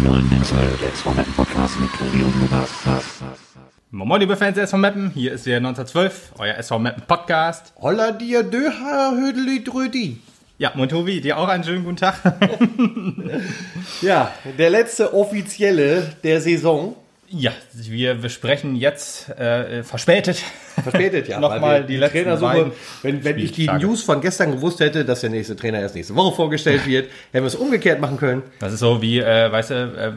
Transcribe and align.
zum 0.00 0.12
neuen 0.12 0.42
SV 0.42 1.10
Podcast 1.36 1.80
mit 1.80 1.90
Tobi 1.92 2.22
und 2.22 2.40
Lukas. 2.40 2.70
Moin, 3.90 4.20
liebe 4.20 4.36
Fans 4.36 4.54
der 4.54 4.64
SV 4.64 4.76
Meppen, 4.78 5.10
hier 5.10 5.32
ist 5.32 5.46
der 5.46 5.58
1912, 5.58 6.32
euer 6.38 6.54
SV 6.54 6.78
Meppen 6.78 7.02
Podcast. 7.06 7.74
Holla 7.76 8.12
dir 8.12 8.42
Döha 8.42 9.12
Hödeli 9.12 9.62
Drödi. 9.62 10.18
Ja, 10.58 10.72
moin 10.74 10.88
Tobi, 10.88 11.20
dir 11.20 11.38
auch 11.38 11.48
einen 11.48 11.64
schönen 11.64 11.84
guten 11.84 11.96
Tag. 11.96 12.16
Ja, 14.00 14.32
der 14.58 14.70
letzte 14.70 15.12
offizielle 15.12 16.14
der 16.22 16.40
Saison. 16.40 16.96
Ja, 17.32 17.52
wir 17.72 18.14
besprechen 18.16 18.74
jetzt 18.74 19.28
äh, 19.30 19.82
verspätet. 19.84 20.42
Verspätet, 20.82 21.28
ja. 21.28 21.38
Nochmal 21.40 21.80
wir 21.82 21.86
die 21.86 21.96
letzten 21.96 22.18
Trainersuche, 22.24 22.72
wenn, 23.02 23.22
wenn 23.24 23.38
ich 23.38 23.52
die. 23.52 23.66
News 23.66 24.02
von 24.02 24.20
gestern 24.20 24.50
gewusst 24.50 24.80
hätte, 24.80 25.04
dass 25.04 25.20
der 25.20 25.30
nächste 25.30 25.54
Trainer 25.54 25.78
erst 25.80 25.94
nächste 25.94 26.16
Woche 26.16 26.34
vorgestellt 26.34 26.86
wird, 26.86 27.06
hätten 27.32 27.44
wir 27.44 27.48
es 27.48 27.54
umgekehrt 27.54 28.00
machen 28.00 28.16
können. 28.16 28.42
Das 28.58 28.72
ist 28.72 28.80
so 28.80 29.00
wie, 29.00 29.20
äh, 29.20 29.50
weißt 29.52 29.70
du, 29.70 29.74
äh, 29.74 30.12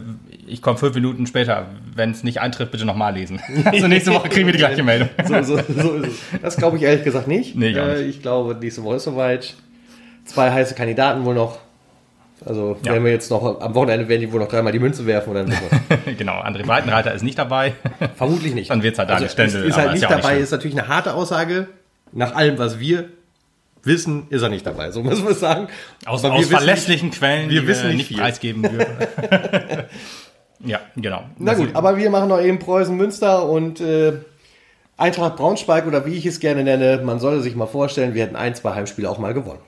ich 0.48 0.62
komme 0.62 0.78
fünf 0.78 0.96
Minuten 0.96 1.28
später. 1.28 1.68
Wenn 1.96 2.12
es 2.12 2.24
nicht 2.24 2.42
eintrifft, 2.42 2.72
bitte 2.72 2.86
nochmal 2.86 3.14
lesen. 3.14 3.40
Also 3.66 3.88
nächste 3.88 4.12
Woche 4.12 4.30
kriegen 4.30 4.48
wir 4.48 4.54
die 4.54 4.60
gleiche 4.60 4.84
Meldung. 4.84 5.10
So, 5.26 5.42
so, 5.44 5.58
so 5.78 5.94
ist 5.96 6.08
es. 6.34 6.42
Das 6.42 6.58
glaube 6.58 6.78
ich 6.78 6.84
ehrlich 6.84 7.04
gesagt 7.04 7.28
nicht. 7.28 7.56
Nee, 7.56 7.74
gar 7.74 7.90
Äh, 7.90 8.00
nicht. 8.06 8.18
Ich 8.18 8.22
glaube, 8.22 8.56
nächste 8.56 8.84
Woche 8.84 8.96
ist 8.98 9.04
soweit. 9.04 9.54
Zwei 10.26 10.52
heiße 10.52 10.74
Kandidaten 10.74 11.26
wohl 11.26 11.36
noch. 11.36 11.60
Also, 12.46 12.78
Ja. 12.84 12.94
wenn 12.94 13.04
wir 13.04 13.12
jetzt 13.12 13.30
noch 13.32 13.62
am 13.62 13.76
Wochenende 13.76 14.08
werden 14.08 14.22
die 14.22 14.32
wohl 14.32 14.40
noch 14.40 14.48
dreimal 14.48 14.72
die 14.74 14.80
Münze 14.80 15.06
werfen 15.06 15.30
oder 15.32 15.46
genau, 16.18 16.34
André 16.42 16.66
Breitenreiter 16.66 17.14
ist 17.14 17.24
nicht 17.24 17.38
dabei. 17.38 17.74
Vermutlich 18.16 18.54
nicht. 18.54 18.70
Dann 18.70 18.84
wird's 18.84 19.00
halt 19.00 19.10
Daniel 19.10 19.30
Stendel, 19.30 19.62
Ist, 19.64 19.70
ist 19.70 19.78
halt 19.78 19.88
ist 19.88 19.94
nicht 19.94 20.02
ja 20.04 20.10
nicht 20.10 20.20
dabei, 20.24 20.34
schlimm. 20.34 20.44
ist 20.44 20.52
natürlich 20.52 20.78
eine 20.80 20.88
harte 20.88 21.14
Aussage. 21.14 21.68
Nach 22.12 22.36
allem, 22.36 22.58
was 22.60 22.80
wir 22.80 23.06
wissen, 23.84 24.28
ist 24.30 24.42
er 24.42 24.50
nicht 24.50 24.66
dabei. 24.66 24.92
So 24.92 25.04
muss 25.04 25.22
man 25.24 25.34
sagen. 25.36 25.68
Aus, 26.06 26.24
aus 26.24 26.46
verlässlichen 26.48 27.12
Quellen, 27.12 27.50
wir 27.50 27.62
die 27.62 27.68
wissen 27.68 27.84
wir 27.84 27.90
nicht 27.90 27.98
nicht 27.98 28.08
viel. 28.10 28.18
preisgeben 28.18 28.64
würden. 28.72 28.86
ja, 30.66 30.80
genau. 30.96 31.24
Na 31.38 31.54
gut, 31.54 31.70
aber 31.76 31.98
wir 31.98 32.10
machen 32.10 32.30
noch 32.30 32.40
eben 32.42 32.60
Preußen 32.60 32.96
Münster 32.96 33.48
und 33.50 33.82
äh, 33.82 34.14
Eintracht 34.96 35.36
Braunschweig 35.38 35.88
oder 35.88 36.06
wie 36.06 36.14
ich 36.14 36.26
es 36.26 36.40
gerne 36.40 36.64
nenne. 36.64 37.02
Man 37.04 37.20
solle 37.20 37.42
sich 37.42 37.56
mal 37.56 37.66
vorstellen, 37.66 38.14
wir 38.14 38.24
hätten 38.24 38.36
ein, 38.36 38.54
zwei 38.56 38.74
Heimspiele 38.76 39.10
auch 39.10 39.18
mal 39.18 39.34
gewonnen. 39.34 39.60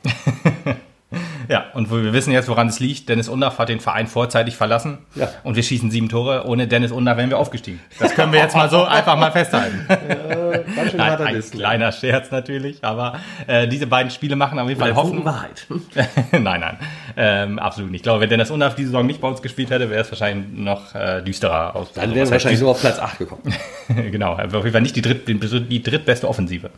Ja, 1.47 1.65
und 1.73 1.91
wir 1.91 2.13
wissen 2.13 2.31
jetzt, 2.31 2.47
woran 2.47 2.67
es 2.67 2.79
liegt. 2.79 3.09
Dennis 3.09 3.29
Undaff 3.29 3.59
hat 3.59 3.69
den 3.69 3.79
Verein 3.79 4.07
vorzeitig 4.07 4.55
verlassen. 4.55 4.99
Ja. 5.15 5.29
Und 5.43 5.55
wir 5.55 5.63
schießen 5.63 5.91
sieben 5.91 6.09
Tore. 6.09 6.45
Ohne 6.45 6.67
Dennis 6.67 6.91
Undaff 6.91 7.17
wären 7.17 7.29
wir 7.29 7.37
aufgestiegen. 7.37 7.79
Das 7.99 8.13
können 8.13 8.31
wir 8.31 8.39
jetzt 8.39 8.55
mal 8.55 8.69
so 8.69 8.83
einfach 8.85 9.17
mal 9.17 9.31
festhalten. 9.31 9.85
Ganz 9.87 10.91
schön 10.91 10.97
Nein, 10.97 11.21
ein 11.21 11.41
kleiner 11.41 11.91
Scherz 11.91 12.31
natürlich, 12.31 12.83
aber 12.83 13.19
äh, 13.47 13.67
diese 13.67 13.87
beiden 13.87 14.11
Spiele 14.11 14.35
machen 14.35 14.59
auf 14.59 14.67
jeden 14.67 14.79
Fall 14.79 14.95
Hoffnung. 14.95 15.25
Wahrheit. 15.25 15.67
nein, 16.31 16.41
nein, 16.41 16.77
ähm, 17.17 17.59
absolut 17.59 17.91
nicht. 17.91 17.99
Ich 17.99 18.03
glaube, 18.03 18.21
wenn 18.21 18.29
Dennis 18.29 18.51
Undaff 18.51 18.75
diese 18.75 18.89
Saison 18.89 19.05
nicht 19.05 19.21
bei 19.21 19.27
uns 19.27 19.41
gespielt 19.41 19.69
hätte, 19.69 19.89
wäre 19.89 20.01
es 20.01 20.11
wahrscheinlich 20.11 20.47
noch 20.57 20.93
äh, 20.95 21.21
düsterer 21.21 21.75
aus. 21.75 21.91
Dann 21.93 22.09
wären 22.13 22.21
was 22.23 22.29
wir 22.29 22.31
wahrscheinlich 22.33 22.61
nur 22.61 22.71
auf 22.71 22.81
Platz 22.81 22.99
8 22.99 23.19
gekommen. 23.19 23.41
genau, 24.11 24.33
aber 24.33 24.57
auf 24.57 24.63
jeden 24.65 24.71
Fall 24.73 24.81
nicht 24.81 24.95
die, 24.95 25.01
dritt, 25.01 25.27
die, 25.27 25.81
drittbeste 25.83 26.27
Offensive. 26.27 26.69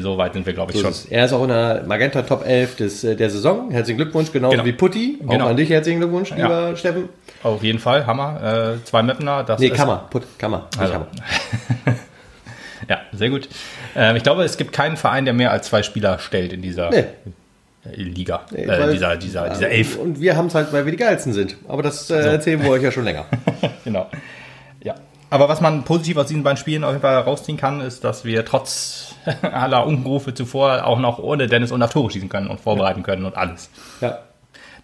So 0.00 0.18
weit 0.18 0.34
sind 0.34 0.44
wir, 0.44 0.52
glaube 0.52 0.72
ich, 0.72 0.76
So 0.78 0.82
schon. 0.82 0.90
ist 0.90 1.04
es. 1.06 1.10
Er 1.10 1.24
ist 1.24 1.32
auch 1.32 1.42
in 1.42 1.48
der 1.48 1.84
Magenta 1.86 2.22
Top 2.22 2.44
11 2.46 2.76
des, 2.76 3.04
äh, 3.04 3.16
der 3.16 3.30
Saison. 3.30 3.70
Herzlichen 3.70 3.98
Glückwunsch, 3.98 4.30
genauso 4.32 4.52
Genau. 4.52 4.64
wie 4.66 4.72
Putti. 4.72 5.18
Auch 5.24 5.30
Genau. 5.30 5.46
an 5.46 5.56
dich 5.56 5.70
herzlichen 5.70 6.00
Glückwunsch, 6.00 6.30
lieber 6.36 6.76
Steffen. 6.76 7.08
Auf 7.42 7.62
jeden 7.62 7.78
Fall, 7.78 8.06
Hammer. 8.06 8.74
Äh, 8.76 8.84
zwei 8.84 9.02
Mapner. 9.02 9.42
Das 9.44 9.58
Nee, 9.60 9.70
Kammer. 9.70 10.06
Putt, 10.10 10.24
Kammer. 10.38 10.68
Also. 10.78 10.94
Hammer. 10.94 11.06
Ja, 12.88 13.02
sehr 13.12 13.30
gut. 13.30 13.48
Ähm, 13.94 14.16
ich 14.16 14.24
glaube, 14.24 14.42
es 14.42 14.56
gibt 14.56 14.72
keinen 14.72 14.96
Verein, 14.96 15.24
der 15.24 15.32
mehr 15.32 15.52
als 15.52 15.68
zwei 15.68 15.84
Spieler 15.84 16.18
stellt 16.18 16.52
in 16.52 16.60
dieser 16.60 16.90
Nee. 16.90 17.04
Äh, 17.84 17.94
Liga. 18.00 18.42
Äh, 18.54 18.66
weil- 18.68 18.92
dieser, 18.92 19.16
dieser, 19.16 19.48
dieser 19.50 19.68
Elf. 19.70 19.96
Und 19.96 20.20
wir 20.20 20.36
haben 20.36 20.46
es 20.46 20.54
halt, 20.54 20.72
weil 20.72 20.84
wir 20.84 20.92
die 20.92 20.98
geilsten 20.98 21.32
sind. 21.32 21.56
Aber 21.68 21.82
das 21.82 22.10
äh, 22.10 22.14
erzählen 22.16 22.62
wir 22.62 22.70
euch 22.70 22.82
ja 22.82 22.90
schon 22.92 23.04
länger. 23.04 23.26
genau. 23.84 24.08
Ja. 24.82 24.94
Aber 25.30 25.48
was 25.48 25.60
man 25.60 25.84
positiv 25.84 26.16
aus 26.16 26.26
diesen 26.26 26.42
beiden 26.42 26.56
Spielen 26.56 26.82
auf 26.82 26.90
jeden 26.90 27.02
Fall 27.02 27.16
rausziehen 27.18 27.56
kann, 27.56 27.80
ist, 27.80 28.02
dass 28.02 28.24
wir 28.24 28.44
trotz 28.44 29.14
aller 29.42 29.86
Unrufe 29.86 30.34
zuvor 30.34 30.84
auch 30.86 30.98
noch 30.98 31.18
ohne 31.18 31.46
Dennis 31.46 31.70
und 31.72 31.80
Tore 31.90 32.10
schießen 32.10 32.28
können 32.28 32.48
und 32.48 32.60
vorbereiten 32.60 33.02
können 33.02 33.24
und 33.24 33.36
alles. 33.36 33.70
Ja. 34.00 34.18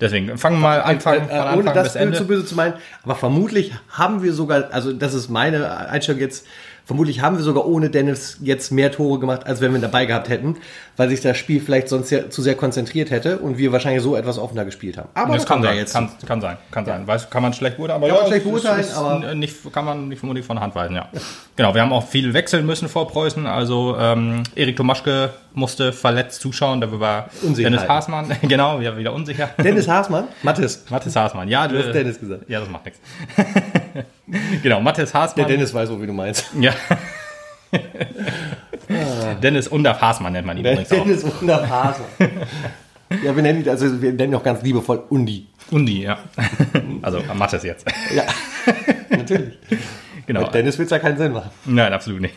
Deswegen 0.00 0.36
fangen 0.36 0.56
wir 0.58 0.60
mal 0.68 0.82
Anfang, 0.82 1.20
von 1.22 1.30
Äh, 1.30 1.32
Anfang 1.38 1.58
ohne 1.58 1.72
das 1.72 1.84
bis 1.84 1.94
Ende. 1.96 2.18
zu 2.18 2.26
böse 2.26 2.44
zu 2.44 2.54
meinen, 2.54 2.74
aber 3.02 3.14
vermutlich 3.14 3.72
haben 3.88 4.22
wir 4.22 4.34
sogar, 4.34 4.64
also 4.70 4.92
das 4.92 5.14
ist 5.14 5.30
meine 5.30 5.88
Einstellung 5.88 6.20
jetzt, 6.20 6.46
vermutlich 6.84 7.22
haben 7.22 7.38
wir 7.38 7.42
sogar 7.42 7.66
ohne 7.66 7.88
Dennis 7.88 8.36
jetzt 8.42 8.70
mehr 8.70 8.92
Tore 8.92 9.18
gemacht, 9.18 9.46
als 9.46 9.62
wenn 9.62 9.70
wir 9.72 9.78
ihn 9.78 9.82
dabei 9.82 10.04
gehabt 10.04 10.28
hätten, 10.28 10.56
weil 10.96 11.08
sich 11.08 11.20
das 11.20 11.36
Spiel 11.36 11.60
vielleicht 11.60 11.88
sonst 11.88 12.08
sehr, 12.08 12.30
zu 12.30 12.42
sehr 12.42 12.54
konzentriert 12.54 13.10
hätte 13.10 13.38
und 13.38 13.58
wir 13.58 13.72
wahrscheinlich 13.72 14.02
so 14.02 14.16
etwas 14.16 14.38
offener 14.38 14.64
gespielt 14.64 14.96
haben. 14.96 15.08
Aber 15.14 15.34
das 15.34 15.44
da 15.44 15.54
kann 15.54 15.62
sein, 15.62 15.76
jetzt. 15.76 15.92
kann, 15.92 16.10
kann 16.26 16.40
sein, 16.40 16.56
kann 16.70 16.86
sein. 16.86 17.06
Weiß, 17.06 17.28
kann 17.30 17.42
man 17.42 17.52
schlecht 17.52 17.76
beurteilen, 17.76 18.02
aber 18.02 18.08
Kann 18.08 18.16
man 18.16 18.24
ja, 18.24 18.28
schlecht 18.40 18.46
es 18.46 18.52
ist- 18.54 18.62
beurteilen, 18.62 18.80
ist 18.80 18.96
aber- 18.96 19.34
nicht, 19.34 19.72
kann 19.72 19.84
man 19.84 20.08
nicht 20.08 20.18
vermutlich 20.20 20.44
von 20.46 20.56
der 20.56 20.62
Hand 20.64 20.74
weisen, 20.74 20.96
ja. 20.96 21.08
Genau, 21.56 21.74
wir 21.74 21.82
haben 21.82 21.92
auch 21.92 22.06
viel 22.06 22.32
wechseln 22.34 22.64
müssen 22.66 22.88
vor 22.88 23.08
Preußen. 23.08 23.46
Also 23.46 23.96
ähm, 23.98 24.42
Erik 24.54 24.76
Tomaschke 24.76 25.30
musste 25.54 25.92
verletzt 25.92 26.40
zuschauen, 26.40 26.80
da 26.80 27.00
war. 27.00 27.28
Dennis 27.42 27.86
Haasmann, 27.88 28.30
genau, 28.42 28.80
wir 28.80 28.96
wieder 28.96 29.12
unsicher. 29.12 29.50
Dennis 29.62 29.88
Haasmann, 29.88 30.24
Mathis. 30.42 30.84
Mathis 30.90 31.14
Haasmann, 31.16 31.48
ja, 31.48 31.66
Du 31.68 31.78
hast 31.78 31.92
Dennis 31.92 32.18
gesagt. 32.20 32.48
Ja, 32.48 32.60
das 32.60 32.68
macht 32.68 32.84
nichts. 32.86 33.00
genau, 34.62 34.80
Mathis 34.80 35.12
Der 35.12 35.20
Haasmann. 35.20 35.46
Dennis 35.46 35.72
weiß 35.72 35.88
so, 35.88 36.00
wie 36.00 36.06
du 36.06 36.12
meinst. 36.12 36.44
Ja. 36.60 36.72
Dennis 39.42 39.68
Underf 39.68 40.00
Haasmann 40.00 40.32
nennt 40.32 40.46
man 40.46 40.56
ihn 40.56 40.64
übrigens 40.64 40.92
auch. 40.92 41.04
Dennis 41.04 41.24
Wunder 41.24 41.68
Haasmann. 41.68 42.08
Ja, 43.24 43.34
wir 43.36 43.42
nennen 43.42 43.62
ihn, 43.62 43.68
also 43.68 44.00
wir 44.00 44.12
nennen 44.12 44.32
ihn 44.32 44.36
auch 44.36 44.42
ganz 44.42 44.62
liebevoll 44.62 45.02
Undi. 45.10 45.46
Undi, 45.70 46.02
ja. 46.02 46.18
Also 47.02 47.22
Mathis 47.34 47.62
jetzt. 47.62 47.86
Ja, 48.14 48.24
natürlich. 49.16 49.58
Genau. 50.26 50.42
Mit 50.42 50.54
Dennis 50.54 50.78
wird 50.78 50.86
es 50.86 50.90
ja 50.90 50.98
keinen 50.98 51.16
Sinn 51.18 51.32
machen. 51.32 51.50
Nein, 51.66 51.92
absolut 51.92 52.20
nicht. 52.20 52.34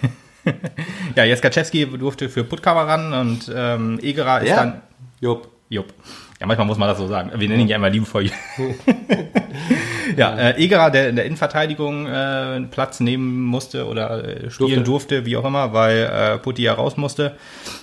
ja, 1.15 1.23
Jeskaczewski 1.23 1.85
durfte 1.85 2.29
für 2.29 2.43
Puttkammer 2.43 2.81
ran 2.87 3.13
und 3.13 3.51
ähm, 3.55 3.99
Egerer 4.01 4.41
ist 4.41 4.49
Ja. 4.49 4.55
dann. 4.57 4.81
Jupp. 5.21 5.49
Jupp. 5.69 5.93
Ja, 6.39 6.47
manchmal 6.47 6.65
muss 6.65 6.77
man 6.77 6.87
das 6.87 6.97
so 6.97 7.07
sagen. 7.07 7.31
Wir 7.35 7.47
nennen 7.47 7.61
ihn 7.61 7.67
ja 7.67 7.75
immer 7.75 7.89
liebevoll. 7.89 8.25
ja, 10.17 10.35
äh, 10.35 10.63
Egerer, 10.63 10.89
der 10.89 11.09
in 11.09 11.15
der 11.15 11.25
Innenverteidigung 11.25 12.07
äh, 12.07 12.09
einen 12.09 12.69
Platz 12.71 12.99
nehmen 12.99 13.43
musste 13.43 13.85
oder 13.85 14.45
äh, 14.45 14.49
spielen 14.49 14.83
durfte. 14.83 15.25
wie 15.25 15.37
auch 15.37 15.45
immer, 15.45 15.73
weil 15.73 15.97
äh, 15.97 16.37
Putti 16.39 16.63
ja 16.63 16.73
raus 16.73 16.97
musste. 16.97 17.35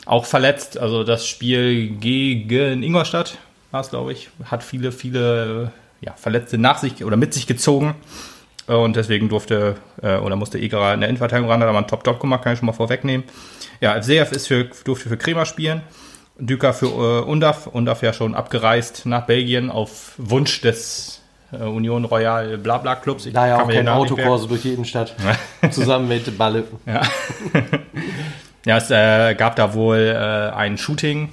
Auch 0.05 0.25
verletzt. 0.25 0.79
Also 0.79 1.05
das 1.05 1.29
Spiel 1.29 1.89
gegen 1.89 2.83
Ingolstadt 2.83 3.39
war 3.71 3.83
es, 3.83 3.91
glaube 3.91 4.13
ich, 4.13 4.31
hat 4.45 4.65
viele, 4.65 4.91
viele 4.91 5.71
ja, 6.01 6.15
Verletzte 6.15 6.59
nach 6.59 6.79
sich 6.79 7.05
oder 7.05 7.17
mit 7.17 7.35
sich 7.35 7.47
gezogen. 7.47 7.95
Und 8.67 8.97
deswegen 8.97 9.29
durfte 9.29 9.77
äh, 10.03 10.17
oder 10.17 10.35
musste 10.35 10.59
Egerer 10.59 10.95
in 10.95 11.01
der 11.01 11.09
Innenverteidigung 11.09 11.49
ran, 11.49 11.61
hat 11.61 11.69
aber 11.69 11.79
einen 11.79 11.87
Top-Top 11.87 12.19
gemacht, 12.19 12.43
kann 12.43 12.55
ich 12.55 12.59
schon 12.59 12.67
mal 12.67 12.73
vorwegnehmen. 12.73 13.25
Ja, 13.81 14.01
FCF 14.01 14.33
ist 14.33 14.49
für, 14.49 14.65
durfte 14.85 15.09
für 15.09 15.17
Kremer 15.17 15.47
spielen. 15.47 15.83
Düker 16.39 16.73
für 16.73 16.87
äh, 16.87 17.25
Undaf. 17.25 17.67
Undaf 17.67 18.03
ja 18.03 18.13
schon 18.13 18.35
abgereist 18.35 19.07
nach 19.07 19.27
Belgien 19.27 19.71
auf 19.71 20.15
Wunsch 20.19 20.61
des 20.61 21.23
äh, 21.53 21.65
Union 21.65 22.05
Royal 22.05 22.59
Blabla 22.59 22.97
Clubs. 22.97 23.27
Ich 23.27 23.33
Daher 23.33 23.57
kann 23.57 23.67
auch 23.67 23.73
kein 23.73 23.89
Autokorso 23.89 24.47
durch 24.47 24.63
die 24.63 24.75
Innenstadt. 24.75 25.15
Zusammen 25.71 26.09
mit 26.09 26.37
Balle. 26.37 26.65
merken. 26.85 27.79
Ja, 28.67 28.79
es 28.79 28.91
äh, 28.91 29.37
gab 29.37 29.55
da 29.55 29.75
wohl 29.75 29.99
äh, 29.99 30.53
ein 30.53 30.77
Shooting, 30.77 31.29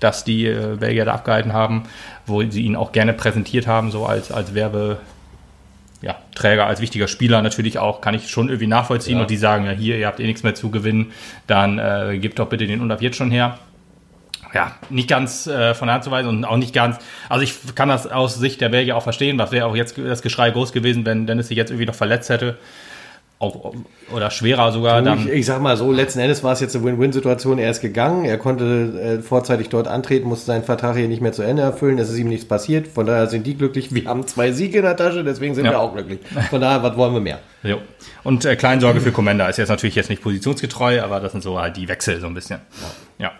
das 0.00 0.24
die 0.24 0.46
äh, 0.46 0.76
Belgier 0.76 1.04
da 1.04 1.14
abgehalten 1.14 1.52
haben, 1.52 1.84
wo 2.26 2.42
sie 2.42 2.62
ihn 2.62 2.74
auch 2.74 2.90
gerne 2.90 3.12
präsentiert 3.12 3.68
haben, 3.68 3.92
so 3.92 4.04
als, 4.04 4.32
als 4.32 4.52
Werbe. 4.52 4.98
Ja, 6.02 6.16
Träger 6.34 6.66
als 6.66 6.80
wichtiger 6.80 7.06
Spieler 7.08 7.40
natürlich 7.40 7.78
auch, 7.78 8.00
kann 8.00 8.14
ich 8.14 8.28
schon 8.28 8.48
irgendwie 8.48 8.66
nachvollziehen. 8.66 9.16
Ja. 9.16 9.22
Und 9.22 9.30
die 9.30 9.36
sagen, 9.36 9.64
ja, 9.64 9.70
hier, 9.70 9.96
ihr 9.96 10.08
habt 10.08 10.18
eh 10.18 10.26
nichts 10.26 10.42
mehr 10.42 10.56
zu 10.56 10.70
gewinnen, 10.70 11.12
dann 11.46 11.78
äh, 11.78 12.18
gebt 12.18 12.38
doch 12.38 12.48
bitte 12.48 12.66
den 12.66 12.80
Undaf 12.80 13.00
jetzt 13.00 13.16
schon 13.16 13.30
her. 13.30 13.58
Ja, 14.56 14.72
nicht 14.90 15.08
ganz 15.08 15.46
äh, 15.46 15.74
von 15.74 15.86
der 15.86 15.94
Hand 15.96 16.04
zu 16.04 16.10
weisen 16.10 16.28
und 16.28 16.44
auch 16.44 16.56
nicht 16.56 16.74
ganz. 16.74 16.96
Also 17.28 17.44
ich 17.44 17.54
kann 17.74 17.88
das 17.90 18.06
aus 18.10 18.36
Sicht 18.36 18.60
der 18.62 18.70
Belgier 18.70 18.96
auch 18.96 19.02
verstehen, 19.02 19.38
was 19.38 19.52
wäre 19.52 19.66
auch 19.66 19.76
jetzt 19.76 19.98
das 19.98 20.22
Geschrei 20.22 20.50
groß 20.50 20.72
gewesen, 20.72 21.04
wenn 21.04 21.26
Dennis 21.26 21.48
sich 21.48 21.56
jetzt 21.56 21.70
irgendwie 21.70 21.86
noch 21.86 21.94
verletzt 21.94 22.30
hätte. 22.30 22.56
Auch, 23.38 23.74
oder 24.14 24.30
schwerer 24.30 24.72
sogar. 24.72 25.00
Ich, 25.00 25.04
Dann, 25.04 25.28
ich 25.30 25.44
sag 25.44 25.60
mal 25.60 25.76
so, 25.76 25.92
letzten 25.92 26.20
Endes 26.20 26.42
war 26.42 26.54
es 26.54 26.60
jetzt 26.60 26.74
eine 26.74 26.86
Win-Win-Situation. 26.86 27.58
Er 27.58 27.70
ist 27.70 27.82
gegangen, 27.82 28.24
er 28.24 28.38
konnte 28.38 29.18
äh, 29.18 29.22
vorzeitig 29.22 29.68
dort 29.68 29.88
antreten, 29.88 30.26
musste 30.26 30.46
seinen 30.46 30.64
Vertrag 30.64 30.96
hier 30.96 31.06
nicht 31.06 31.20
mehr 31.20 31.32
zu 31.32 31.42
Ende 31.42 31.60
erfüllen. 31.60 31.98
Es 31.98 32.08
ist 32.08 32.16
ihm 32.16 32.30
nichts 32.30 32.46
passiert. 32.48 32.88
Von 32.88 33.04
daher 33.04 33.26
sind 33.26 33.46
die 33.46 33.54
glücklich. 33.54 33.94
Wir 33.94 34.06
haben 34.06 34.26
zwei 34.26 34.52
Siege 34.52 34.78
in 34.78 34.84
der 34.84 34.96
Tasche, 34.96 35.22
deswegen 35.22 35.54
sind 35.54 35.66
Ja. 35.66 35.72
wir 35.72 35.80
auch 35.80 35.92
glücklich. 35.92 36.20
Von 36.48 36.62
daher, 36.62 36.82
was 36.82 36.96
wollen 36.96 37.12
wir 37.12 37.20
mehr? 37.20 37.40
jo. 37.62 37.76
Und 38.24 38.46
äh, 38.46 38.56
Kleinsorge 38.56 39.02
für 39.02 39.12
Commander 39.12 39.50
ist 39.50 39.58
jetzt 39.58 39.68
natürlich 39.68 39.96
jetzt 39.96 40.08
nicht 40.08 40.22
positionsgetreu, 40.22 41.02
aber 41.02 41.20
das 41.20 41.32
sind 41.32 41.42
so 41.42 41.60
halt 41.60 41.76
die 41.76 41.88
Wechsel 41.88 42.18
so 42.20 42.26
ein 42.28 42.34
bisschen. 42.34 42.60
Ja. 43.18 43.32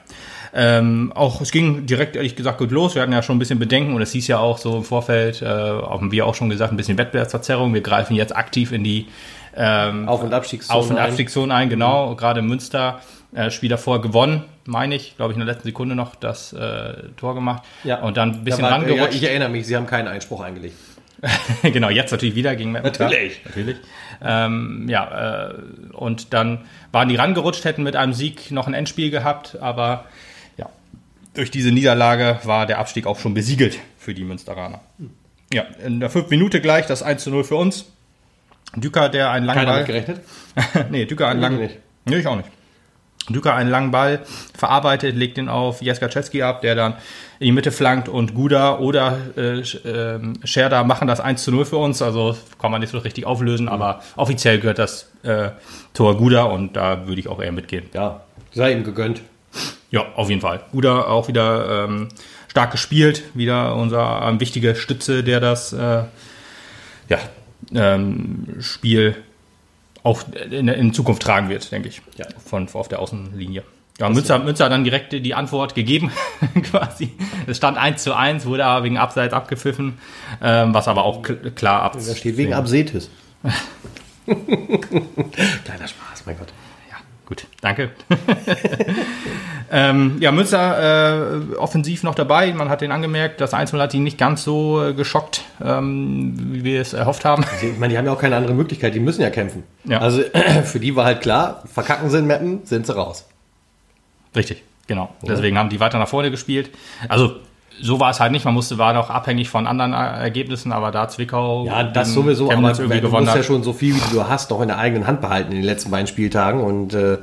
Ähm, 0.58 1.12
auch 1.14 1.42
es 1.42 1.50
ging 1.50 1.84
direkt 1.84 2.16
ehrlich 2.16 2.34
gesagt 2.34 2.56
gut 2.56 2.70
los. 2.70 2.94
Wir 2.94 3.02
hatten 3.02 3.12
ja 3.12 3.22
schon 3.22 3.36
ein 3.36 3.38
bisschen 3.38 3.58
Bedenken 3.58 3.94
und 3.94 4.00
es 4.00 4.12
hieß 4.12 4.26
ja 4.28 4.38
auch 4.38 4.56
so 4.56 4.78
im 4.78 4.84
Vorfeld, 4.84 5.42
äh, 5.42 5.46
haben 5.46 6.10
wir 6.12 6.24
auch 6.24 6.34
schon 6.34 6.48
gesagt, 6.48 6.72
ein 6.72 6.78
bisschen 6.78 6.96
Wettbewerbsverzerrung. 6.96 7.74
Wir 7.74 7.82
greifen 7.82 8.14
jetzt 8.16 8.34
aktiv 8.34 8.72
in 8.72 8.82
die 8.82 9.06
ähm, 9.54 10.08
Auf- 10.08 10.22
und 10.22 10.32
Abstiegszone. 10.32 10.78
Auf- 10.78 10.88
und 10.90 10.96
ein. 10.96 11.08
Abstiegszone 11.08 11.52
ein, 11.54 11.68
genau. 11.68 12.14
Gerade 12.16 12.40
Münster, 12.40 13.00
äh, 13.34 13.50
Spiel 13.50 13.68
davor 13.68 14.00
gewonnen, 14.00 14.44
meine 14.64 14.94
ich, 14.94 15.16
glaube 15.16 15.32
ich, 15.32 15.38
in 15.38 15.44
der 15.44 15.52
letzten 15.52 15.68
Sekunde 15.68 15.94
noch 15.94 16.14
das 16.14 16.54
äh, 16.54 16.94
Tor 17.18 17.34
gemacht. 17.34 17.62
Ja. 17.84 18.00
Und 18.00 18.16
dann 18.16 18.30
ein 18.36 18.44
bisschen 18.44 18.62
Da 18.62 18.70
war- 18.70 18.78
rangerutscht. 18.78 19.12
Ja, 19.12 19.18
ich 19.18 19.22
erinnere 19.28 19.50
mich, 19.50 19.66
Sie 19.66 19.76
haben 19.76 19.86
keinen 19.86 20.08
Einspruch 20.08 20.40
eingelegt. 20.40 20.76
genau, 21.62 21.90
jetzt 21.90 22.12
natürlich 22.12 22.34
wieder 22.34 22.56
gegen 22.56 22.72
Meppen. 22.72 22.90
Natürlich. 22.90 23.40
Natürlich. 23.44 23.76
Ähm, 24.24 24.86
ja, 24.88 25.48
äh, 25.50 25.54
und 25.92 26.32
dann 26.32 26.60
waren 26.92 27.08
die 27.08 27.16
rangerutscht, 27.16 27.64
hätten 27.64 27.82
mit 27.82 27.96
einem 27.96 28.12
Sieg 28.14 28.50
noch 28.50 28.66
ein 28.66 28.74
Endspiel 28.74 29.10
gehabt, 29.10 29.58
aber 29.60 30.04
durch 31.36 31.50
diese 31.50 31.70
Niederlage 31.70 32.40
war 32.44 32.66
der 32.66 32.78
Abstieg 32.78 33.06
auch 33.06 33.18
schon 33.18 33.34
besiegelt 33.34 33.78
für 33.98 34.14
die 34.14 34.24
Münsteraner. 34.24 34.80
Ja, 35.52 35.64
in 35.84 36.00
der 36.00 36.10
fünften 36.10 36.30
Minute 36.30 36.60
gleich 36.60 36.86
das 36.86 37.02
1 37.02 37.22
zu 37.22 37.30
0 37.30 37.44
für 37.44 37.56
uns. 37.56 37.86
Düker, 38.74 39.08
der 39.08 39.30
einen 39.30 39.46
langen 39.46 39.60
Keiner 39.60 39.72
Ball. 39.72 39.84
gerechnet? 39.84 40.20
nee, 40.90 41.04
Düker 41.04 41.28
einen 41.28 41.40
langen. 41.40 41.58
nicht. 41.60 41.78
Nee, 42.04 42.16
ich 42.16 42.26
auch 42.26 42.36
nicht. 42.36 42.48
Düker 43.28 43.54
einen 43.54 43.70
langen 43.70 43.90
Ball 43.90 44.20
verarbeitet, 44.56 45.16
legt 45.16 45.36
ihn 45.38 45.48
auf 45.48 45.82
Jeskaczewski 45.82 46.42
ab, 46.42 46.60
der 46.60 46.74
dann 46.74 46.94
in 47.38 47.46
die 47.46 47.52
Mitte 47.52 47.72
flankt 47.72 48.08
und 48.08 48.34
Guda 48.34 48.78
oder 48.78 49.18
äh, 49.36 49.62
ähm, 49.84 50.34
Scherda 50.44 50.84
machen 50.84 51.08
das 51.08 51.20
1 51.20 51.42
zu 51.42 51.50
0 51.50 51.64
für 51.64 51.76
uns. 51.76 52.02
Also 52.02 52.36
kann 52.60 52.70
man 52.70 52.80
nicht 52.80 52.90
so 52.90 52.98
richtig 52.98 53.26
auflösen, 53.26 53.68
aber 53.68 54.00
offiziell 54.16 54.60
gehört 54.60 54.78
das 54.78 55.10
äh, 55.22 55.50
Tor 55.92 56.16
Guda 56.18 56.44
und 56.44 56.76
da 56.76 57.06
würde 57.08 57.20
ich 57.20 57.28
auch 57.28 57.42
eher 57.42 57.52
mitgehen. 57.52 57.88
Ja, 57.94 58.22
sei 58.52 58.72
ihm 58.72 58.84
gegönnt. 58.84 59.22
Ja, 59.90 60.04
auf 60.16 60.28
jeden 60.28 60.40
Fall. 60.40 60.64
Guda 60.72 61.02
auch 61.02 61.28
wieder 61.28 61.84
ähm, 61.84 62.08
stark 62.48 62.72
gespielt, 62.72 63.22
wieder 63.34 63.76
unser 63.76 64.22
ähm, 64.22 64.40
wichtiger 64.40 64.74
Stütze, 64.74 65.22
der 65.22 65.40
das 65.40 65.72
äh, 65.72 66.04
ja, 67.08 67.18
ähm, 67.74 68.56
Spiel 68.60 69.16
auch 70.02 70.22
in, 70.50 70.68
in 70.68 70.94
Zukunft 70.94 71.22
tragen 71.22 71.48
wird, 71.48 71.70
denke 71.72 71.88
ich. 71.88 72.00
Ja. 72.16 72.26
Von 72.44 72.68
auf 72.72 72.88
der 72.88 73.00
Außenlinie. 73.00 73.62
Ja, 73.98 74.10
Münzer, 74.10 74.38
Münzer 74.38 74.66
hat 74.66 74.72
dann 74.72 74.84
direkt 74.84 75.12
die 75.12 75.34
Antwort 75.34 75.74
gegeben, 75.74 76.12
quasi. 76.70 77.14
Es 77.46 77.56
stand 77.56 77.78
1 77.78 78.02
zu 78.02 78.14
1, 78.14 78.44
wurde 78.44 78.64
aber 78.66 78.84
wegen 78.84 78.98
Abseits 78.98 79.32
abgepfiffen, 79.32 79.98
ähm, 80.42 80.74
was 80.74 80.86
aber 80.86 81.04
auch 81.04 81.22
kl 81.22 81.50
klar 81.52 81.82
ab. 81.82 81.94
Da 81.94 82.14
steht 82.14 82.36
wegen 82.36 82.52
Absetis. 82.52 83.08
Kleiner 84.26 85.88
Spaß, 85.88 86.26
mein 86.26 86.36
Gott. 86.38 86.52
Gut, 87.26 87.48
danke. 87.60 87.90
ähm, 89.72 90.18
ja, 90.20 90.30
Münster 90.30 91.50
äh, 91.50 91.56
offensiv 91.56 92.04
noch 92.04 92.14
dabei. 92.14 92.52
Man 92.52 92.68
hat 92.68 92.82
den 92.82 92.92
angemerkt, 92.92 93.40
das 93.40 93.52
1 93.52 93.72
hat 93.72 93.94
ihn 93.94 94.04
nicht 94.04 94.16
ganz 94.16 94.44
so 94.44 94.80
äh, 94.82 94.94
geschockt, 94.94 95.42
ähm, 95.62 96.34
wie 96.52 96.62
wir 96.62 96.80
es 96.80 96.92
erhofft 96.92 97.24
haben. 97.24 97.44
Ich 97.60 97.76
meine, 97.78 97.92
die 97.92 97.98
haben 97.98 98.06
ja 98.06 98.12
auch 98.12 98.20
keine 98.20 98.36
andere 98.36 98.54
Möglichkeit, 98.54 98.94
die 98.94 99.00
müssen 99.00 99.22
ja 99.22 99.30
kämpfen. 99.30 99.64
Ja. 99.84 99.98
Also 99.98 100.22
für 100.64 100.78
die 100.78 100.94
war 100.94 101.04
halt 101.04 101.20
klar, 101.20 101.64
verkacken 101.66 102.10
sie 102.10 102.18
in 102.18 102.28
Mappen, 102.28 102.60
sind 102.64 102.86
sie 102.86 102.94
raus. 102.94 103.26
Richtig, 104.36 104.62
genau. 104.86 105.12
Deswegen 105.22 105.58
haben 105.58 105.68
die 105.68 105.80
weiter 105.80 105.98
nach 105.98 106.08
vorne 106.08 106.30
gespielt. 106.30 106.70
Also 107.08 107.40
so 107.80 108.00
war 108.00 108.10
es 108.10 108.20
halt 108.20 108.32
nicht. 108.32 108.44
Man 108.44 108.54
musste 108.54 108.78
war 108.78 108.92
noch 108.92 109.10
abhängig 109.10 109.48
von 109.48 109.66
anderen 109.66 109.92
äh, 109.92 109.96
Ergebnissen, 109.96 110.72
aber 110.72 110.90
da 110.90 111.08
Zwickau 111.08 111.66
Ja, 111.66 111.82
das 111.84 112.12
sowieso, 112.12 112.48
Chemnitz 112.48 112.80
aber 112.80 112.88
du 112.94 113.00
gewonnen 113.00 113.24
musst 113.24 113.34
ja 113.34 113.40
hat. 113.40 113.46
schon 113.46 113.62
so 113.62 113.72
viel, 113.72 113.94
wie 113.94 114.12
du 114.12 114.28
hast, 114.28 114.50
noch 114.50 114.60
in 114.60 114.68
der 114.68 114.78
eigenen 114.78 115.06
Hand 115.06 115.20
behalten 115.20 115.52
in 115.52 115.58
den 115.58 115.64
letzten 115.64 115.90
beiden 115.90 116.06
Spieltagen 116.06 116.60
und 116.62 116.94
äh, 116.94 117.18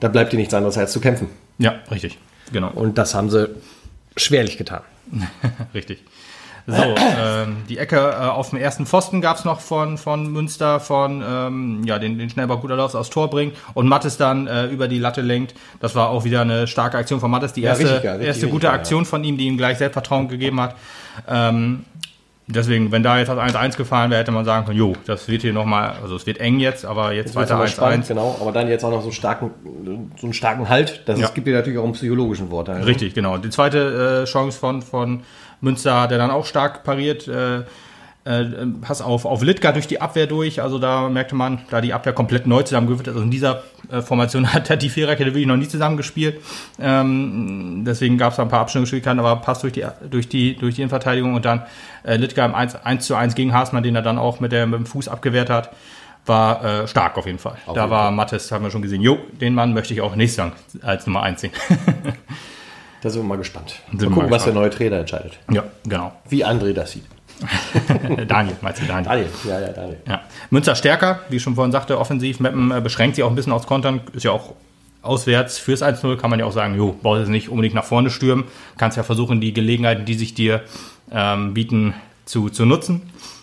da 0.00 0.08
bleibt 0.08 0.32
dir 0.32 0.36
nichts 0.36 0.54
anderes 0.54 0.76
als 0.78 0.92
zu 0.92 1.00
kämpfen. 1.00 1.28
Ja, 1.58 1.74
richtig, 1.90 2.18
genau, 2.52 2.70
Und 2.74 2.98
das 2.98 3.14
haben 3.14 3.30
sie 3.30 3.48
schwerlich 4.16 4.58
getan. 4.58 4.80
richtig. 5.74 6.02
So, 6.66 6.74
ähm, 6.74 7.56
die 7.68 7.78
Ecke 7.78 7.96
äh, 7.98 8.24
auf 8.26 8.50
dem 8.50 8.58
ersten 8.60 8.86
Pfosten 8.86 9.20
gab 9.20 9.36
es 9.36 9.44
noch 9.44 9.60
von, 9.60 9.98
von 9.98 10.32
Münster, 10.32 10.78
von 10.78 11.22
ähm, 11.28 11.82
ja, 11.84 11.98
den, 11.98 12.18
den 12.18 12.30
Schnellbau 12.30 12.58
Guterlauf 12.58 12.94
aufs 12.94 13.10
Tor 13.10 13.28
bringt 13.30 13.54
und 13.74 13.88
Mattes 13.88 14.16
dann 14.16 14.46
äh, 14.46 14.66
über 14.66 14.86
die 14.86 14.98
Latte 14.98 15.22
lenkt. 15.22 15.54
Das 15.80 15.94
war 15.96 16.10
auch 16.10 16.24
wieder 16.24 16.42
eine 16.42 16.66
starke 16.68 16.98
Aktion 16.98 17.18
von 17.18 17.30
Mattes. 17.32 17.52
Die 17.52 17.62
Ja, 17.62 17.70
erste, 17.70 17.84
richtig 17.84 17.96
richtig, 18.10 18.10
erste 18.26 18.26
richtig 18.28 18.50
gute 18.52 18.66
geil, 18.68 18.76
Aktion 18.76 19.04
von 19.04 19.24
ihm, 19.24 19.36
die 19.38 19.46
ihm 19.46 19.56
gleich 19.56 19.78
Selbstvertrauen 19.78 20.28
gegeben 20.28 20.60
hat. 20.60 20.76
Ähm, 21.28 21.84
deswegen, 22.46 22.92
wenn 22.92 23.02
da 23.02 23.18
jetzt 23.18 23.28
das 23.28 23.38
1-1 23.38 23.76
gefallen 23.76 24.10
wäre, 24.10 24.20
hätte 24.20 24.30
man 24.32 24.44
sagen 24.44 24.64
können, 24.66 24.78
jo, 24.78 24.92
das 25.06 25.28
wird 25.28 25.42
hier 25.42 25.52
nochmal, 25.52 25.94
also 26.02 26.14
es 26.16 26.26
wird 26.26 26.38
eng 26.38 26.60
jetzt, 26.60 26.84
aber 26.84 27.12
jetzt 27.12 27.30
Das 27.30 27.36
weiter 27.36 27.58
wird 27.58 27.78
aber 27.80 27.90
1-1. 27.90 28.08
genau, 28.08 28.36
aber 28.40 28.52
dann 28.52 28.68
jetzt 28.68 28.84
auch 28.84 28.90
noch 28.90 29.02
so, 29.02 29.10
starken, 29.10 29.50
so 30.16 30.26
einen 30.26 30.32
starken 30.32 30.68
Halt. 30.68 31.02
Das 31.06 31.18
Ja. 31.18 31.28
gibt 31.28 31.46
dir 31.46 31.54
natürlich 31.54 31.78
auch 31.78 31.84
einen 31.84 31.94
psychologischen 31.94 32.50
Vorteil. 32.50 32.82
Richtig, 32.84 33.14
genau. 33.14 33.36
Die 33.38 33.50
zweite 33.50 34.22
äh, 34.22 34.30
Chance 34.30 34.58
von, 34.58 34.82
von 34.82 35.22
Münster 35.62 36.02
hat 36.02 36.12
er 36.12 36.18
dann 36.18 36.30
auch 36.30 36.44
stark 36.44 36.84
pariert. 36.84 37.26
Äh, 37.28 37.62
äh, 38.24 38.44
Pass 38.80 39.02
auf, 39.02 39.24
auf 39.24 39.42
Litka 39.42 39.72
durch 39.72 39.86
die 39.86 40.00
Abwehr 40.00 40.26
durch. 40.26 40.62
Also 40.62 40.78
da 40.78 41.08
merkte 41.08 41.34
man, 41.34 41.60
da 41.70 41.80
die 41.80 41.92
Abwehr 41.92 42.12
komplett 42.12 42.46
neu 42.46 42.62
zusammengewürfelt 42.62 43.08
ist. 43.08 43.14
Also 43.14 43.24
in 43.24 43.30
dieser 43.30 43.62
äh, 43.90 44.00
Formation 44.00 44.52
hat 44.52 44.70
er 44.70 44.76
die 44.76 44.90
Viererkette 44.90 45.30
wirklich 45.30 45.46
noch 45.46 45.56
nie 45.56 45.66
zusammengespielt. 45.66 46.40
Ähm, 46.80 47.82
deswegen 47.84 48.18
gab 48.18 48.30
es 48.30 48.36
da 48.36 48.42
ein 48.42 48.48
paar 48.48 48.60
Abstimmungsschwierigkeiten, 48.60 49.18
aber 49.18 49.36
Pass 49.36 49.60
durch 49.60 49.72
die, 49.72 49.84
durch 50.08 50.28
die, 50.28 50.56
durch 50.56 50.76
die 50.76 50.82
Innenverteidigung 50.82 51.34
und 51.34 51.44
dann 51.44 51.62
äh, 52.04 52.16
Litka 52.16 52.44
im 52.44 52.54
1, 52.54 52.76
1 52.76 53.06
zu 53.06 53.16
1 53.16 53.34
gegen 53.34 53.52
Haasmann, 53.52 53.82
den 53.82 53.96
er 53.96 54.02
dann 54.02 54.18
auch 54.18 54.40
mit, 54.40 54.52
der, 54.52 54.66
mit 54.66 54.78
dem 54.78 54.86
Fuß 54.86 55.08
abgewehrt 55.08 55.50
hat. 55.50 55.70
War 56.24 56.64
äh, 56.64 56.86
stark 56.86 57.18
auf 57.18 57.26
jeden 57.26 57.40
Fall. 57.40 57.56
da 57.66 57.72
jeden 57.72 57.90
war 57.90 58.12
Mattes, 58.12 58.52
haben 58.52 58.62
wir 58.62 58.70
schon 58.70 58.82
gesehen, 58.82 59.02
jo, 59.02 59.18
den 59.40 59.54
Mann 59.54 59.74
möchte 59.74 59.92
ich 59.92 60.00
auch 60.00 60.14
nächstes 60.14 60.36
Jahr 60.36 60.52
als 60.82 61.04
Nummer 61.08 61.24
1 61.24 61.40
sehen. 61.40 61.52
Da 63.02 63.10
sind 63.10 63.22
wir 63.22 63.28
mal 63.28 63.36
gespannt. 63.36 63.74
Sind 63.90 64.10
mal 64.10 64.14
gucken, 64.14 64.30
was 64.30 64.44
der 64.44 64.54
neue 64.54 64.70
Trainer 64.70 64.98
entscheidet. 64.98 65.38
ja, 65.50 65.64
genau. 65.84 66.12
Wie 66.28 66.44
André 66.44 66.72
das 66.72 66.92
sieht. 66.92 67.04
Daniel, 68.28 68.56
meinst 68.60 68.80
du 68.80 68.86
Daniel? 68.86 69.04
Daniel, 69.04 69.28
ja, 69.48 69.60
ja, 69.60 69.68
Daniel. 69.68 69.98
Ja. 70.08 70.20
Münster 70.50 70.76
stärker, 70.76 71.20
wie 71.28 71.36
ich 71.36 71.42
schon 71.42 71.56
vorhin 71.56 71.72
sagte, 71.72 71.98
offensiv. 71.98 72.38
Meppen 72.38 72.70
äh, 72.70 72.80
beschränkt 72.80 73.16
sich 73.16 73.24
auch 73.24 73.30
ein 73.30 73.34
bisschen 73.34 73.52
aufs 73.52 73.66
Kontern. 73.66 74.00
Ist 74.12 74.22
ja 74.24 74.30
auch 74.30 74.54
auswärts 75.02 75.58
fürs 75.58 75.82
1-0, 75.82 76.16
kann 76.16 76.30
man 76.30 76.38
ja 76.38 76.46
auch 76.46 76.52
sagen, 76.52 76.76
jo, 76.76 76.94
brauchst 77.02 77.20
jetzt 77.20 77.30
nicht 77.30 77.48
unbedingt 77.48 77.74
nach 77.74 77.84
vorne 77.84 78.10
stürmen. 78.10 78.44
Kannst 78.78 78.96
ja 78.96 79.02
versuchen, 79.02 79.40
die 79.40 79.52
Gelegenheiten, 79.52 80.04
die 80.04 80.14
sich 80.14 80.34
dir 80.34 80.62
ähm, 81.10 81.54
bieten, 81.54 81.94
zu, 82.24 82.50
zu 82.50 82.64
nutzen. 82.64 83.02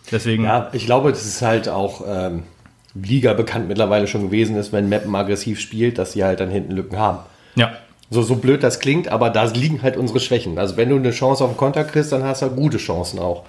Deswegen, 0.09 0.45
Ja, 0.45 0.69
ich 0.71 0.85
glaube, 0.85 1.09
das 1.09 1.25
ist 1.25 1.41
halt 1.41 1.67
auch 1.67 2.01
ähm, 2.07 2.43
Liga 2.95 3.33
bekannt 3.33 3.67
mittlerweile 3.67 4.07
schon 4.07 4.21
gewesen 4.21 4.55
ist, 4.55 4.71
wenn 4.71 4.87
Meppen 4.87 5.13
aggressiv 5.13 5.59
spielt, 5.59 5.97
dass 5.97 6.13
sie 6.13 6.23
halt 6.23 6.39
dann 6.39 6.49
hinten 6.49 6.71
Lücken 6.71 6.97
haben. 6.97 7.19
ja, 7.55 7.73
So, 8.11 8.21
so 8.23 8.35
blöd 8.35 8.63
das 8.63 8.79
klingt, 8.79 9.07
aber 9.07 9.29
da 9.29 9.43
liegen 9.43 9.81
halt 9.83 9.95
unsere 9.97 10.19
Schwächen. 10.19 10.57
Also 10.57 10.77
wenn 10.77 10.89
du 10.89 10.95
eine 10.95 11.11
Chance 11.11 11.43
auf 11.43 11.51
den 11.51 11.57
Konter 11.57 11.83
kriegst, 11.83 12.11
dann 12.11 12.23
hast 12.23 12.41
du 12.41 12.47
halt 12.47 12.55
gute 12.55 12.77
Chancen 12.77 13.19
auch, 13.19 13.43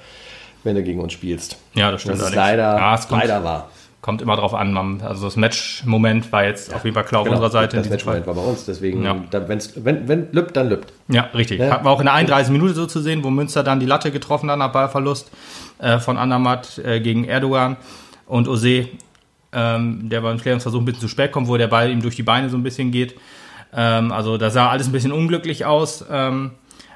wenn 0.65 0.75
du 0.77 0.83
gegen 0.83 1.01
uns 1.01 1.13
spielst. 1.15 1.57
ja, 1.75 1.91
das 1.91 2.03
stimmt. 2.03 2.21
Das 2.21 2.29
ist 2.29 2.35
leider, 2.35 2.77
ja, 2.77 2.95
es 2.95 3.09
kommt, 3.09 3.23
leider 3.23 3.43
wahr. 3.43 3.71
kommt 4.03 4.21
immer 4.21 4.37
drauf 4.37 4.53
an. 4.53 4.73
Man, 4.75 5.01
also 5.01 5.25
das 5.25 5.37
Match-Moment 5.37 6.31
war 6.31 6.45
jetzt 6.45 6.75
auf 6.75 6.85
jeden 6.85 6.93
Fall 6.95 7.05
klar 7.05 7.23
auf 7.23 7.25
Genau, 7.25 7.37
unserer 7.39 7.51
Seite. 7.51 7.79
Das. 7.79 7.89
Matchmoment 7.89 8.27
war 8.27 8.35
bei 8.35 8.43
uns, 8.43 8.67
deswegen, 8.67 9.03
Ja. 9.03 9.17
da, 9.31 9.49
wenn, 9.49 9.61
wenn 10.09 10.29
lübt, 10.33 10.55
dann 10.57 10.69
lübt. 10.69 10.93
Ja, 11.09 11.23
richtig. 11.35 11.59
Ja. 11.61 11.71
Hatten 11.71 11.87
wir 11.87 11.91
auch 11.91 12.01
in 12.01 12.07
der 12.07 12.15
31 12.15 12.53
Minute 12.53 12.75
so 12.75 12.85
zu 12.87 13.01
sehen, 13.01 13.25
wo 13.25 13.31
Münster 13.31 13.63
dann 13.63 13.81
die 13.81 13.87
Latte 13.87 14.11
getroffen 14.11 14.51
hat 14.51 14.59
nach 14.59 14.73
Ballverlust 14.73 15.31
äh, 15.79 15.99
von 16.01 16.19
Andermatt 16.19 16.79
äh, 16.85 17.01
gegen 17.01 17.25
Erdogan 17.25 17.79
und 18.27 18.47
Ose, 18.47 18.89
ähm, 19.55 20.09
der 20.11 20.21
beim 20.21 20.39
Klärungsversuch 20.39 20.81
ein 20.81 20.85
bisschen 20.85 21.01
zu 21.01 21.09
spät 21.09 21.33
kommt, 21.33 21.49
wo 21.49 21.57
der 21.57 21.67
Ball 21.69 21.91
ihm 21.91 22.03
durch 22.03 22.17
die 22.17 22.23
Beine 22.23 22.51
so 22.51 22.59
ein 22.59 22.63
bisschen 22.63 22.91
geht. 22.91 23.15
Ähm, 23.75 24.13
also 24.13 24.37
da 24.37 24.51
sah 24.51 24.71
alles 24.71 24.89
ein 24.89 24.93
bisschen 24.93 25.13
unglücklich 25.13 25.65
aus. 25.65 26.05
Ähm, 26.11 26.53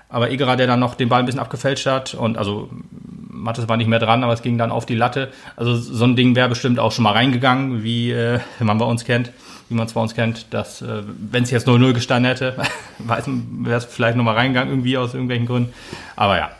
aber 0.09 0.31
Egerer, 0.31 0.57
der 0.57 0.67
dann 0.67 0.81
noch 0.81 0.95
den 0.95 1.09
Ball 1.09 1.21
ein 1.21 1.27
bisschen 1.27 1.41
abgefälscht 1.41 1.87
hat 1.87 2.15
und 2.15 2.39
also 2.39 2.71
Mattes 3.45 3.69
war 3.69 3.77
nicht 3.77 3.89
mehr 3.89 3.99
dran, 3.99 4.23
aber 4.23 4.33
es 4.33 4.43
ging 4.43 4.59
dann 4.59 4.71
auf 4.71 4.87
die 4.87 4.95
Latte. 4.95 5.33
Also 5.57 5.75
so 5.75 6.05
ein 6.05 6.15
Ding 6.15 6.37
wäre 6.37 6.49
bestimmt 6.49 6.79
auch 6.79 6.93
schon 6.93 7.03
mal 7.03 7.13
reingegangen, 7.13 7.83
wie 7.83 8.13
äh, 8.13 8.39
man 8.61 8.79
bei 8.79 8.85
uns 8.85 9.05
kennt, 9.05 9.33
wie 9.69 9.75
man 9.75 9.87
es 9.87 9.93
bei 9.93 10.01
uns 10.01 10.15
kennt, 10.15 10.53
dass 10.55 10.83
äh, 10.83 11.03
wenn 11.31 11.43
es 11.43 11.51
jetzt 11.51 11.67
0-0 11.67 11.93
gestanden 11.95 12.31
hätte, 12.31 12.55
wäre 12.99 13.77
es 13.77 13.85
vielleicht 13.85 14.17
noch 14.17 14.25
mal 14.25 14.35
reingegangen 14.35 14.73
irgendwie 14.73 14.97
aus 14.97 15.15
irgendwelchen 15.15 15.47
Gründen. 15.47 15.75
Aber 16.17 16.39
ja, 16.39 16.51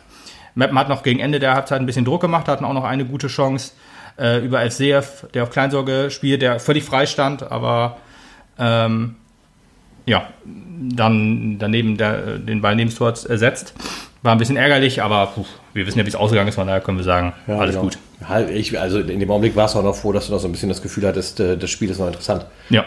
Meppen 0.55 0.77
hat 0.77 0.89
noch 0.89 1.03
gegen 1.03 1.19
Ende 1.19 1.39
der 1.39 1.53
Halbzeit 1.53 1.79
ein 1.79 1.85
bisschen 1.85 2.05
Druck 2.05 2.21
gemacht, 2.21 2.47
hatten 2.47 2.65
auch 2.65 2.73
noch 2.73 2.83
eine 2.83 3.05
gute 3.05 3.27
Chance 3.27 3.71
äh, 4.17 4.43
über 4.43 4.69
FCF, 4.69 5.27
der 5.33 5.43
auf 5.43 5.49
Kleinsorge 5.49 6.09
spielt, 6.11 6.41
der 6.41 6.59
völlig 6.59 6.83
frei 6.83 7.05
stand, 7.05 7.49
aber 7.51 7.97
ähm, 8.57 9.15
ja, 10.05 10.27
dann 10.45 11.57
daneben 11.59 11.97
der, 11.97 12.37
den 12.37 12.61
Ball 12.61 12.75
neben 12.75 12.93
Tor 12.93 13.13
ersetzt. 13.27 13.73
War 14.21 14.31
ein 14.31 14.37
bisschen 14.37 14.57
ärgerlich, 14.57 15.03
aber 15.03 15.27
puh, 15.27 15.45
wir 15.73 15.85
wissen 15.85 15.99
ja, 15.99 16.05
wie 16.05 16.09
es 16.09 16.15
ausgegangen 16.15 16.49
ist, 16.49 16.55
von 16.55 16.65
daher 16.65 16.81
können 16.81 16.97
wir 16.97 17.03
sagen, 17.03 17.33
alles 17.47 17.71
genau. 17.71 17.83
gut. 17.83 17.97
Ja, 18.21 18.39
ich, 18.41 18.79
also 18.79 18.99
in 18.99 19.19
dem 19.19 19.29
Augenblick 19.29 19.55
war 19.55 19.65
es 19.65 19.75
auch 19.75 19.83
noch 19.83 19.95
froh, 19.95 20.13
dass 20.13 20.27
du 20.27 20.33
noch 20.33 20.39
so 20.39 20.47
ein 20.47 20.51
bisschen 20.51 20.69
das 20.69 20.81
Gefühl 20.81 21.05
hattest, 21.05 21.39
äh, 21.39 21.57
das 21.57 21.69
Spiel 21.69 21.91
ist 21.91 21.99
noch 21.99 22.07
interessant. 22.07 22.45
Ja, 22.69 22.85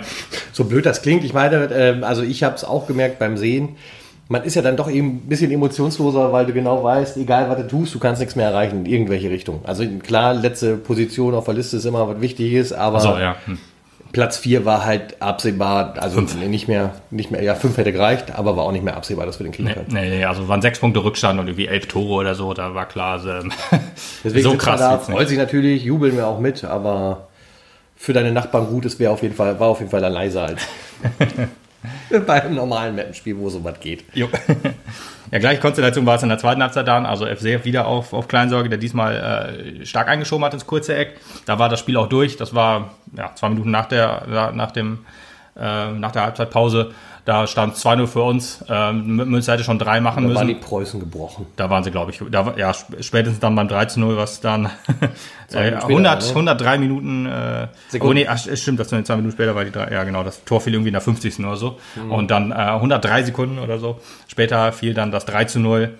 So 0.52 0.64
blöd 0.64 0.84
das 0.86 1.02
klingt, 1.02 1.24
ich 1.24 1.34
meine, 1.34 1.68
ähm, 1.72 2.02
also 2.02 2.22
ich 2.22 2.42
habe 2.42 2.56
es 2.56 2.64
auch 2.64 2.86
gemerkt 2.86 3.18
beim 3.18 3.36
Sehen, 3.36 3.76
man 4.28 4.42
ist 4.42 4.54
ja 4.56 4.62
dann 4.62 4.76
doch 4.76 4.90
eben 4.90 5.08
ein 5.08 5.28
bisschen 5.28 5.50
emotionsloser, 5.50 6.32
weil 6.32 6.46
du 6.46 6.52
genau 6.52 6.82
weißt, 6.82 7.16
egal 7.16 7.48
was 7.48 7.56
du 7.58 7.66
tust, 7.66 7.94
du 7.94 7.98
kannst 7.98 8.20
nichts 8.20 8.36
mehr 8.36 8.48
erreichen 8.48 8.84
in 8.84 8.86
irgendwelche 8.86 9.30
Richtung. 9.30 9.60
Also 9.64 9.84
klar, 10.02 10.34
letzte 10.34 10.76
Position 10.76 11.34
auf 11.34 11.46
der 11.46 11.54
Liste 11.54 11.78
ist 11.78 11.84
immer 11.86 12.06
was 12.08 12.20
Wichtiges, 12.20 12.72
aber 12.72 13.00
so, 13.00 13.16
ja. 13.16 13.36
Hm. 13.46 13.58
Platz 14.12 14.38
4 14.38 14.64
war 14.64 14.84
halt 14.84 15.20
absehbar, 15.20 15.94
also 15.98 16.20
nicht 16.20 16.66
mehr, 16.68 16.94
nicht 17.10 17.30
mehr, 17.30 17.42
ja, 17.42 17.54
5 17.54 17.76
hätte 17.76 17.92
gereicht, 17.92 18.32
aber 18.36 18.56
war 18.56 18.64
auch 18.64 18.72
nicht 18.72 18.84
mehr 18.84 18.96
absehbar, 18.96 19.26
dass 19.26 19.38
wir 19.38 19.44
den 19.44 19.52
kriegen 19.52 19.68
Nee, 19.68 19.74
können. 19.74 19.88
nee, 19.92 20.08
nee, 20.08 20.24
also 20.24 20.48
waren 20.48 20.62
sechs 20.62 20.78
Punkte 20.78 21.04
Rückstand 21.04 21.38
und 21.38 21.46
irgendwie 21.46 21.66
elf 21.66 21.86
Tore 21.86 22.14
oder 22.14 22.34
so, 22.34 22.54
da 22.54 22.74
war 22.74 22.86
klar, 22.86 23.22
ähm, 23.26 23.52
Deswegen 24.24 24.42
so 24.44 24.56
krass 24.56 24.80
da, 24.80 24.98
freut 24.98 25.28
sich 25.28 25.36
natürlich, 25.38 25.84
jubeln 25.84 26.16
wir 26.16 26.26
auch 26.26 26.40
mit, 26.40 26.64
aber 26.64 27.28
für 27.96 28.12
deine 28.12 28.32
Nachbarn 28.32 28.66
gut, 28.68 28.84
es 28.86 28.98
wäre 28.98 29.12
auf 29.12 29.22
jeden 29.22 29.34
Fall, 29.34 29.58
war 29.60 29.68
auf 29.68 29.80
jeden 29.80 29.90
Fall 29.90 30.00
leiser 30.00 30.44
als. 30.44 30.62
Bei 32.26 32.42
einem 32.42 32.54
normalen 32.54 32.96
Mappenspiel, 32.96 33.36
wo 33.36 33.48
sowas 33.48 33.78
geht. 33.80 34.04
Jo. 34.14 34.28
Ja, 35.30 35.38
gleiche 35.40 35.60
Konstellation 35.60 36.06
war 36.06 36.16
es 36.16 36.22
in 36.22 36.30
der 36.30 36.38
zweiten 36.38 36.62
Halbzeit 36.62 36.88
dann. 36.88 37.04
Also 37.04 37.26
FC 37.26 37.62
wieder 37.64 37.86
auf, 37.86 38.14
auf 38.14 38.28
Kleinsorge, 38.28 38.70
der 38.70 38.78
diesmal 38.78 39.82
äh, 39.82 39.84
stark 39.84 40.08
eingeschoben 40.08 40.42
hat 40.42 40.54
ins 40.54 40.66
kurze 40.66 40.96
Eck. 40.96 41.20
Da 41.44 41.58
war 41.58 41.68
das 41.68 41.80
Spiel 41.80 41.98
auch 41.98 42.08
durch. 42.08 42.38
Das 42.38 42.54
war 42.54 42.94
ja, 43.14 43.34
zwei 43.34 43.50
Minuten 43.50 43.70
nach 43.70 43.86
der, 43.86 44.52
nach 44.54 44.70
dem, 44.70 45.04
äh, 45.54 45.92
nach 45.92 46.12
der 46.12 46.22
Halbzeitpause. 46.22 46.92
Da 47.24 47.46
stand 47.46 47.74
2-0 47.76 48.06
für 48.06 48.22
uns. 48.22 48.64
Ähm, 48.68 49.16
Münster 49.16 49.52
hätte 49.52 49.64
schon 49.64 49.78
drei 49.78 50.00
machen 50.00 50.22
Da 50.22 50.28
müssen. 50.28 50.36
waren 50.38 50.48
die 50.48 50.54
Preußen 50.54 50.98
gebrochen. 51.00 51.46
Da 51.56 51.68
waren 51.68 51.84
sie, 51.84 51.90
glaube 51.90 52.10
ich, 52.10 52.22
da, 52.30 52.54
ja, 52.56 52.70
sp- 52.72 53.00
spätestens 53.02 53.40
dann 53.40 53.54
beim 53.54 53.68
13-0, 53.68 54.16
was 54.16 54.40
dann 54.40 54.66
äh, 55.52 55.70
Minuten 55.70 55.76
später, 55.76 55.82
100, 55.88 56.22
ne? 56.22 56.28
103 56.28 56.78
Minuten, 56.78 57.26
äh, 57.26 57.68
Sekunden. 57.88 58.10
oh 58.10 58.14
nee, 58.14 58.26
ach, 58.28 58.46
es 58.46 58.62
stimmt, 58.62 58.80
das 58.80 58.88
sind 58.88 59.06
zwei 59.06 59.16
Minuten 59.16 59.32
später, 59.32 59.54
war 59.54 59.64
die 59.64 59.70
drei, 59.72 59.90
ja 59.92 60.04
genau, 60.04 60.22
das 60.22 60.44
Tor 60.44 60.60
fiel 60.60 60.72
irgendwie 60.74 60.88
in 60.88 60.94
der 60.94 61.02
50. 61.02 61.38
oder 61.40 61.56
so. 61.56 61.78
Mhm. 61.96 62.10
Und 62.12 62.30
dann 62.30 62.50
äh, 62.52 62.54
103 62.54 63.24
Sekunden 63.24 63.58
oder 63.58 63.78
so. 63.78 64.00
Später 64.26 64.72
fiel 64.72 64.94
dann 64.94 65.10
das 65.10 65.24
3 65.26 65.44
zu 65.44 65.60
0. 65.60 65.94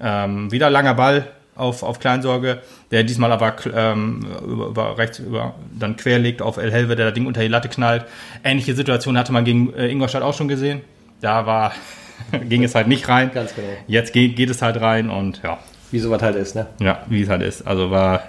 Ähm, 0.00 0.50
wieder 0.50 0.70
langer 0.70 0.94
Ball 0.94 1.26
auf, 1.54 1.82
auf 1.82 1.98
Kleinsorge, 1.98 2.60
der 2.90 3.04
diesmal 3.04 3.32
aber 3.32 3.56
ähm, 3.74 4.26
über, 4.46 4.66
über 4.68 4.98
rechts 4.98 5.18
über 5.18 5.54
dann 5.78 5.96
querlegt 5.96 6.42
auf 6.42 6.56
El 6.56 6.72
Helve, 6.72 6.96
der 6.96 7.06
das 7.06 7.14
Ding 7.14 7.26
unter 7.26 7.40
die 7.40 7.48
Latte 7.48 7.68
knallt. 7.68 8.04
Ähnliche 8.44 8.74
Situation 8.74 9.18
hatte 9.18 9.32
man 9.32 9.44
gegen 9.44 9.72
äh, 9.74 9.88
Ingolstadt 9.88 10.22
auch 10.22 10.34
schon 10.34 10.48
gesehen. 10.48 10.80
Da 11.20 11.46
war, 11.46 11.72
ging 12.48 12.64
es 12.64 12.74
halt 12.74 12.88
nicht 12.88 13.08
rein. 13.08 13.30
Ganz 13.32 13.54
genau. 13.54 13.68
Jetzt 13.86 14.12
geht, 14.12 14.36
geht 14.36 14.50
es 14.50 14.62
halt 14.62 14.80
rein 14.80 15.10
und 15.10 15.42
ja, 15.42 15.58
Wie 15.90 15.98
sowas 15.98 16.22
halt 16.22 16.36
ist, 16.36 16.54
ne? 16.54 16.66
ja, 16.80 17.02
wie 17.08 17.22
es 17.22 17.28
halt 17.28 17.42
ist. 17.42 17.66
Also 17.66 17.90
war 17.90 18.22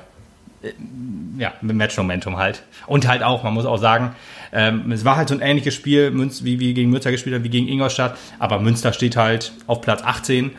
äh, 0.62 0.72
ja 1.38 1.54
mit 1.62 1.76
Match-Momentum 1.76 2.38
halt. 2.38 2.64
Und 2.88 3.08
halt 3.08 3.24
auch, 3.24 3.44
man 3.44 3.54
muss 3.54 3.66
auch 3.66 3.78
sagen, 3.78 4.16
ähm, 4.54 4.92
es 4.92 5.06
war 5.06 5.16
halt 5.16 5.30
so 5.30 5.36
ein 5.36 5.42
ähnliches 5.42 5.74
Spiel, 5.74 6.12
Münz, 6.12 6.44
wie 6.44 6.60
wir 6.60 6.74
gegen 6.74 6.90
Münster 6.90 7.12
gespielt 7.12 7.36
haben, 7.36 7.44
wie 7.44 7.50
gegen 7.50 7.68
Ingolstadt. 7.68 8.18
Aber 8.40 8.60
Münster 8.60 8.92
steht 8.94 9.16
halt 9.16 9.54
auf 9.68 9.82
Platz 9.82 10.04
18. 10.04 10.52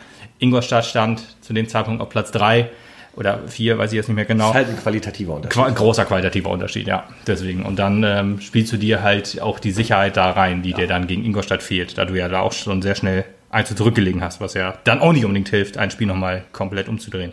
Ingolstadt 0.43 0.85
stand 0.85 1.23
zu 1.41 1.53
dem 1.53 1.67
Zeitpunkt 1.67 2.01
auf 2.01 2.09
Platz 2.09 2.31
3 2.31 2.69
oder 3.15 3.39
4, 3.47 3.77
weiß 3.77 3.91
ich 3.91 3.95
jetzt 3.95 4.07
nicht 4.07 4.15
mehr 4.15 4.25
genau. 4.25 4.49
Ist 4.49 4.55
halt 4.55 4.69
ein 4.69 4.77
qualitativer 4.77 5.35
Unterschied. 5.35 5.63
Qua 5.63 5.69
großer 5.69 6.05
qualitativer 6.05 6.49
Unterschied, 6.49 6.87
ja. 6.87 7.05
Deswegen. 7.25 7.63
Und 7.63 7.77
dann 7.77 8.03
ähm, 8.03 8.41
spielst 8.41 8.73
du 8.73 8.77
dir 8.77 9.03
halt 9.03 9.41
auch 9.41 9.59
die 9.59 9.71
Sicherheit 9.71 10.17
da 10.17 10.31
rein, 10.31 10.61
die 10.61 10.73
dir 10.73 10.87
dann 10.87 11.07
gegen 11.07 11.23
Ingolstadt 11.23 11.63
fehlt, 11.63 11.97
da 11.97 12.05
du 12.05 12.15
ja 12.15 12.27
da 12.27 12.41
auch 12.41 12.51
schon 12.51 12.81
sehr 12.81 12.95
schnell 12.95 13.25
eins 13.49 13.69
zu 13.69 13.75
zurückgelegen 13.75 14.21
hast, 14.21 14.41
was 14.41 14.55
ja 14.55 14.73
dann 14.83 14.99
auch 14.99 15.13
nicht 15.13 15.25
unbedingt 15.25 15.49
hilft, 15.49 15.77
ein 15.77 15.91
Spiel 15.91 16.07
nochmal 16.07 16.43
komplett 16.51 16.89
umzudrehen. 16.89 17.31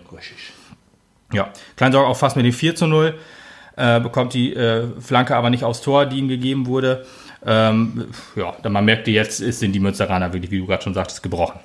Ja, 1.33 1.51
Kleinsorg 1.77 2.07
auch 2.07 2.17
fast 2.17 2.37
mit 2.37 2.45
dem 2.45 2.53
4 2.53 2.75
zu 2.75 2.87
0, 2.87 3.15
äh, 3.77 4.01
bekommt 4.01 4.35
die 4.35 4.55
äh, 4.55 4.87
Flanke 5.01 5.35
aber 5.35 5.49
nicht 5.49 5.65
aufs 5.65 5.81
Tor, 5.81 6.07
die 6.07 6.19
ihm 6.19 6.29
gegeben 6.29 6.67
wurde. 6.67 7.07
Ähm, 7.47 8.09
ja, 8.37 8.55
dann 8.63 8.73
man 8.73 8.85
merkte, 8.85 9.11
jetzt 9.11 9.39
sind 9.39 9.73
die 9.73 9.81
Münsteraner 9.81 10.33
wirklich, 10.33 10.51
wie 10.51 10.59
du 10.59 10.67
gerade 10.67 10.83
schon 10.83 10.93
sagtest, 10.93 11.23
gebrochen. 11.23 11.59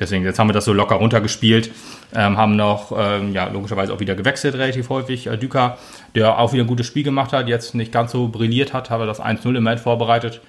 Deswegen, 0.00 0.24
jetzt 0.24 0.38
haben 0.38 0.48
wir 0.48 0.54
das 0.54 0.64
so 0.64 0.72
locker 0.72 0.96
runtergespielt, 0.96 1.70
ähm, 2.14 2.36
haben 2.36 2.56
noch, 2.56 2.92
ähm, 2.96 3.32
ja, 3.32 3.46
logischerweise 3.46 3.92
auch 3.92 4.00
wieder 4.00 4.16
gewechselt 4.16 4.54
relativ 4.56 4.88
häufig. 4.88 5.28
Äh, 5.28 5.36
Düker, 5.36 5.78
der 6.16 6.38
auch 6.38 6.52
wieder 6.52 6.64
ein 6.64 6.68
gutes 6.68 6.86
Spiel 6.86 7.04
gemacht 7.04 7.32
hat, 7.32 7.46
jetzt 7.46 7.74
nicht 7.74 7.92
ganz 7.92 8.10
so 8.10 8.28
brilliert 8.28 8.72
hat, 8.72 8.90
aber 8.90 9.06
das 9.06 9.20
1-0 9.20 9.56
im 9.56 9.66
End 9.66 9.80
vorbereitet 9.80 10.40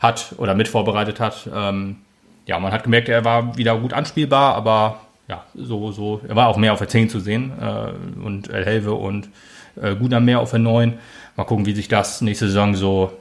hat 0.00 0.34
oder 0.38 0.54
mit 0.54 0.66
vorbereitet 0.66 1.20
hat. 1.20 1.48
Ähm, 1.54 1.98
ja, 2.46 2.58
man 2.58 2.72
hat 2.72 2.82
gemerkt, 2.82 3.08
er 3.08 3.24
war 3.24 3.56
wieder 3.56 3.78
gut 3.78 3.92
anspielbar, 3.92 4.56
aber 4.56 5.00
ja, 5.28 5.44
so, 5.54 5.92
so, 5.92 6.20
er 6.26 6.34
war 6.34 6.48
auch 6.48 6.56
mehr 6.56 6.72
auf 6.72 6.80
der 6.80 6.88
10 6.88 7.08
zu 7.10 7.20
sehen 7.20 7.52
äh, 7.60 8.24
und 8.24 8.50
El 8.50 8.64
Helve 8.64 8.94
und 8.94 9.28
äh, 9.80 9.94
Guder 9.94 10.18
mehr 10.18 10.40
auf 10.40 10.50
der 10.50 10.58
9. 10.58 10.98
Mal 11.36 11.44
gucken, 11.44 11.64
wie 11.66 11.74
sich 11.74 11.86
das 11.86 12.22
nächste 12.22 12.46
Saison 12.46 12.74
so 12.74 13.04
Auf 13.04 13.12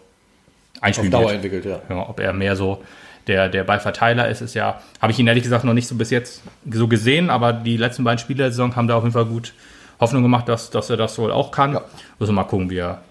einspielt. 0.81 1.13
Dauer 1.13 1.33
entwickelt, 1.33 1.65
ja. 1.65 1.79
Ja, 1.89 2.09
ob 2.09 2.19
er 2.19 2.33
mehr 2.33 2.55
so 2.55 2.83
der, 3.29 3.47
der 3.47 3.63
Ballverteiler 3.63 4.27
ist, 4.27 4.41
ist 4.41 4.55
ja, 4.55 4.81
habe 5.01 5.11
ich 5.11 5.19
ihn 5.19 5.27
ehrlich 5.27 5.43
gesagt 5.43 5.63
noch 5.63 5.73
nicht 5.73 5.87
so 5.87 5.95
bis 5.95 6.09
jetzt 6.09 6.41
so 6.69 6.87
gesehen, 6.87 7.29
aber 7.29 7.53
die 7.53 7.77
letzten 7.77 8.03
beiden 8.03 8.19
Spiele 8.19 8.39
der 8.39 8.51
Saison 8.51 8.75
haben 8.75 8.87
da 8.87 8.95
auf 8.95 9.03
jeden 9.03 9.13
Fall 9.13 9.25
gut 9.25 9.53
Hoffnung 9.99 10.23
gemacht, 10.23 10.49
dass, 10.49 10.69
dass 10.69 10.89
er 10.89 10.97
das 10.97 11.17
wohl 11.19 11.31
auch 11.31 11.51
kann. 11.51 11.73
Ja. 11.73 11.81
Müssen 12.17 12.31
wir 12.31 12.41
mal 12.41 12.43
gucken, 12.43 12.69
wie 12.69 12.77
er, 12.77 13.01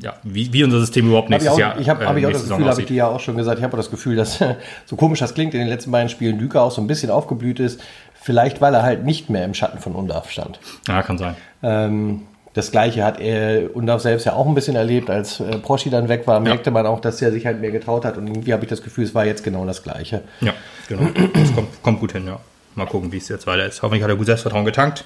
ja, 0.00 0.14
wie, 0.22 0.52
wie 0.52 0.64
unser 0.64 0.80
System 0.80 1.06
überhaupt 1.06 1.30
Hab 1.30 1.40
ich 1.40 1.44
nächstes 1.44 1.52
auch, 1.52 1.58
Jahr 1.58 1.78
ich 1.78 1.88
habe 1.88 2.02
äh, 2.02 2.06
hab 2.06 2.16
ich 2.16 2.26
auch 2.26 2.32
das 2.32 2.48
Gefühl, 2.48 2.68
habe 2.68 2.80
ich 2.80 2.86
dir 2.86 2.96
ja 2.96 3.06
auch 3.08 3.20
schon 3.20 3.36
gesagt, 3.36 3.58
ich 3.58 3.64
habe 3.64 3.74
auch 3.74 3.78
das 3.78 3.90
Gefühl, 3.90 4.16
dass 4.16 4.42
so 4.86 4.96
komisch 4.96 5.20
das 5.20 5.34
klingt, 5.34 5.52
in 5.54 5.60
den 5.60 5.68
letzten 5.68 5.90
beiden 5.90 6.08
Spielen 6.08 6.38
Düker 6.38 6.62
auch 6.62 6.72
so 6.72 6.80
ein 6.80 6.86
bisschen 6.86 7.10
aufgeblüht 7.10 7.60
ist. 7.60 7.80
Vielleicht, 8.14 8.60
weil 8.60 8.72
er 8.74 8.82
halt 8.82 9.04
nicht 9.04 9.30
mehr 9.30 9.44
im 9.44 9.52
Schatten 9.52 9.78
von 9.78 9.94
Undarf 9.94 10.30
stand. 10.30 10.60
Ja, 10.86 11.02
kann 11.02 11.18
sein. 11.18 11.34
Ähm, 11.62 12.22
das 12.54 12.70
gleiche 12.70 13.04
hat 13.04 13.20
er 13.20 13.74
Undarf 13.74 14.02
selbst 14.02 14.24
ja 14.24 14.34
auch 14.34 14.46
ein 14.46 14.54
bisschen 14.54 14.76
erlebt, 14.76 15.08
als 15.08 15.40
äh, 15.40 15.58
Proschi 15.58 15.90
dann 15.90 16.08
weg 16.08 16.26
war, 16.26 16.38
merkte 16.40 16.70
man 16.70 16.86
auch, 16.86 17.00
dass 17.00 17.22
er 17.22 17.32
sich 17.32 17.46
halt 17.46 17.60
mehr 17.60 17.70
getraut 17.70 18.04
hat 18.04 18.18
und 18.18 18.26
irgendwie 18.26 18.52
habe 18.52 18.64
ich 18.64 18.68
das 18.68 18.82
Gefühl, 18.82 19.04
es 19.04 19.14
war 19.14 19.24
jetzt 19.24 19.42
genau 19.42 19.64
das 19.64 19.82
gleiche. 19.82 20.22
Ja, 20.40 20.52
genau. 20.88 21.08
Das 21.32 21.54
kommt, 21.54 21.82
kommt 21.82 22.00
gut 22.00 22.12
hin, 22.12 22.26
ja. 22.26 22.38
Mal 22.74 22.86
gucken, 22.86 23.12
wie 23.12 23.18
es 23.18 23.28
jetzt 23.28 23.46
weiter 23.46 23.66
ist. 23.66 23.82
Hoffentlich 23.82 24.02
hat 24.02 24.10
er 24.10 24.16
gut 24.16 24.26
Selbstvertrauen 24.26 24.64
getankt. 24.64 25.04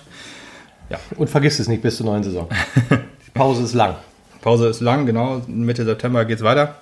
Und 1.16 1.28
vergiss 1.28 1.58
es 1.58 1.68
nicht 1.68 1.82
bis 1.82 1.96
zur 1.96 2.06
neuen 2.06 2.22
Saison. 2.22 2.48
Die 2.90 3.30
Pause 3.34 3.64
ist 3.64 3.74
lang. 3.74 3.96
Pause 4.40 4.68
ist 4.68 4.80
lang, 4.80 5.06
genau. 5.06 5.42
Mitte 5.48 5.84
September 5.84 6.24
geht's 6.24 6.42
weiter. 6.42 6.76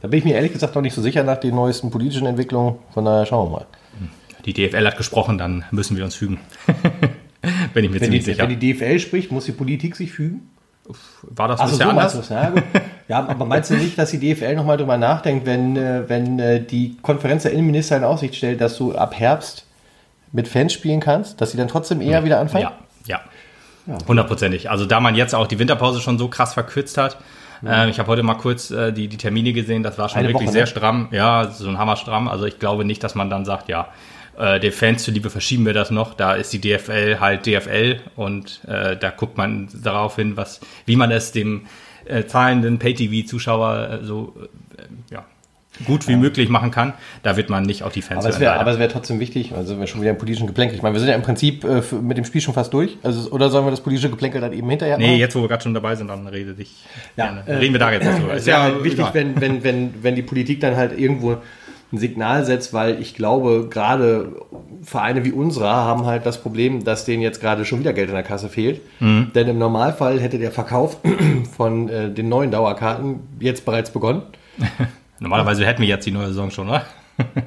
Da 0.00 0.06
bin 0.06 0.18
ich 0.18 0.24
mir 0.24 0.36
ehrlich 0.36 0.52
gesagt 0.52 0.76
noch 0.76 0.82
nicht 0.82 0.94
so 0.94 1.02
sicher 1.02 1.24
nach 1.24 1.38
den 1.38 1.56
neuesten 1.56 1.90
politischen 1.90 2.26
Entwicklungen. 2.26 2.76
Von 2.94 3.04
daher 3.04 3.26
schauen 3.26 3.50
wir 3.50 3.58
mal. 3.58 3.66
Die 4.44 4.52
DFL 4.52 4.86
hat 4.86 4.96
gesprochen, 4.96 5.38
dann 5.38 5.64
müssen 5.72 5.96
wir 5.96 6.04
uns 6.04 6.14
fügen. 6.14 6.38
Bin 7.74 7.84
ich 7.84 7.90
mir 7.90 8.00
Wenn 8.00 8.10
die, 8.10 8.20
ziemlich 8.20 8.24
sicher. 8.24 8.48
wenn 8.48 8.58
die 8.58 8.72
DFL 8.72 8.98
spricht, 8.98 9.32
muss 9.32 9.44
die 9.44 9.52
Politik 9.52 9.96
sich 9.96 10.12
fügen? 10.12 10.50
War 11.22 11.48
das 11.48 11.60
bisher 11.60 11.86
so 11.86 11.90
anders? 11.90 12.14
es. 12.14 12.28
Ja, 12.30 12.52
ja, 13.08 13.28
aber 13.28 13.44
meinst 13.44 13.70
du 13.70 13.74
nicht, 13.74 13.98
dass 13.98 14.10
die 14.10 14.18
DFL 14.18 14.54
nochmal 14.54 14.78
drüber 14.78 14.96
nachdenkt, 14.96 15.44
wenn, 15.44 15.76
äh, 15.76 16.08
wenn 16.08 16.38
äh, 16.38 16.62
die 16.62 16.96
Konferenz 17.02 17.42
der 17.42 17.52
Innenminister 17.52 17.96
in 17.98 18.04
Aussicht 18.04 18.34
stellt, 18.34 18.60
dass 18.60 18.78
du 18.78 18.94
ab 18.94 19.14
Herbst 19.18 19.66
mit 20.32 20.48
Fans 20.48 20.72
spielen 20.72 21.00
kannst, 21.00 21.40
dass 21.40 21.50
sie 21.50 21.58
dann 21.58 21.68
trotzdem 21.68 22.00
eher 22.00 22.24
wieder 22.24 22.40
anfangen? 22.40 22.64
Ja, 22.64 22.72
ja. 23.06 23.20
Hundertprozentig. 24.06 24.70
Also 24.70 24.84
da 24.84 25.00
man 25.00 25.14
jetzt 25.14 25.34
auch 25.34 25.46
die 25.46 25.58
Winterpause 25.58 26.00
schon 26.00 26.18
so 26.18 26.28
krass 26.28 26.54
verkürzt 26.54 26.98
hat. 26.98 27.18
Ähm, 27.66 27.88
ich 27.88 27.98
habe 27.98 28.08
heute 28.08 28.22
mal 28.22 28.34
kurz 28.34 28.70
äh, 28.70 28.92
die, 28.92 29.08
die 29.08 29.16
Termine 29.16 29.52
gesehen, 29.52 29.82
das 29.82 29.98
war 29.98 30.08
schon 30.08 30.18
Eine 30.18 30.28
wirklich 30.28 30.46
Woche, 30.46 30.52
sehr 30.52 30.62
ne? 30.62 30.66
stramm. 30.68 31.08
Ja, 31.10 31.50
so 31.50 31.68
ein 31.68 31.78
Hammer 31.78 31.96
stramm. 31.96 32.28
Also 32.28 32.44
ich 32.44 32.58
glaube 32.58 32.84
nicht, 32.84 33.02
dass 33.02 33.14
man 33.14 33.30
dann 33.30 33.44
sagt, 33.44 33.68
ja, 33.68 33.88
äh, 34.38 34.60
den 34.60 34.72
Fans 34.72 35.02
zuliebe 35.02 35.30
verschieben 35.30 35.66
wir 35.66 35.72
das 35.74 35.90
noch. 35.90 36.14
Da 36.14 36.34
ist 36.34 36.52
die 36.52 36.60
DFL 36.60 37.18
halt 37.20 37.46
DFL 37.46 38.00
und 38.16 38.60
äh, 38.66 38.96
da 38.96 39.10
guckt 39.10 39.36
man 39.36 39.68
darauf 39.82 40.16
hin, 40.16 40.36
was, 40.36 40.60
wie 40.86 40.96
man 40.96 41.10
es 41.10 41.32
dem 41.32 41.66
äh, 42.06 42.24
zahlenden 42.24 42.78
Pay-TV-Zuschauer 42.78 44.00
äh, 44.02 44.04
so 44.04 44.34
äh, 44.76 44.82
ja, 45.14 45.24
gut 45.84 46.08
wie 46.08 46.16
möglich 46.16 46.48
machen 46.48 46.70
kann. 46.70 46.94
Da 47.22 47.36
wird 47.36 47.50
man 47.50 47.62
nicht 47.64 47.82
auf 47.82 47.92
die 47.92 48.02
Fans 48.02 48.24
Aber 48.24 48.34
es 48.34 48.40
hören, 48.40 48.58
aber 48.58 48.70
es 48.72 48.78
wäre 48.78 48.90
trotzdem 48.90 49.20
wichtig, 49.20 49.52
also 49.52 49.68
sind 49.68 49.80
wir 49.80 49.86
schon 49.86 50.00
wieder 50.00 50.10
im 50.10 50.18
politischen 50.18 50.46
Geplänkel. 50.46 50.76
Ich 50.76 50.82
meine, 50.82 50.94
wir 50.94 51.00
sind 51.00 51.08
ja 51.08 51.14
im 51.14 51.22
Prinzip 51.22 51.64
äh, 51.64 51.82
mit 52.00 52.16
dem 52.16 52.24
Spiel 52.24 52.40
schon 52.40 52.54
fast 52.54 52.72
durch. 52.72 52.96
Also, 53.02 53.30
oder 53.30 53.50
sollen 53.50 53.66
wir 53.66 53.70
das 53.70 53.80
politische 53.80 54.10
Geplänkel 54.10 54.40
dann 54.40 54.52
eben 54.52 54.68
hinterher 54.68 54.98
Nee, 54.98 55.06
machen? 55.06 55.18
jetzt 55.18 55.36
wo 55.36 55.40
wir 55.42 55.48
gerade 55.48 55.62
schon 55.62 55.74
dabei 55.74 55.94
sind, 55.94 56.08
dann 56.08 56.26
rede 56.26 56.54
dich. 56.54 56.84
Ja, 57.16 57.26
gerne. 57.26 57.42
äh, 57.46 57.54
Reden 57.56 57.74
wir 57.74 57.78
da 57.80 57.92
jetzt 57.92 58.06
drüber. 58.06 58.34
Es 58.34 58.46
wäre 58.46 58.62
halt 58.62 58.84
wichtig, 58.84 59.06
wenn, 59.12 59.40
wenn, 59.40 59.62
wenn, 59.62 59.94
wenn 60.02 60.14
die 60.14 60.22
Politik 60.22 60.60
dann 60.60 60.76
halt 60.76 60.98
irgendwo 60.98 61.38
ein 61.92 61.98
Signal 61.98 62.44
setzt, 62.44 62.74
weil 62.74 63.00
ich 63.00 63.14
glaube, 63.14 63.68
gerade 63.70 64.32
Vereine 64.82 65.24
wie 65.24 65.32
unserer 65.32 65.74
haben 65.74 66.04
halt 66.04 66.26
das 66.26 66.38
Problem, 66.38 66.84
dass 66.84 67.04
denen 67.04 67.22
jetzt 67.22 67.40
gerade 67.40 67.64
schon 67.64 67.80
wieder 67.80 67.92
Geld 67.92 68.08
in 68.08 68.14
der 68.14 68.24
Kasse 68.24 68.48
fehlt. 68.48 68.80
Mhm. 69.00 69.30
Denn 69.34 69.48
im 69.48 69.58
Normalfall 69.58 70.20
hätte 70.20 70.38
der 70.38 70.50
Verkauf 70.50 70.98
von 71.56 71.88
äh, 71.88 72.10
den 72.10 72.28
neuen 72.28 72.50
Dauerkarten 72.50 73.20
jetzt 73.40 73.64
bereits 73.64 73.90
begonnen. 73.90 74.22
Normalerweise 75.18 75.64
hätten 75.64 75.82
wir 75.82 75.88
jetzt 75.88 76.06
die 76.06 76.12
neue 76.12 76.28
Saison 76.28 76.50
schon, 76.50 76.68
oder? 76.68 76.84
Wäre 77.16 77.44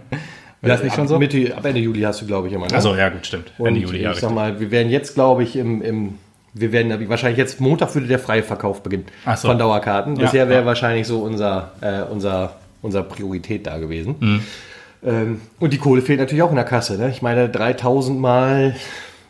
das 0.61 0.83
nicht 0.83 0.95
schon 0.95 1.03
ab, 1.03 1.09
so? 1.09 1.19
Mitte, 1.19 1.55
ab 1.55 1.63
Ende 1.63 1.79
Juli 1.79 2.01
hast 2.01 2.21
du, 2.21 2.25
glaube 2.25 2.47
ich, 2.47 2.53
immer. 2.53 2.67
Ne? 2.67 2.73
Also 2.73 2.95
ja, 2.95 3.09
gut, 3.09 3.25
stimmt. 3.25 3.51
Und 3.57 3.67
Ende 3.67 3.81
Juli, 3.81 4.01
ja, 4.01 4.11
ich 4.11 4.17
sag 4.17 4.33
mal, 4.33 4.59
wir 4.59 4.71
werden 4.71 4.89
jetzt, 4.89 5.13
glaube 5.13 5.43
ich, 5.43 5.55
im, 5.55 5.81
im 5.81 6.17
wir 6.53 6.71
werden 6.71 7.09
wahrscheinlich 7.09 7.37
jetzt 7.37 7.61
Montag 7.61 7.93
würde 7.95 8.07
der 8.07 8.19
freie 8.19 8.43
Verkauf 8.43 8.83
beginnen 8.83 9.05
so. 9.35 9.47
von 9.47 9.57
Dauerkarten. 9.57 10.15
Ja, 10.15 10.23
Bisher 10.23 10.49
wäre 10.49 10.61
ja. 10.61 10.65
wahrscheinlich 10.65 11.07
so 11.07 11.19
unser, 11.19 11.71
äh, 11.81 12.01
unser, 12.11 12.55
unser 12.81 13.03
Priorität 13.03 13.67
da 13.67 13.77
gewesen. 13.77 14.15
Mhm. 14.19 14.43
Ähm, 15.03 15.41
und 15.59 15.73
die 15.73 15.77
Kohle 15.77 16.01
fehlt 16.01 16.19
natürlich 16.19 16.43
auch 16.43 16.49
in 16.49 16.55
der 16.55 16.65
Kasse. 16.65 16.97
Ne? 16.97 17.09
Ich 17.09 17.21
meine, 17.21 17.49
3000 17.49 18.19
mal, 18.19 18.75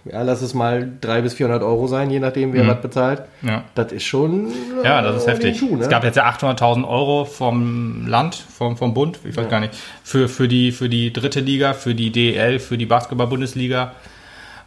ja, 0.03 0.21
lass 0.23 0.41
es 0.41 0.53
mal 0.53 0.89
300 1.01 1.23
bis 1.23 1.33
400 1.35 1.63
Euro 1.63 1.87
sein, 1.87 2.09
je 2.09 2.19
nachdem, 2.19 2.53
wer 2.53 2.67
was 2.67 2.81
bezahlt. 2.81 3.21
Mhm. 3.41 3.49
Ja. 3.49 3.63
Das 3.75 3.91
ist 3.91 4.03
schon. 4.03 4.47
äh, 4.47 4.85
Ja, 4.85 5.01
das 5.01 5.17
ist 5.17 5.27
heftig. 5.27 5.57
Schuh, 5.57 5.75
ne? 5.77 5.83
Es 5.83 5.89
gab 5.89 6.03
jetzt 6.03 6.15
ja 6.17 6.29
800.000 6.29 6.87
Euro 6.87 7.25
vom 7.25 8.05
Land, 8.07 8.35
vom, 8.35 8.75
vom 8.77 8.93
Bund, 8.93 9.19
ich 9.23 9.37
weiß 9.37 9.47
gar 9.47 9.59
nicht, 9.61 9.73
für, 10.03 10.27
für, 10.27 10.47
die, 10.47 10.71
für 10.71 10.89
die 10.89 11.13
dritte 11.13 11.39
Liga, 11.39 11.73
für 11.73 11.95
die 11.95 12.11
DEL, 12.11 12.59
für 12.59 12.77
die 12.77 12.85
Basketball-Bundesliga. 12.85 13.93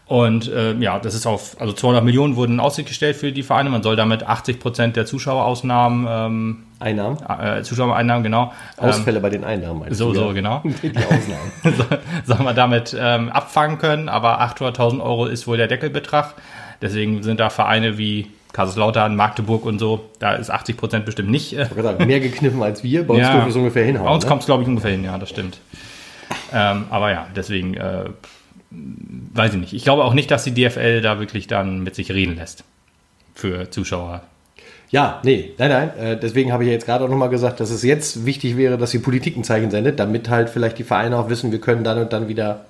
Und 0.07 0.53
äh, 0.53 0.75
ja, 0.75 0.99
das 0.99 1.15
ist 1.15 1.27
auf, 1.27 1.57
also 1.59 1.73
200 1.73 2.05
Millionen 2.05 2.37
wurden 2.37 2.55
in 2.55 2.61
Aussicht 2.61 2.89
gestellt 2.89 3.17
für 3.17 3.33
die 3.33 3.43
Vereine. 3.43 3.71
Man 3.71 3.83
soll 3.83 3.97
damit 3.97 4.23
80 4.27 4.61
Prozent 4.61 4.97
der 4.97 5.07
Zuschauerausnahmen, 5.07 6.07
ähm, 6.09 6.63
Einnahmen. 6.79 7.17
äh, 7.27 7.63
Zuschauereinnahmen, 7.63 8.23
genau. 8.23 8.53
Ausfälle 8.77 9.21
bei 9.21 9.31
den 9.31 9.45
Einnahmen. 9.45 9.93
So, 9.95 10.13
du, 10.13 10.21
so, 10.21 10.27
ja? 10.27 10.33
genau. 10.33 10.63
Die 10.83 10.91
Ausnahmen. 10.97 11.53
so- 11.79 11.97
soll 12.35 12.45
man 12.45 12.55
damit 12.55 12.95
ähm, 12.99 13.31
abfangen 13.31 13.79
können, 13.79 14.11
aber 14.11 14.43
800.000 14.43 15.03
Euro 15.03 15.25
ist 15.25 15.47
wohl 15.47 15.57
der 15.57 15.69
Deckelbetrag. 15.69 16.35
Deswegen 16.83 17.23
sind 17.23 17.41
da 17.41 17.49
Vereine 17.49 17.97
wie 17.97 18.27
Kaiserslautern, 18.53 19.17
Magdeburg 19.17 19.65
und 19.65 19.79
so, 19.79 20.11
da 20.19 20.35
ist 20.35 20.51
80 20.51 20.77
Prozent 20.77 21.05
bestimmt 21.07 21.31
nicht. 21.31 21.55
Äh, 21.55 21.67
sagen, 21.83 22.07
mehr 22.07 22.21
gekniffen 22.21 22.63
als 22.63 22.85
wir. 22.85 23.07
Bei 23.07 23.15
uns 23.15 23.23
Ja. 23.23 23.33
dürfen 23.33 23.47
wir 23.47 23.51
es 23.51 23.57
ungefähr 23.57 23.85
hinhauen. 23.85 24.07
bei 24.07 24.15
uns 24.15 24.25
ne? 24.25 24.29
kommt 24.29 24.43
es, 24.43 24.47
glaube 24.47 24.63
ich, 24.63 24.69
ungefähr 24.69 24.91
hin, 24.91 25.03
ja, 25.05 25.17
das 25.17 25.31
stimmt. 25.31 25.59
Ähm, 26.53 26.85
aber 26.91 27.11
ja, 27.11 27.27
deswegen 27.35 27.75
äh, 27.75 28.05
weiß 29.35 29.55
ich 29.55 29.61
nicht. 29.61 29.73
Ich 29.73 29.85
glaube 29.85 30.05
auch 30.05 30.15
nicht, 30.15 30.31
dass 30.31 30.45
die 30.45 30.55
DFL 30.55 31.01
da 31.01 31.19
wirklich 31.19 31.47
dann 31.47 31.83
mit 31.83 31.95
sich 31.95 32.11
reden 32.11 32.37
lässt 32.37 32.65
für 33.35 33.71
Zuschauer. 33.71 34.23
Ja, 34.91 35.21
nee, 35.25 35.53
nein, 35.59 35.71
nein. 35.71 35.97
Äh, 35.99 36.17
deswegen 36.21 36.53
habe 36.53 36.65
ich 36.65 36.71
jetzt 36.71 36.87
gerade 36.87 37.05
auch 37.05 37.09
nochmal 37.09 37.31
gesagt, 37.31 37.59
dass 37.59 37.71
es 37.71 37.83
jetzt 37.83 38.27
wichtig 38.27 38.57
wäre, 38.57 38.79
dass 38.79 38.93
die 38.93 38.99
Politik 38.99 39.37
ein 39.37 39.45
Zeichen 39.45 39.71
sendet, 39.71 39.99
damit 39.99 40.29
halt 40.29 40.51
vielleicht 40.51 40.79
die 40.79 40.85
Vereine 40.85 41.19
auch 41.19 41.29
wissen, 41.29 41.51
wir 41.51 41.61
können 41.61 41.83
dann 41.83 41.99
und 41.99 42.13
dann 42.13 42.29
wieder 42.29 42.67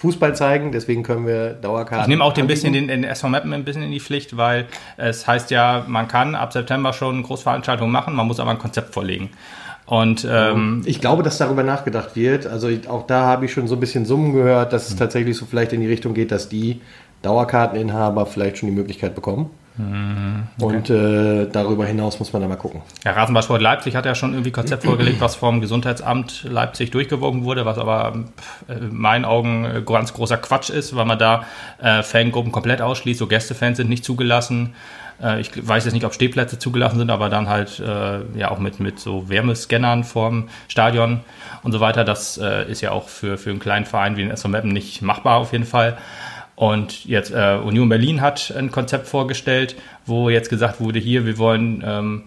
Fußball 0.00 0.34
zeigen. 0.34 0.72
Deswegen 0.72 1.02
können 1.02 1.26
wir 1.26 1.50
Dauerkarten. 1.50 2.04
Ich 2.04 2.08
nehme 2.08 2.24
auch 2.24 2.32
den 2.32 2.46
bisschen 2.46 2.72
den, 2.72 2.88
den 2.88 3.04
SV 3.04 3.28
Meppen 3.28 3.52
ein 3.52 3.64
bisschen 3.64 3.82
in 3.82 3.90
die 3.90 4.00
Pflicht, 4.00 4.38
weil 4.38 4.66
es 4.96 5.26
heißt 5.26 5.50
ja, 5.50 5.84
man 5.86 6.08
kann 6.08 6.34
ab 6.34 6.54
September 6.54 6.94
schon 6.94 7.22
Großveranstaltungen 7.22 7.92
machen, 7.92 8.14
man 8.14 8.26
muss 8.26 8.40
aber 8.40 8.50
ein 8.50 8.58
Konzept 8.58 8.94
vorlegen. 8.94 9.28
Und 9.84 10.26
ähm, 10.30 10.82
Ich 10.86 11.00
glaube, 11.00 11.22
dass 11.22 11.36
darüber 11.36 11.64
nachgedacht 11.64 12.16
wird. 12.16 12.46
Also 12.46 12.68
auch 12.88 13.06
da 13.06 13.24
habe 13.24 13.44
ich 13.44 13.52
schon 13.52 13.68
so 13.68 13.74
ein 13.74 13.80
bisschen 13.80 14.06
Summen 14.06 14.32
gehört, 14.32 14.72
dass 14.72 14.88
es 14.88 14.96
tatsächlich 14.96 15.36
so 15.36 15.44
vielleicht 15.44 15.74
in 15.74 15.80
die 15.82 15.88
Richtung 15.88 16.14
geht, 16.14 16.32
dass 16.32 16.48
die 16.48 16.80
Dauerkarteninhaber 17.20 18.24
vielleicht 18.24 18.58
schon 18.58 18.70
die 18.70 18.74
Möglichkeit 18.74 19.14
bekommen. 19.14 19.50
Und 19.78 20.90
äh, 20.90 21.46
darüber 21.46 21.86
hinaus 21.86 22.18
muss 22.18 22.32
man 22.32 22.42
dann 22.42 22.50
mal 22.50 22.56
gucken. 22.56 22.82
ja, 23.04 23.12
Rasenballsport 23.12 23.62
Leipzig 23.62 23.94
hat 23.94 24.04
ja 24.04 24.14
schon 24.14 24.32
irgendwie 24.32 24.50
Konzept 24.50 24.84
vorgelegt, 24.84 25.20
was 25.20 25.36
vom 25.36 25.60
Gesundheitsamt 25.60 26.44
Leipzig 26.44 26.90
durchgewogen 26.90 27.44
wurde, 27.44 27.64
was 27.64 27.78
aber 27.78 28.24
äh, 28.68 28.74
in 28.74 28.96
meinen 28.96 29.24
Augen 29.24 29.64
äh, 29.64 29.82
ganz 29.82 30.12
großer 30.12 30.36
Quatsch 30.38 30.70
ist, 30.70 30.96
weil 30.96 31.06
man 31.06 31.18
da 31.18 31.44
äh, 31.80 32.02
Fangruppen 32.02 32.52
komplett 32.52 32.82
ausschließt. 32.82 33.18
So 33.18 33.26
Gästefans 33.26 33.76
sind 33.76 33.88
nicht 33.88 34.04
zugelassen. 34.04 34.74
Äh, 35.22 35.40
ich 35.40 35.50
weiß 35.66 35.84
jetzt 35.84 35.94
nicht, 35.94 36.04
ob 36.04 36.14
Stehplätze 36.14 36.58
zugelassen 36.58 36.98
sind, 36.98 37.10
aber 37.10 37.30
dann 37.30 37.48
halt 37.48 37.80
äh, 37.80 38.38
ja 38.38 38.50
auch 38.50 38.58
mit, 38.58 38.80
mit 38.80 38.98
so 38.98 39.28
Wärmescannern 39.28 40.04
vorm 40.04 40.48
Stadion 40.68 41.20
und 41.62 41.72
so 41.72 41.80
weiter. 41.80 42.04
Das 42.04 42.38
ist 42.38 42.80
ja 42.80 42.90
auch 42.90 43.08
für, 43.08 43.36
für 43.36 43.50
einen 43.50 43.60
kleinen 43.60 43.84
Verein 43.84 44.16
wie 44.16 44.22
den 44.22 44.30
SV 44.30 44.48
Meppen 44.48 44.72
nicht 44.72 45.02
machbar 45.02 45.36
auf 45.36 45.52
jeden 45.52 45.66
Fall. 45.66 45.98
Und 46.60 47.06
jetzt 47.06 47.30
äh, 47.30 47.56
Union 47.56 47.88
Berlin 47.88 48.20
hat 48.20 48.52
ein 48.54 48.70
Konzept 48.70 49.06
vorgestellt, 49.06 49.76
wo 50.04 50.28
jetzt 50.28 50.50
gesagt 50.50 50.78
wurde, 50.78 50.98
hier, 50.98 51.24
wir 51.24 51.38
wollen 51.38 51.82
ähm, 51.86 52.24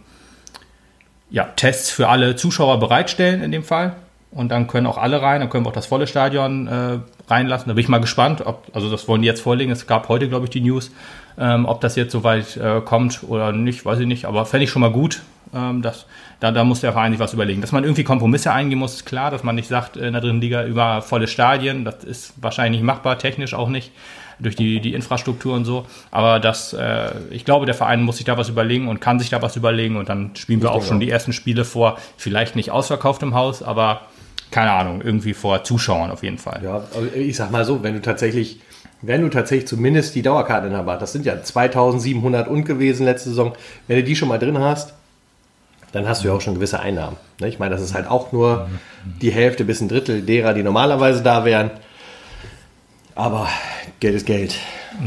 ja, 1.29 1.43
Tests 1.43 1.91
für 1.91 2.09
alle 2.09 2.35
Zuschauer 2.35 2.79
bereitstellen 2.79 3.43
in 3.43 3.51
dem 3.51 3.61
Fall. 3.61 3.95
Und 4.31 4.49
dann 4.49 4.65
können 4.65 4.87
auch 4.87 4.97
alle 4.97 5.21
rein, 5.21 5.41
dann 5.41 5.51
können 5.51 5.65
wir 5.65 5.69
auch 5.69 5.73
das 5.73 5.85
volle 5.85 6.07
Stadion 6.07 6.65
äh, 6.65 6.97
reinlassen. 7.27 7.67
Da 7.67 7.75
bin 7.75 7.83
ich 7.83 7.89
mal 7.89 7.99
gespannt, 7.99 8.43
ob, 8.43 8.71
also 8.73 8.89
das 8.89 9.07
wollen 9.07 9.21
die 9.21 9.27
jetzt 9.27 9.41
vorlegen. 9.41 9.71
Es 9.71 9.85
gab 9.85 10.09
heute, 10.09 10.27
glaube 10.27 10.45
ich, 10.45 10.49
die 10.49 10.61
News, 10.61 10.89
ähm, 11.37 11.67
ob 11.67 11.81
das 11.81 11.95
jetzt 11.95 12.11
soweit 12.11 12.57
äh, 12.57 12.81
kommt 12.81 13.21
oder 13.27 13.51
nicht, 13.51 13.85
weiß 13.85 13.99
ich 13.99 14.07
nicht. 14.07 14.25
Aber 14.25 14.47
fände 14.47 14.63
ich 14.63 14.71
schon 14.71 14.81
mal 14.81 14.91
gut. 14.91 15.21
Ähm, 15.53 15.83
dass, 15.83 16.07
da, 16.39 16.51
da 16.51 16.63
muss 16.63 16.81
der 16.81 16.93
Verein 16.93 17.11
sich 17.11 17.19
was 17.19 17.33
überlegen. 17.33 17.61
Dass 17.61 17.71
man 17.71 17.83
irgendwie 17.83 18.03
Kompromisse 18.03 18.51
eingehen 18.51 18.79
muss, 18.79 18.95
ist 18.95 19.05
klar. 19.05 19.29
Dass 19.29 19.43
man 19.43 19.53
nicht 19.53 19.67
sagt, 19.67 19.95
in 19.95 20.13
der 20.13 20.21
dritten 20.23 20.41
Liga 20.41 20.65
über 20.65 21.03
volle 21.03 21.27
Stadien, 21.27 21.85
das 21.85 22.03
ist 22.03 22.33
wahrscheinlich 22.41 22.81
nicht 22.81 22.87
machbar, 22.87 23.19
technisch 23.19 23.53
auch 23.53 23.69
nicht, 23.69 23.91
durch 24.39 24.55
die, 24.55 24.79
die 24.79 24.93
Infrastruktur 24.93 25.53
und 25.55 25.65
so. 25.65 25.85
Aber 26.11 26.39
das, 26.39 26.73
äh, 26.73 27.11
ich 27.29 27.45
glaube, 27.45 27.65
der 27.65 27.75
Verein 27.75 28.01
muss 28.01 28.17
sich 28.17 28.25
da 28.25 28.37
was 28.37 28.49
überlegen 28.49 28.87
und 28.87 28.99
kann 28.99 29.19
sich 29.19 29.29
da 29.29 29.41
was 29.41 29.55
überlegen. 29.55 29.97
Und 29.97 30.09
dann 30.09 30.35
spielen 30.35 30.61
wir 30.61 30.71
auch 30.71 30.75
denke 30.75 30.87
schon 30.87 30.97
auch. 30.97 31.01
die 31.01 31.09
ersten 31.09 31.33
Spiele 31.33 31.65
vor, 31.65 31.97
vielleicht 32.17 32.55
nicht 32.55 32.71
ausverkauft 32.71 33.23
im 33.23 33.33
Haus, 33.33 33.63
aber 33.63 34.01
keine 34.51 34.71
Ahnung, 34.71 35.01
irgendwie 35.01 35.33
vor 35.33 35.63
Zuschauern 35.63 36.11
auf 36.11 36.23
jeden 36.23 36.37
Fall. 36.37 36.61
Ja, 36.63 36.83
also 36.93 37.07
ich 37.15 37.35
sag 37.35 37.51
mal 37.51 37.65
so, 37.65 37.81
wenn 37.83 37.95
du 37.95 38.01
tatsächlich, 38.01 38.61
wenn 39.01 39.21
du 39.21 39.29
tatsächlich 39.29 39.67
zumindest 39.67 40.13
die 40.15 40.21
Dauerkarteninhaber, 40.21 40.97
das 40.97 41.11
sind 41.11 41.25
ja 41.25 41.41
2700 41.41 42.47
und 42.47 42.63
gewesen 42.63 43.05
letzte 43.05 43.29
Saison, 43.29 43.53
wenn 43.87 43.97
du 43.97 44.03
die 44.03 44.15
schon 44.15 44.29
mal 44.29 44.37
drin 44.37 44.59
hast, 44.59 44.93
dann 45.91 46.07
hast 46.07 46.23
du 46.23 46.27
ja 46.27 46.33
auch 46.33 46.41
schon 46.41 46.55
gewisse 46.55 46.79
Einnahmen. 46.79 47.17
ne? 47.39 47.47
Ich 47.47 47.59
meine, 47.59 47.73
das 47.73 47.83
ist 47.83 47.93
halt 47.93 48.07
auch 48.07 48.31
nur 48.31 48.67
die 49.21 49.31
Hälfte 49.31 49.63
bis 49.63 49.79
ein 49.79 49.87
Drittel 49.87 50.21
derer, 50.21 50.53
die 50.53 50.63
normalerweise 50.63 51.23
da 51.23 51.45
wären. 51.45 51.71
Aber 53.15 53.47
Geld 53.99 54.15
ist 54.15 54.25
Geld. 54.25 54.55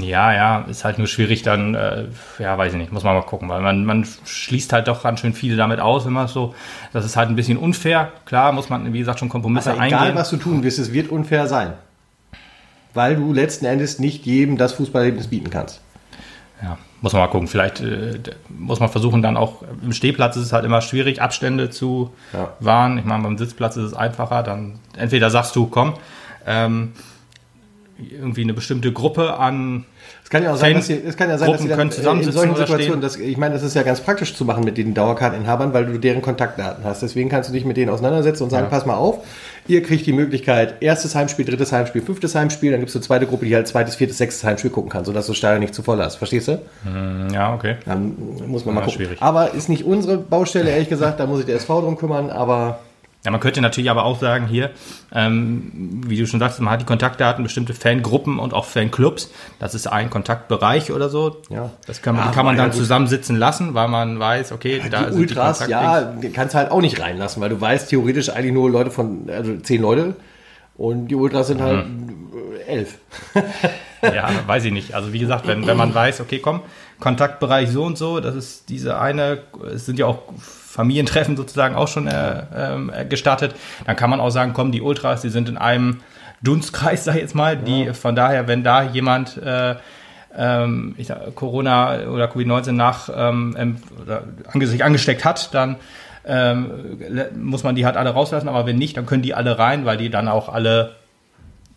Ja, 0.00 0.32
ja, 0.32 0.58
ist 0.68 0.84
halt 0.84 0.98
nur 0.98 1.06
schwierig 1.06 1.42
dann, 1.42 1.74
äh, 1.74 2.04
ja, 2.38 2.56
weiß 2.56 2.72
ich 2.72 2.78
nicht, 2.78 2.92
muss 2.92 3.02
man 3.04 3.14
mal 3.14 3.22
gucken, 3.22 3.48
weil 3.48 3.60
man, 3.60 3.84
man 3.84 4.06
schließt 4.24 4.72
halt 4.72 4.88
doch 4.88 5.02
ganz 5.02 5.20
schön 5.20 5.32
viele 5.32 5.56
damit 5.56 5.80
aus, 5.80 6.06
wenn 6.06 6.12
man 6.12 6.26
es 6.26 6.32
so, 6.32 6.54
das 6.92 7.04
ist 7.04 7.16
halt 7.16 7.28
ein 7.28 7.36
bisschen 7.36 7.56
unfair. 7.58 8.12
Klar, 8.24 8.52
muss 8.52 8.68
man, 8.68 8.92
wie 8.92 8.98
gesagt, 9.00 9.18
schon 9.20 9.28
Kompromisse 9.28 9.72
Aber 9.72 9.84
egal, 9.86 10.00
eingehen. 10.00 10.16
was 10.16 10.30
du 10.30 10.36
tun 10.36 10.62
wirst, 10.62 10.78
es 10.78 10.92
wird 10.92 11.08
unfair 11.08 11.46
sein. 11.46 11.72
Weil 12.94 13.16
du 13.16 13.32
letzten 13.32 13.66
Endes 13.66 13.98
nicht 13.98 14.24
jedem 14.24 14.56
das 14.56 14.72
Fußballerlebnis 14.72 15.28
bieten 15.28 15.50
kannst. 15.50 15.80
Ja, 16.62 16.78
muss 17.02 17.12
man 17.12 17.20
mal 17.22 17.28
gucken. 17.28 17.46
Vielleicht 17.48 17.80
äh, 17.80 18.18
muss 18.48 18.80
man 18.80 18.88
versuchen, 18.88 19.20
dann 19.20 19.36
auch 19.36 19.62
im 19.82 19.92
Stehplatz 19.92 20.36
ist 20.36 20.44
es 20.46 20.52
halt 20.52 20.64
immer 20.64 20.80
schwierig, 20.80 21.20
Abstände 21.20 21.68
zu 21.70 22.12
Ja. 22.32 22.52
wahren. 22.60 22.96
Ich 22.98 23.04
meine, 23.04 23.22
beim 23.22 23.36
Sitzplatz 23.36 23.76
ist 23.76 23.84
es 23.84 23.94
einfacher. 23.94 24.42
Dann 24.42 24.78
entweder 24.96 25.28
sagst 25.30 25.54
du, 25.56 25.66
komm, 25.66 25.94
ähm, 26.46 26.92
irgendwie 27.98 28.42
eine 28.42 28.52
bestimmte 28.52 28.92
Gruppe 28.92 29.38
an 29.38 29.84
Es 30.22 30.28
kann 30.28 30.42
ja 30.42 30.52
auch 30.52 30.56
sein, 30.56 30.74
dass 30.74 30.86
sie, 30.86 31.00
es 31.06 31.16
kann 31.16 31.30
ja 31.30 31.38
sein, 31.38 31.46
dass 31.50 31.56
Gruppen 31.62 31.90
sie 31.90 32.02
dann 32.02 32.20
in 32.20 32.30
solchen 32.30 32.54
Situationen, 32.56 33.00
das, 33.00 33.16
ich 33.16 33.36
meine, 33.38 33.54
das 33.54 33.62
ist 33.62 33.74
ja 33.74 33.82
ganz 33.82 34.00
praktisch 34.00 34.34
zu 34.34 34.44
machen 34.44 34.64
mit 34.64 34.76
den 34.76 34.92
Dauerkarteninhabern, 34.92 35.72
weil 35.72 35.86
du 35.86 35.98
deren 35.98 36.20
Kontaktdaten 36.20 36.84
hast. 36.84 37.00
Deswegen 37.02 37.28
kannst 37.30 37.48
du 37.48 37.54
dich 37.54 37.64
mit 37.64 37.76
denen 37.78 37.90
auseinandersetzen 37.90 38.42
und 38.42 38.50
sagen, 38.50 38.64
Ja. 38.64 38.70
pass 38.70 38.84
mal 38.84 38.96
auf, 38.96 39.24
ihr 39.66 39.82
kriegt 39.82 40.04
die 40.06 40.12
Möglichkeit, 40.12 40.74
erstes 40.80 41.14
Heimspiel, 41.14 41.44
drittes 41.46 41.72
Heimspiel, 41.72 42.02
fünftes 42.02 42.34
Heimspiel, 42.34 42.70
dann 42.70 42.80
gibt 42.80 42.90
es 42.90 42.96
eine 42.96 43.02
zweite 43.02 43.26
Gruppe, 43.26 43.46
die 43.46 43.54
halt 43.54 43.66
zweites, 43.66 43.94
viertes, 43.94 44.18
sechstes 44.18 44.44
Heimspiel 44.44 44.70
gucken 44.70 44.90
kann, 44.90 45.04
sodass 45.06 45.26
du 45.26 45.32
das 45.32 45.38
Stadion 45.38 45.60
nicht 45.60 45.74
zu 45.74 45.82
voll 45.82 45.98
hast. 45.98 46.16
Verstehst 46.16 46.48
du? 46.48 46.58
Ja, 47.32 47.54
okay. 47.54 47.76
Dann 47.86 48.14
muss 48.46 48.64
man 48.66 48.74
mal 48.74 48.82
Ja, 48.82 48.84
gucken. 48.86 48.98
schwierig. 49.04 49.22
Aber 49.22 49.54
ist 49.54 49.68
nicht 49.70 49.84
unsere 49.84 50.18
Baustelle, 50.18 50.70
ehrlich 50.70 50.88
gesagt, 50.90 51.18
da 51.18 51.26
muss 51.26 51.38
sich 51.38 51.46
der 51.46 51.56
SV 51.56 51.80
drum 51.80 51.96
kümmern, 51.96 52.28
aber 52.30 52.80
Ja, 53.26 53.32
man 53.32 53.40
könnte 53.40 53.60
natürlich 53.60 53.90
aber 53.90 54.04
auch 54.04 54.20
sagen, 54.20 54.46
hier, 54.46 54.70
ähm, 55.12 56.00
wie 56.06 56.16
du 56.16 56.28
schon 56.28 56.38
sagst, 56.38 56.60
man 56.60 56.72
hat 56.72 56.80
die 56.80 56.84
Kontaktdaten, 56.84 57.42
bestimmte 57.42 57.74
Fangruppen 57.74 58.38
und 58.38 58.54
auch 58.54 58.64
Fanclubs. 58.64 59.32
Das 59.58 59.74
ist 59.74 59.88
ein 59.88 60.10
Kontaktbereich 60.10 60.92
oder 60.92 61.08
so. 61.08 61.42
Ja. 61.50 61.70
Das 61.88 62.02
kann 62.02 62.14
man, 62.14 62.26
Ja, 62.26 62.30
kann 62.30 62.46
man 62.46 62.54
ja, 62.54 62.62
dann 62.62 62.70
gut. 62.70 62.78
zusammensitzen 62.78 63.34
lassen, 63.36 63.74
weil 63.74 63.88
man 63.88 64.20
weiß, 64.20 64.52
okay, 64.52 64.80
da 64.88 65.06
die 65.06 65.12
sind 65.12 65.20
Ultras, 65.22 65.58
die 65.58 65.72
ja, 65.72 66.14
kannst 66.32 66.54
halt 66.54 66.70
auch 66.70 66.80
nicht 66.80 67.00
reinlassen, 67.00 67.42
weil 67.42 67.48
du 67.48 67.60
weißt 67.60 67.90
theoretisch 67.90 68.30
eigentlich 68.30 68.52
nur 68.52 68.70
Leute 68.70 68.92
von, 68.92 69.28
also 69.28 69.56
zehn 69.56 69.82
Leute 69.82 70.14
und 70.76 71.08
die 71.08 71.16
Ultras 71.16 71.48
sind 71.48 71.60
halt 71.60 71.84
äh, 71.84 72.70
elf. 72.70 72.98
Ja, 74.02 74.28
weiß 74.46 74.64
ich 74.66 74.72
nicht. 74.72 74.94
Also 74.94 75.12
wie 75.12 75.18
gesagt, 75.18 75.48
wenn, 75.48 75.66
wenn 75.66 75.76
man 75.76 75.92
weiß, 75.92 76.20
okay, 76.20 76.38
komm, 76.38 76.60
Kontaktbereich 77.00 77.70
so 77.70 77.82
und 77.82 77.98
so, 77.98 78.20
das 78.20 78.36
ist 78.36 78.68
diese 78.68 79.00
eine, 79.00 79.38
es 79.74 79.86
sind 79.86 79.98
ja 79.98 80.06
auch 80.06 80.18
Familientreffen 80.76 81.36
sozusagen 81.36 81.74
auch 81.74 81.88
schon 81.88 82.06
äh, 82.06 82.38
äh, 82.40 83.04
gestartet, 83.08 83.54
dann 83.86 83.96
kann 83.96 84.10
man 84.10 84.20
auch 84.20 84.30
sagen, 84.30 84.52
komm, 84.54 84.72
die 84.72 84.82
Ultras, 84.82 85.22
die 85.22 85.30
sind 85.30 85.48
in 85.48 85.56
einem 85.56 86.00
Dunstkreis, 86.42 87.04
sag 87.06 87.14
ich 87.14 87.22
jetzt 87.22 87.34
mal, 87.34 87.56
die 87.56 87.92
von 87.94 88.14
daher, 88.14 88.46
wenn 88.46 88.62
da 88.62 88.82
jemand 88.82 89.38
äh, 89.38 89.76
ähm, 90.36 90.94
ich 90.98 91.06
sag, 91.06 91.34
Corona 91.34 92.06
oder 92.08 92.30
Covid-19 92.30 92.72
nach 92.72 93.08
ähm, 93.14 93.56
ähm, 93.58 94.66
sich 94.66 94.84
angesteckt 94.84 95.24
hat, 95.24 95.54
dann 95.54 95.76
ähm, 96.26 96.98
muss 97.36 97.62
man 97.64 97.74
die 97.74 97.86
halt 97.86 97.96
alle 97.96 98.10
rauslassen, 98.10 98.48
aber 98.48 98.66
wenn 98.66 98.76
nicht, 98.76 98.96
dann 98.96 99.06
können 99.06 99.22
die 99.22 99.34
alle 99.34 99.58
rein, 99.58 99.86
weil 99.86 99.96
die 99.96 100.10
dann 100.10 100.28
auch 100.28 100.48
alle 100.48 100.92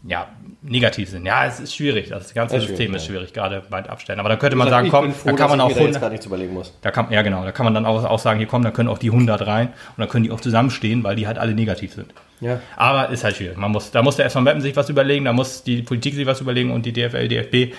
ja, 0.03 0.27
negativ 0.61 1.09
sind. 1.09 1.25
Ja, 1.25 1.45
es 1.45 1.59
ist 1.59 1.75
schwierig. 1.75 2.09
Das 2.09 2.33
ganze 2.33 2.55
Ja, 2.55 2.61
System 2.61 2.77
schwierig, 2.77 2.95
ist 2.95 3.01
ja. 3.03 3.13
schwierig, 3.13 3.33
gerade 3.33 3.63
bei 3.69 3.83
Abstellen. 3.89 4.19
Aber 4.19 4.29
da 4.29 4.37
könnte 4.37 4.55
man 4.55 4.69
sagen, 4.69 4.89
komm, 4.89 5.11
froh, 5.13 5.31
da 5.31 5.35
kann 5.35 5.49
man 5.49 5.59
auch 5.59 5.69
ich 5.69 5.75
mir 5.75 5.81
da 5.81 5.87
jetzt 5.87 5.95
100, 5.95 6.01
gar 6.01 6.09
nichts 6.09 6.25
überlegen 6.25 6.53
muss. 6.53 6.73
da 6.81 6.91
kann, 6.91 7.11
ja 7.11 7.21
genau, 7.21 7.43
da 7.43 7.51
kann 7.51 7.65
man 7.65 7.73
dann 7.73 7.85
auch, 7.85 8.03
auch 8.05 8.19
sagen, 8.19 8.39
hier 8.39 8.47
komm, 8.47 8.63
da 8.63 8.71
können 8.71 8.87
auch 8.87 8.97
die 8.97 9.11
100 9.11 9.45
rein 9.45 9.67
und 9.67 9.97
dann 9.97 10.07
können 10.07 10.23
die 10.23 10.31
auch 10.31 10.39
zusammenstehen, 10.39 11.03
weil 11.03 11.15
die 11.15 11.27
halt 11.27 11.37
alle 11.37 11.53
negativ 11.53 11.93
sind. 11.93 12.13
Ja. 12.39 12.61
Aber 12.77 13.09
ist 13.09 13.25
halt 13.25 13.35
schwierig. 13.35 13.57
Man 13.57 13.71
muss, 13.71 13.91
da 13.91 14.01
muss 14.01 14.15
der 14.15 14.25
SV 14.25 14.39
Meppen 14.41 14.61
sich 14.61 14.75
was 14.75 14.89
überlegen, 14.89 15.25
da 15.25 15.33
muss 15.33 15.63
die 15.63 15.81
Politik 15.81 16.15
sich 16.15 16.25
was 16.25 16.39
überlegen 16.39 16.71
und 16.71 16.85
die 16.85 16.93
DFL, 16.93 17.27
DFB 17.27 17.75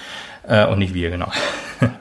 äh, 0.47 0.67
und 0.67 0.79
nicht 0.79 0.93
wir, 0.93 1.11
genau. 1.11 1.33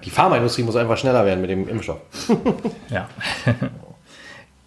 Die 0.04 0.10
Pharmaindustrie 0.10 0.64
muss 0.64 0.76
einfach 0.76 0.98
schneller 0.98 1.26
werden 1.26 1.40
mit 1.40 1.50
dem 1.50 1.70
Impfstoff. 1.70 2.02
ja. 2.90 3.08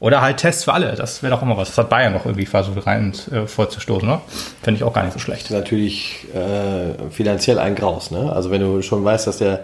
Oder 0.02 0.20
halt 0.20 0.38
Tests 0.38 0.64
für 0.64 0.72
alle, 0.72 0.96
das 0.96 1.22
wäre 1.22 1.32
doch 1.32 1.42
immer 1.42 1.56
was. 1.56 1.68
Das 1.68 1.78
hat 1.78 1.88
Bayern 1.88 2.12
noch 2.12 2.26
irgendwie 2.26 2.44
versucht 2.44 2.88
rein 2.88 3.12
äh, 3.30 3.46
vorzustoßen, 3.46 4.08
ne? 4.08 4.20
Finde 4.60 4.78
ich 4.78 4.82
auch 4.82 4.92
gar 4.92 5.04
nicht 5.04 5.12
so 5.12 5.20
schlecht. 5.20 5.48
Natürlich 5.52 6.26
äh, 6.34 7.08
finanziell 7.12 7.60
ein 7.60 7.76
Graus. 7.76 8.10
Ne? 8.10 8.32
Also 8.32 8.50
wenn 8.50 8.60
du 8.60 8.82
schon 8.82 9.04
weißt, 9.04 9.28
dass 9.28 9.38
der 9.38 9.60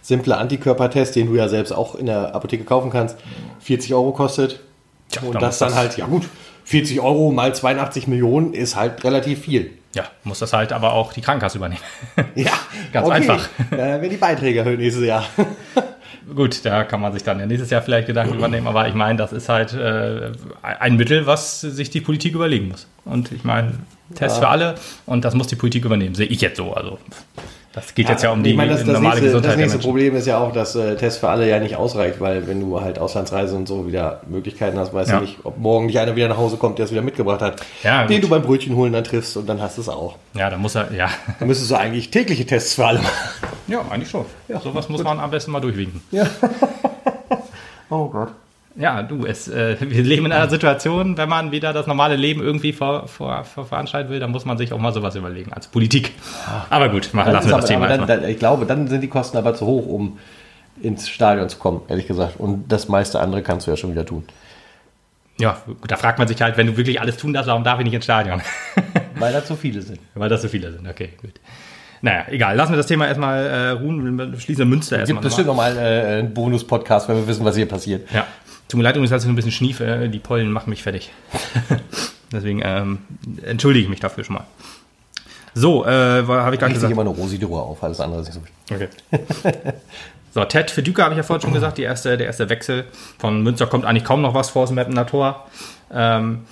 simple 0.00 0.38
Antikörpertest, 0.38 1.14
den 1.14 1.26
du 1.26 1.34
ja 1.34 1.46
selbst 1.50 1.72
auch 1.72 1.94
in 1.94 2.06
der 2.06 2.34
Apotheke 2.34 2.64
kaufen 2.64 2.90
kannst, 2.90 3.16
40 3.60 3.92
Euro 3.92 4.12
kostet. 4.12 4.60
Tja, 5.10 5.20
und 5.26 5.34
dann 5.34 5.42
das 5.42 5.58
dann 5.58 5.68
das- 5.68 5.76
halt, 5.78 5.98
ja 5.98 6.06
gut, 6.06 6.26
40 6.64 6.98
Euro 7.02 7.30
mal 7.30 7.54
82 7.54 8.06
Millionen 8.06 8.54
ist 8.54 8.76
halt 8.76 9.04
relativ 9.04 9.40
viel. 9.42 9.72
Ja, 9.94 10.04
muss 10.24 10.38
das 10.38 10.54
halt 10.54 10.72
aber 10.72 10.94
auch 10.94 11.12
die 11.12 11.20
Krankenkasse 11.20 11.58
übernehmen. 11.58 11.82
Ja, 12.34 12.52
Ganz 12.94 13.10
einfach. 13.10 13.46
Äh, 13.70 14.00
wenn 14.00 14.08
die 14.08 14.16
Beiträge 14.16 14.60
erhöhen 14.60 14.78
nächstes 14.80 15.04
Jahr. 15.04 15.26
Gut, 16.34 16.64
da 16.64 16.84
kann 16.84 17.00
man 17.00 17.12
sich 17.12 17.24
dann 17.24 17.38
ja 17.40 17.46
nächstes 17.46 17.70
Jahr 17.70 17.82
vielleicht 17.82 18.06
Gedanken 18.06 18.34
übernehmen, 18.34 18.66
aber 18.66 18.88
ich 18.88 18.94
meine, 18.94 19.18
das 19.18 19.32
ist 19.32 19.48
halt 19.48 19.72
äh, 19.74 20.30
ein 20.62 20.96
Mittel, 20.96 21.26
was 21.26 21.60
sich 21.62 21.90
die 21.90 22.00
Politik 22.00 22.34
überlegen 22.34 22.68
muss. 22.68 22.86
Und 23.04 23.32
ich 23.32 23.44
meine, 23.44 23.72
Test 24.14 24.36
Ja. 24.36 24.42
für 24.42 24.48
alle 24.48 24.74
und 25.06 25.24
das 25.24 25.34
muss 25.34 25.46
die 25.48 25.56
Politik 25.56 25.84
übernehmen, 25.84 26.14
sehe 26.14 26.26
ich 26.26 26.40
jetzt 26.40 26.58
so. 26.58 26.72
Also 26.74 26.98
Das 27.74 27.94
geht 27.94 28.08
jetzt 28.10 28.22
ja 28.22 28.30
um 28.30 28.42
die 28.42 28.52
meine, 28.52 28.72
das, 28.72 28.80
das 28.80 28.88
normale 28.88 29.14
nächste, 29.14 29.24
Gesundheit 29.28 29.52
Das 29.52 29.56
nächste. 29.58 29.78
Problem 29.78 30.14
ist 30.14 30.26
ja 30.26 30.36
auch, 30.38 30.52
dass 30.52 30.74
äh, 30.76 30.94
Test 30.96 31.20
für 31.20 31.30
alle 31.30 31.48
ja 31.48 31.58
nicht 31.58 31.76
ausreicht, 31.76 32.20
weil 32.20 32.46
wenn 32.46 32.60
du 32.60 32.80
halt 32.82 32.98
Auslandsreise 32.98 33.56
und 33.56 33.66
so 33.66 33.86
wieder 33.86 34.20
Möglichkeiten 34.28 34.78
hast, 34.78 34.92
weißt 34.92 35.10
Ja. 35.10 35.16
du 35.16 35.22
nicht, 35.24 35.38
ob 35.44 35.56
morgen 35.58 35.86
nicht 35.86 35.98
einer 35.98 36.14
wieder 36.14 36.28
nach 36.28 36.36
Hause 36.36 36.58
kommt, 36.58 36.76
der 36.78 36.84
es 36.84 36.90
wieder 36.92 37.00
mitgebracht 37.02 37.40
hat, 37.40 37.62
Ja, 37.82 38.06
den 38.06 38.16
gut. 38.20 38.24
du 38.24 38.28
beim 38.28 38.42
Brötchen 38.42 38.76
holen 38.76 38.92
dann 38.92 39.04
triffst 39.04 39.36
und 39.38 39.48
dann 39.48 39.60
hast 39.62 39.78
du 39.78 39.80
es 39.80 39.88
auch. 39.88 40.16
Ja, 40.34 40.50
da 40.50 40.58
muss 40.58 40.74
er, 40.74 40.92
ja. 40.92 41.08
Dann 41.38 41.48
müsstest 41.48 41.70
du 41.70 41.76
eigentlich 41.76 42.10
tägliche 42.10 42.44
Tests 42.46 42.74
für 42.74 42.86
alle 42.86 42.98
machen. 42.98 43.10
Ja, 43.72 43.82
eigentlich 43.88 44.10
schon. 44.10 44.26
Sowas 44.62 44.88
muss 44.90 45.02
man 45.02 45.18
am 45.18 45.30
besten 45.30 45.50
mal 45.50 45.60
durchwinken. 45.60 46.02
Oh 47.90 48.08
Gott. 48.08 48.32
Ja, 48.74 49.02
du, 49.02 49.26
es, 49.26 49.48
äh, 49.48 49.76
wir 49.78 50.02
leben 50.02 50.24
in 50.24 50.32
einer 50.32 50.48
Situation, 50.48 51.18
wenn 51.18 51.28
man 51.28 51.52
wieder 51.52 51.74
das 51.74 51.86
normale 51.86 52.16
Leben 52.16 52.40
irgendwie 52.40 52.72
vor, 52.72 53.06
vor, 53.06 53.44
vor 53.44 53.66
veranstalten 53.66 54.08
will, 54.08 54.18
dann 54.18 54.30
muss 54.30 54.46
man 54.46 54.56
sich 54.56 54.72
auch 54.72 54.78
mal 54.78 54.94
sowas 54.94 55.14
überlegen 55.14 55.52
als 55.52 55.66
Politik. 55.66 56.12
Aber 56.70 56.88
gut, 56.88 57.12
machen, 57.12 57.32
lassen 57.34 57.50
wir 57.50 57.56
das 57.56 57.66
Thema 57.66 57.88
dann, 57.88 58.06
dann, 58.06 58.24
ich 58.26 58.38
glaube, 58.38 58.64
dann 58.64 58.88
sind 58.88 59.02
die 59.02 59.08
Kosten 59.08 59.36
aber 59.36 59.54
zu 59.54 59.66
hoch, 59.66 59.86
um 59.86 60.18
ins 60.80 61.10
Stadion 61.10 61.50
zu 61.50 61.58
kommen, 61.58 61.82
ehrlich 61.88 62.06
gesagt. 62.06 62.40
Und 62.40 62.72
das 62.72 62.88
meiste 62.88 63.20
andere 63.20 63.42
kannst 63.42 63.66
du 63.66 63.72
ja 63.72 63.76
schon 63.76 63.90
wieder 63.90 64.06
tun. 64.06 64.24
Ja, 65.38 65.60
gut, 65.66 65.90
da 65.90 65.98
fragt 65.98 66.18
man 66.18 66.26
sich 66.26 66.40
halt, 66.40 66.56
wenn 66.56 66.68
du 66.68 66.78
wirklich 66.78 66.98
alles 66.98 67.18
tun 67.18 67.34
darfst, 67.34 67.48
warum 67.48 67.64
darf 67.64 67.78
ich 67.78 67.84
nicht 67.84 67.94
ins 67.94 68.04
Stadion? 68.04 68.40
Weil 69.16 69.34
da 69.34 69.44
zu 69.44 69.54
viele 69.54 69.82
sind. 69.82 70.00
Weil 70.14 70.30
das 70.30 70.40
so 70.40 70.48
viele 70.48 70.72
sind. 70.72 70.88
Okay, 70.88 71.10
gut. 71.20 71.34
Naja, 72.02 72.26
egal. 72.28 72.56
Lassen 72.56 72.72
wir 72.72 72.76
das 72.76 72.86
Thema 72.86 73.06
erstmal 73.06 73.46
äh, 73.46 73.68
ruhen. 73.70 74.18
Wir 74.18 74.40
schließen 74.40 74.68
Münster 74.68 74.96
Es 74.96 75.06
gibt 75.06 75.16
erstmal. 75.16 75.22
bestimmt 75.22 75.46
nochmal 75.46 75.76
äh, 75.76 76.18
einen 76.18 76.34
Bonus-Podcast, 76.34 77.08
wenn 77.08 77.16
wir 77.16 77.26
wissen, 77.28 77.44
was 77.44 77.54
hier 77.56 77.66
passiert. 77.66 78.10
Ja. 78.12 78.26
Tut 78.68 78.78
mir 78.78 78.84
leid, 78.84 78.96
übrigens, 78.96 79.10
dass 79.10 79.22
ich 79.22 79.26
so 79.26 79.32
ein 79.32 79.36
bisschen 79.36 79.52
schnief. 79.52 79.80
Äh, 79.80 80.08
die 80.08 80.18
Pollen 80.18 80.50
machen 80.50 80.70
mich 80.70 80.82
fertig. 80.82 81.12
Deswegen 82.32 82.60
ähm, 82.64 82.98
entschuldige 83.44 83.84
ich 83.84 83.90
mich 83.90 84.00
dafür 84.00 84.24
schon 84.24 84.34
mal. 84.34 84.44
So, 85.54 85.84
äh, 85.84 85.88
habe 85.88 86.54
ich 86.54 86.60
sich 86.60 86.72
gesagt. 86.72 86.92
immer 86.92 87.04
nur 87.04 87.14
Rosidor 87.14 87.62
auf, 87.62 87.84
alles 87.84 88.00
andere 88.00 88.22
ist 88.22 88.34
nicht 88.34 88.40
so 88.70 88.76
wichtig. 88.80 89.30
Okay. 89.44 89.72
So, 90.34 90.42
Ted 90.46 90.70
für 90.70 90.82
Düker 90.82 91.04
habe 91.04 91.12
ich 91.12 91.18
ja 91.18 91.22
vorhin 91.24 91.42
schon 91.42 91.52
gesagt, 91.52 91.76
die 91.76 91.82
erste, 91.82 92.16
der 92.16 92.26
erste 92.26 92.48
Wechsel. 92.48 92.84
Von 93.18 93.42
Münster 93.42 93.66
kommt 93.66 93.84
eigentlich 93.84 94.04
kaum 94.04 94.22
noch 94.22 94.32
was 94.32 94.48
vor 94.48 94.66
dem 94.66 94.76
Mappener 94.76 95.06
Tor. 95.06 95.46
Ähm, 95.92 96.44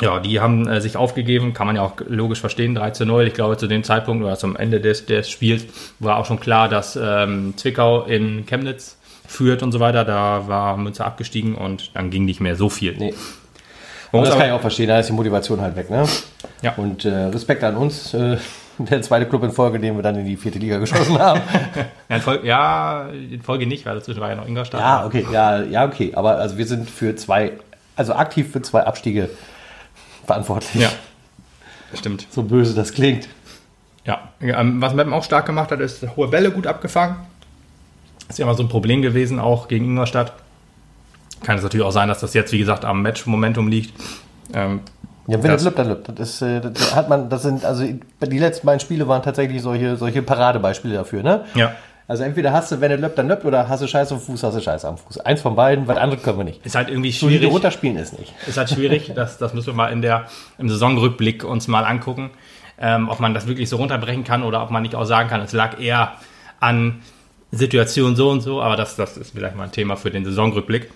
ja, 0.00 0.20
die 0.20 0.40
haben 0.40 0.68
äh, 0.68 0.80
sich 0.80 0.96
aufgegeben, 0.96 1.54
kann 1.54 1.66
man 1.66 1.76
ja 1.76 1.82
auch 1.82 1.94
logisch 2.06 2.40
verstehen, 2.40 2.74
3 2.74 2.90
zu 2.90 3.06
0. 3.06 3.26
Ich 3.26 3.34
glaube, 3.34 3.56
zu 3.56 3.66
dem 3.66 3.82
Zeitpunkt 3.82 4.24
oder 4.24 4.36
zum 4.36 4.56
Ende 4.56 4.80
des, 4.80 5.06
des 5.06 5.30
Spiels 5.30 5.64
war 5.98 6.18
auch 6.18 6.26
schon 6.26 6.38
klar, 6.38 6.68
dass 6.68 6.98
ähm, 7.00 7.54
Zwickau 7.56 8.04
in 8.04 8.44
Chemnitz 8.46 8.98
führt 9.26 9.62
und 9.62 9.72
so 9.72 9.80
weiter. 9.80 10.04
Da 10.04 10.48
war 10.48 10.76
Münster 10.76 11.06
abgestiegen 11.06 11.54
und 11.54 11.94
dann 11.94 12.10
ging 12.10 12.26
nicht 12.26 12.40
mehr 12.40 12.56
so 12.56 12.68
viel. 12.68 12.94
Nee. 12.98 13.14
Und 14.12 14.26
das 14.26 14.36
kann 14.36 14.46
ich 14.46 14.52
auch 14.52 14.60
verstehen, 14.60 14.88
da 14.88 14.98
ist 14.98 15.08
die 15.08 15.12
Motivation 15.12 15.60
halt 15.60 15.76
weg. 15.76 15.90
Ne? 15.90 16.04
Ja. 16.62 16.74
Und 16.76 17.04
äh, 17.04 17.14
Respekt 17.14 17.64
an 17.64 17.76
uns, 17.76 18.14
äh, 18.14 18.36
der 18.78 19.02
zweite 19.02 19.26
Club 19.26 19.44
in 19.44 19.50
Folge, 19.50 19.80
den 19.80 19.96
wir 19.96 20.02
dann 20.02 20.16
in 20.16 20.26
die 20.26 20.36
vierte 20.36 20.58
Liga 20.58 20.78
geschossen 20.78 21.18
haben. 21.18 21.40
Ja, 22.08 22.16
in 22.16 22.22
Folge, 22.22 22.46
ja, 22.46 23.08
in 23.08 23.42
Folge 23.42 23.66
nicht, 23.66 23.84
weil 23.84 23.96
dazwischen 23.96 24.20
war 24.20 24.28
ja 24.28 24.36
noch 24.36 24.46
Ingolstadt. 24.46 24.80
ja, 24.80 25.04
okay, 25.04 25.26
ja, 25.32 25.60
ja, 25.62 25.84
okay. 25.84 26.12
Aber 26.14 26.36
also 26.36 26.56
wir 26.56 26.64
sind 26.64 26.88
für 26.88 27.16
zwei, 27.16 27.54
also 27.96 28.14
aktiv 28.14 28.52
für 28.52 28.62
zwei 28.62 28.84
Abstiege 28.84 29.28
verantwortlich. 30.26 30.82
Ja, 30.82 30.90
stimmt. 31.94 32.26
So 32.30 32.42
böse 32.42 32.74
das 32.74 32.92
klingt. 32.92 33.28
Ja, 34.04 34.28
ähm, 34.40 34.80
was 34.80 34.94
Meppen 34.94 35.12
auch 35.12 35.24
stark 35.24 35.46
gemacht 35.46 35.70
hat, 35.70 35.80
ist 35.80 36.04
hohe 36.16 36.28
Bälle 36.28 36.50
gut 36.50 36.66
abgefangen. 36.66 37.16
Ist 38.28 38.38
ja 38.38 38.44
immer 38.44 38.54
so 38.54 38.62
ein 38.62 38.68
Problem 38.68 39.02
gewesen, 39.02 39.38
auch 39.40 39.68
gegen 39.68 39.84
Ingolstadt. 39.84 40.32
Kann 41.44 41.56
es 41.56 41.62
natürlich 41.62 41.84
auch 41.86 41.90
sein, 41.92 42.08
dass 42.08 42.20
das 42.20 42.34
jetzt, 42.34 42.52
wie 42.52 42.58
gesagt, 42.58 42.84
am 42.84 43.02
Match-Momentum 43.02 43.68
liegt. 43.68 43.92
Ähm, 44.54 44.80
Ja, 45.28 45.42
wenn 45.42 45.50
Das- 45.50 45.62
das 45.62 45.64
lübt, 45.64 45.78
dann 45.80 45.88
lübt. 45.88 46.08
Das, 46.20 46.30
ist, 46.34 46.42
äh, 46.42 46.60
das 46.60 46.94
hat 46.94 47.08
man, 47.08 47.28
das 47.28 47.42
sind, 47.42 47.64
also 47.64 47.82
die 47.84 48.38
letzten 48.38 48.64
beiden 48.64 48.78
Spiele 48.78 49.08
waren 49.08 49.22
tatsächlich 49.22 49.60
solche, 49.60 49.96
solche 49.96 50.22
Paradebeispiele 50.22 50.94
dafür, 50.94 51.24
ne? 51.24 51.44
ja, 51.56 51.72
Also 52.08 52.22
entweder 52.22 52.52
hast 52.52 52.70
du, 52.70 52.80
wenn 52.80 52.92
es 52.92 53.00
löppt, 53.00 53.18
dann 53.18 53.26
löppt, 53.26 53.44
oder 53.44 53.68
hast 53.68 53.82
du 53.82 53.88
Scheiße 53.88 54.14
am 54.14 54.20
Fuß, 54.20 54.42
hast 54.44 54.54
du 54.54 54.60
Scheiße 54.60 54.86
am 54.86 54.96
Fuß. 54.96 55.18
Eins 55.18 55.40
von 55.42 55.56
beiden, 55.56 55.88
was 55.88 55.96
anderes 55.96 56.22
können 56.22 56.38
wir 56.38 56.44
nicht. 56.44 56.64
ist 56.64 56.76
halt 56.76 56.88
irgendwie 56.88 57.12
schwierig. 57.12 57.50
runterspielen 57.50 57.96
ist 57.96 58.18
nicht. 58.18 58.32
Ist 58.46 58.56
halt 58.56 58.70
schwierig. 58.70 59.12
Das, 59.16 59.38
das 59.38 59.54
müssen 59.54 59.68
wir 59.68 59.74
mal 59.74 59.88
in 59.88 60.02
der, 60.02 60.26
im 60.58 60.68
Saisonrückblick 60.68 61.42
uns 61.42 61.68
mal 61.68 61.84
angucken, 61.84 62.30
ähm, 62.78 63.08
ob 63.08 63.18
man 63.18 63.34
das 63.34 63.46
wirklich 63.46 63.68
so 63.68 63.76
runterbrechen 63.76 64.24
kann 64.24 64.42
oder 64.42 64.62
ob 64.62 64.70
man 64.70 64.82
nicht 64.82 64.94
auch 64.94 65.04
sagen 65.04 65.28
kann, 65.28 65.40
es 65.40 65.52
lag 65.52 65.80
eher 65.80 66.12
an 66.60 67.00
Situation 67.50 68.14
so 68.14 68.30
und 68.30 68.40
so. 68.40 68.60
Aber 68.62 68.76
das, 68.76 68.96
das 68.96 69.16
ist 69.16 69.30
vielleicht 69.30 69.56
mal 69.56 69.64
ein 69.64 69.72
Thema 69.72 69.96
für 69.96 70.10
den 70.10 70.24
Saisonrückblick, 70.24 70.90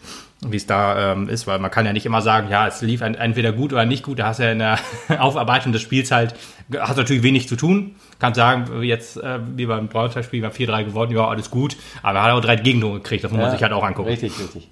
wie 0.47 0.57
es 0.57 0.67
da 0.67 1.13
ähm, 1.13 1.29
ist, 1.29 1.47
weil 1.47 1.59
man 1.59 1.71
kann 1.71 1.85
ja 1.85 1.93
nicht 1.93 2.07
immer 2.07 2.23
sagen, 2.23 2.49
ja, 2.51 2.67
es 2.67 2.81
lief 2.81 3.03
entweder 3.03 3.53
gut 3.53 3.73
oder 3.73 3.85
nicht 3.85 4.03
gut. 4.03 4.19
Da 4.19 4.27
hast 4.27 4.39
du 4.39 4.45
ja 4.45 4.53
in 4.53 4.59
der 4.59 4.79
Aufarbeitung 5.19 5.73
des 5.73 5.83
Spiels 5.83 6.11
halt, 6.11 6.35
hast 6.79 6.97
natürlich 6.97 7.23
wenig 7.23 7.49
zu 7.49 7.57
tun. 7.57 7.97
Kannst 8.19 8.37
sagen, 8.37 8.83
jetzt 8.83 9.19
äh, 9.19 9.39
wie 9.57 9.67
beim 9.67 9.89
Braunschweig-Spiel, 9.89 10.43
wir 10.43 10.49
haben 10.49 10.57
4-3 10.57 10.85
gewonnen, 10.85 11.13
ja, 11.13 11.29
alles 11.29 11.51
gut. 11.51 11.77
Aber 12.03 12.19
er 12.19 12.25
hat 12.25 12.33
auch 12.33 12.41
drei 12.41 12.57
Gegentore 12.57 13.01
gekriegt, 13.01 13.25
das 13.25 13.31
muss 13.31 13.41
man 13.41 13.51
sich 13.51 13.63
halt 13.63 13.73
auch 13.73 13.85
angucken. 13.85 14.09
Richtig, 14.09 14.39
richtig. 14.39 14.69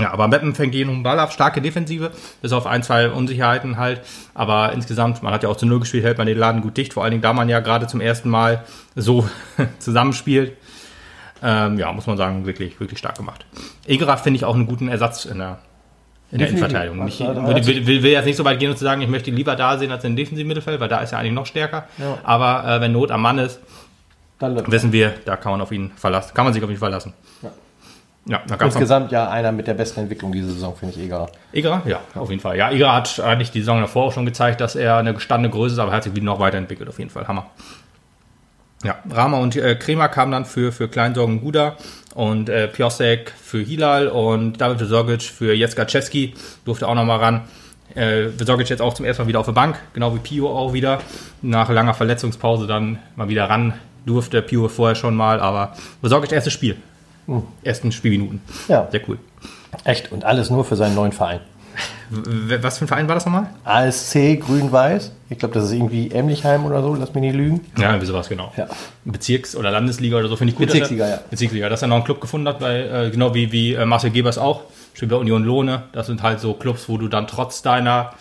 Ja, 0.00 0.12
aber 0.12 0.26
Meppen 0.26 0.56
fängt 0.56 0.74
jeden 0.74 1.04
Ball 1.04 1.20
ab, 1.20 1.32
starke 1.32 1.62
Defensive, 1.62 2.10
bis 2.42 2.52
auf 2.52 2.66
ein, 2.66 2.82
zwei 2.82 3.10
Unsicherheiten 3.10 3.76
halt. 3.76 4.00
Aber 4.34 4.72
insgesamt, 4.72 5.22
man 5.22 5.32
hat 5.32 5.44
ja 5.44 5.48
auch 5.48 5.56
zu 5.56 5.66
Null 5.66 5.80
gespielt, 5.80 6.02
hält 6.02 6.18
man 6.18 6.26
den 6.26 6.36
Laden 6.36 6.62
gut 6.62 6.76
dicht, 6.76 6.94
vor 6.94 7.04
allen 7.04 7.12
Dingen, 7.12 7.22
da 7.22 7.32
man 7.32 7.48
ja 7.48 7.60
gerade 7.60 7.86
zum 7.86 8.00
ersten 8.00 8.28
Mal 8.28 8.64
so 8.96 9.28
zusammenspielt. 9.78 10.56
Ähm, 11.46 11.78
ja, 11.78 11.92
muss 11.92 12.06
man 12.06 12.16
sagen, 12.16 12.46
wirklich, 12.46 12.80
wirklich 12.80 12.98
stark 12.98 13.18
gemacht. 13.18 13.44
Egerer 13.86 14.16
finde 14.16 14.38
ich 14.38 14.46
auch 14.46 14.54
einen 14.54 14.66
guten 14.66 14.88
Ersatz 14.88 15.26
in 15.26 15.38
der, 15.38 15.58
in 16.30 16.38
der. 16.38 16.48
Innenverteidigung. 16.48 17.06
Da 17.06 17.66
will, 17.66 17.86
will, 17.86 18.02
will, 18.02 18.12
jetzt 18.12 18.24
nicht 18.24 18.36
so 18.36 18.46
weit 18.46 18.58
gehen 18.58 18.70
und 18.70 18.78
zu 18.78 18.84
sagen, 18.84 19.02
ich 19.02 19.08
möchte 19.08 19.30
lieber 19.30 19.54
da 19.54 19.76
sehen 19.76 19.92
als 19.92 20.04
im 20.04 20.16
defensiven 20.16 20.48
Mittelfeld, 20.48 20.80
weil 20.80 20.88
da 20.88 21.00
ist 21.00 21.12
er 21.12 21.18
eigentlich 21.18 21.34
noch 21.34 21.44
stärker. 21.44 21.86
Ja. 21.98 22.18
Aber 22.22 22.66
äh, 22.66 22.80
wenn 22.80 22.92
Not 22.92 23.10
am 23.10 23.20
Mann 23.20 23.38
ist, 23.38 23.60
wissen 24.40 24.90
wir, 24.90 25.12
da 25.26 25.36
kann 25.36 25.52
man 25.52 25.60
auf 25.60 25.70
ihn 25.70 25.92
verlassen, 25.96 26.32
kann 26.32 26.44
man 26.44 26.54
sich 26.54 26.64
auf 26.64 26.70
ihn 26.70 26.78
verlassen. 26.78 27.12
Ja. 27.42 27.50
Ja, 28.26 28.40
Insgesamt 28.58 29.12
ja 29.12 29.28
einer 29.28 29.52
mit 29.52 29.66
der 29.66 29.74
besten 29.74 30.00
Entwicklung 30.00 30.32
diese 30.32 30.50
Saison, 30.50 30.74
finde 30.74 30.94
ich, 30.94 31.04
egal. 31.04 31.28
Egerer? 31.52 31.82
Ja, 31.84 32.00
auf 32.14 32.30
jeden 32.30 32.40
Fall. 32.40 32.56
Ja, 32.56 32.70
Egerer 32.70 32.94
hat 32.94 33.20
eigentlich 33.20 33.50
die 33.50 33.58
Saison 33.58 33.82
davor 33.82 34.04
auch 34.04 34.12
schon 34.12 34.24
gezeigt, 34.24 34.62
dass 34.62 34.76
er 34.76 34.96
eine 34.96 35.12
gestandene 35.12 35.52
Größe 35.52 35.74
ist, 35.74 35.78
aber 35.78 35.90
er 35.90 35.96
hat 35.96 36.04
sich 36.04 36.14
wieder 36.14 36.24
noch 36.24 36.40
weiterentwickelt, 36.40 36.88
auf 36.88 36.98
jeden 36.98 37.10
Fall. 37.10 37.28
Hammer. 37.28 37.50
Ja, 38.84 38.98
Rama 39.10 39.38
und 39.38 39.56
äh, 39.56 39.74
Kremer 39.76 40.08
kamen 40.08 40.30
dann 40.30 40.44
für, 40.44 40.70
für 40.70 40.88
Kleinsorgen 40.88 41.40
Guda 41.40 41.76
und 42.14 42.48
äh, 42.48 42.68
Piosek 42.68 43.32
für 43.32 43.58
Hilal 43.58 44.08
und 44.08 44.60
David 44.60 44.78
Vesorgic 44.78 45.22
für 45.22 45.54
Jecka 45.54 45.86
Czeski 45.86 46.34
durfte 46.64 46.86
auch 46.86 46.94
nochmal 46.94 47.18
ran. 47.18 47.40
Äh, 47.94 48.26
Vesorgic 48.36 48.68
jetzt 48.68 48.82
auch 48.82 48.92
zum 48.92 49.06
ersten 49.06 49.22
Mal 49.22 49.28
wieder 49.28 49.40
auf 49.40 49.46
der 49.46 49.52
Bank, 49.52 49.76
genau 49.94 50.14
wie 50.14 50.18
Pio 50.18 50.48
auch 50.48 50.74
wieder. 50.74 51.00
Nach 51.40 51.70
langer 51.70 51.94
Verletzungspause 51.94 52.66
dann 52.66 52.98
mal 53.16 53.28
wieder 53.28 53.48
ran 53.48 53.72
durfte. 54.04 54.42
Pio 54.42 54.68
vorher 54.68 54.94
schon 54.94 55.16
mal, 55.16 55.40
aber 55.40 55.74
Vesorgic 56.02 56.32
erstes 56.32 56.52
Spiel. 56.52 56.76
Ersten 57.62 57.90
Spielminuten. 57.90 58.42
Ja. 58.68 58.86
Sehr 58.90 59.00
cool. 59.08 59.18
Echt. 59.84 60.12
Und 60.12 60.24
alles 60.24 60.50
nur 60.50 60.64
für 60.64 60.76
seinen 60.76 60.94
neuen 60.94 61.12
Verein. 61.12 61.40
Was 62.60 62.78
für 62.78 62.84
ein 62.84 62.88
Verein 62.88 63.08
war 63.08 63.14
das 63.14 63.24
nochmal? 63.26 63.46
ASC 63.64 64.36
Grün-Weiß. 64.40 65.12
Ich 65.30 65.38
glaube, 65.38 65.54
das 65.54 65.64
ist 65.64 65.72
irgendwie 65.72 66.10
Emlichheim 66.10 66.64
oder 66.64 66.82
so, 66.82 66.94
lass 66.94 67.12
mich 67.14 67.22
nicht 67.22 67.34
lügen. 67.34 67.60
Ja, 67.78 67.88
irgendwie 67.90 68.06
sowas, 68.06 68.28
genau. 68.28 68.52
Ja. 68.56 68.66
Bezirks- 69.04 69.56
oder 69.56 69.70
Landesliga 69.70 70.16
oder 70.18 70.28
so 70.28 70.36
finde 70.36 70.52
ich 70.52 70.58
gut. 70.58 70.66
Bezirksliga, 70.66 71.04
er, 71.06 71.10
ja. 71.16 71.20
Bezirksliga, 71.30 71.68
dass 71.68 71.82
er 71.82 71.88
noch 71.88 71.96
einen 71.96 72.04
Club 72.04 72.20
gefunden 72.20 72.46
hat, 72.48 72.60
weil, 72.60 73.06
äh, 73.06 73.10
genau 73.10 73.34
wie, 73.34 73.50
wie 73.52 73.74
äh, 73.74 73.84
Marcel 73.86 74.10
Gebers 74.10 74.38
auch, 74.38 74.62
spielt 74.92 75.10
bei 75.10 75.16
Union 75.16 75.44
Lohne. 75.44 75.84
Das 75.92 76.06
sind 76.06 76.22
halt 76.22 76.40
so 76.40 76.54
Clubs, 76.54 76.88
wo 76.88 76.98
du 76.98 77.08
dann 77.08 77.26
trotz 77.26 77.62
deiner 77.62 78.12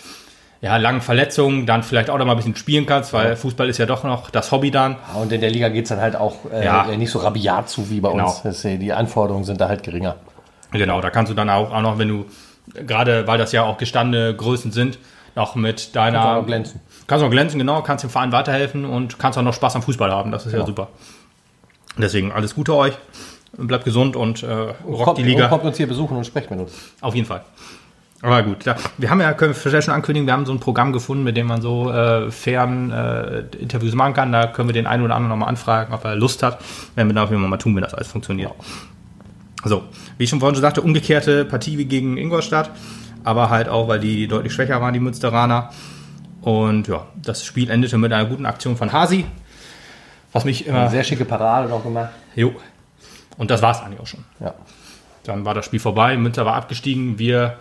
ja, 0.61 0.77
langen 0.77 1.01
Verletzungen 1.01 1.65
dann 1.65 1.83
vielleicht 1.83 2.09
auch 2.09 2.17
noch 2.17 2.25
mal 2.25 2.31
ein 2.31 2.37
bisschen 2.37 2.55
spielen 2.55 2.85
kannst, 2.85 3.11
weil 3.11 3.35
Fußball 3.35 3.67
ist 3.67 3.79
ja 3.79 3.85
doch 3.85 4.05
noch 4.05 4.29
das 4.29 4.49
Hobby 4.53 4.71
dann. 4.71 4.95
Ja, 5.13 5.21
Und 5.21 5.31
in 5.33 5.41
der 5.41 5.49
Liga 5.51 5.67
geht 5.67 5.83
es 5.83 5.89
dann 5.89 5.99
halt 5.99 6.15
auch 6.15 6.37
äh, 6.51 6.63
Ja. 6.63 6.85
nicht 6.95 7.11
so 7.11 7.19
rabiat 7.19 7.67
zu 7.69 7.89
wie 7.89 7.99
bei 7.99 8.11
Genau. 8.11 8.27
uns. 8.27 8.43
Das, 8.43 8.63
äh, 8.63 8.77
die 8.77 8.93
Anforderungen 8.93 9.43
sind 9.43 9.59
da 9.59 9.67
halt 9.67 9.83
geringer. 9.83 10.15
Genau, 10.71 11.01
da 11.01 11.09
kannst 11.09 11.29
du 11.29 11.35
dann 11.35 11.49
auch, 11.49 11.71
auch 11.73 11.81
noch, 11.81 11.99
wenn 11.99 12.07
du, 12.07 12.25
gerade 12.73 13.27
weil 13.27 13.37
das 13.37 13.51
ja 13.51 13.63
auch 13.63 13.77
gestandene 13.77 14.35
Größen 14.35 14.71
sind, 14.71 14.97
noch 15.35 15.55
mit 15.55 15.95
deiner. 15.95 16.19
Kannst 16.19 16.37
auch 16.41 16.45
glänzen. 16.45 16.81
Kannst 17.07 17.25
auch 17.25 17.29
glänzen, 17.29 17.59
genau, 17.59 17.81
kannst 17.81 18.03
dem 18.03 18.09
Verein 18.09 18.31
weiterhelfen 18.31 18.85
und 18.85 19.19
kannst 19.19 19.37
auch 19.37 19.43
noch 19.43 19.53
Spaß 19.53 19.75
am 19.75 19.81
Fußball 19.81 20.11
haben. 20.11 20.31
Das 20.31 20.45
ist 20.45 20.51
ja 20.51 20.59
Genau. 20.59 20.67
super. 20.67 20.87
Deswegen 21.97 22.31
alles 22.31 22.55
Gute 22.55 22.73
euch. 22.75 22.93
Bleibt 23.55 23.85
gesund 23.85 24.15
und 24.15 24.41
äh, 24.41 24.47
rockt 24.51 25.03
Kommt, 25.03 25.17
die 25.19 25.23
Liga. 25.23 25.43
und 25.45 25.49
kommt 25.51 25.63
uns 25.65 25.77
hier 25.77 25.87
besuchen 25.87 26.17
und 26.17 26.25
sprecht 26.25 26.49
mit 26.49 26.59
uns. 26.59 26.71
Auf 27.01 27.13
jeden 27.13 27.27
Fall. 27.27 27.43
Aber 28.23 28.41
gut, 28.41 28.63
ja. 28.65 28.75
wir 28.97 29.09
haben 29.09 29.19
ja, 29.19 29.33
können 29.33 29.51
wir 29.51 29.55
vielleicht 29.55 29.85
schon 29.85 29.93
ankündigen, 29.93 30.25
wir 30.25 30.33
haben 30.33 30.45
so 30.45 30.53
ein 30.53 30.59
Programm 30.59 30.93
gefunden, 30.93 31.23
mit 31.25 31.35
dem 31.35 31.45
man 31.45 31.61
so 31.61 31.91
äh, 31.91 32.31
fairen 32.31 32.89
äh, 32.91 33.39
Interviews 33.59 33.93
machen 33.95 34.13
kann. 34.13 34.31
Da 34.31 34.47
können 34.47 34.69
wir 34.69 34.73
den 34.73 34.87
einen 34.87 35.03
oder 35.03 35.15
anderen 35.15 35.29
nochmal 35.29 35.49
anfragen, 35.49 35.93
ob 35.93 36.05
er 36.05 36.15
Lust 36.15 36.41
hat. 36.41 36.57
Werden 36.95 37.09
wir 37.09 37.13
dann 37.15 37.25
auf 37.25 37.29
jeden 37.31 37.41
Fall 37.41 37.49
mal 37.49 37.57
tun, 37.57 37.75
wenn 37.75 37.83
das 37.83 37.93
alles 37.93 38.07
funktioniert. 38.07 38.51
So, 39.65 39.83
wie 40.17 40.23
ich 40.25 40.29
schon 40.29 40.39
vorhin 40.39 40.55
schon 40.55 40.61
sagte, 40.61 40.81
umgekehrte 40.81 41.45
Partie 41.45 41.77
wie 41.77 41.85
gegen 41.85 42.17
Ingolstadt, 42.17 42.71
aber 43.23 43.49
halt 43.49 43.69
auch, 43.69 43.87
weil 43.87 43.99
die 43.99 44.27
deutlich 44.27 44.53
schwächer 44.53 44.81
waren, 44.81 44.93
die 44.93 44.99
Münsteraner. 44.99 45.71
Und 46.41 46.87
ja, 46.87 47.07
das 47.15 47.45
Spiel 47.45 47.69
endete 47.69 47.97
mit 47.97 48.11
einer 48.11 48.27
guten 48.27 48.45
Aktion 48.45 48.75
von 48.75 48.91
Hasi, 48.91 49.25
was 50.31 50.45
mich 50.45 50.67
immer... 50.67 50.81
Eine 50.81 50.89
sehr 50.89 51.03
schicke 51.03 51.25
Parade 51.25 51.69
noch 51.69 51.83
gemacht. 51.83 52.11
Jo. 52.35 52.53
Und 53.37 53.49
das 53.49 53.61
war 53.61 53.71
es 53.71 53.79
eigentlich 53.79 53.99
auch 53.99 54.07
schon. 54.07 54.23
Ja. 54.39 54.53
Dann 55.23 55.45
war 55.45 55.53
das 55.53 55.65
Spiel 55.65 55.79
vorbei, 55.79 56.17
Münster 56.17 56.45
war 56.45 56.55
abgestiegen, 56.55 57.17
wir 57.17 57.57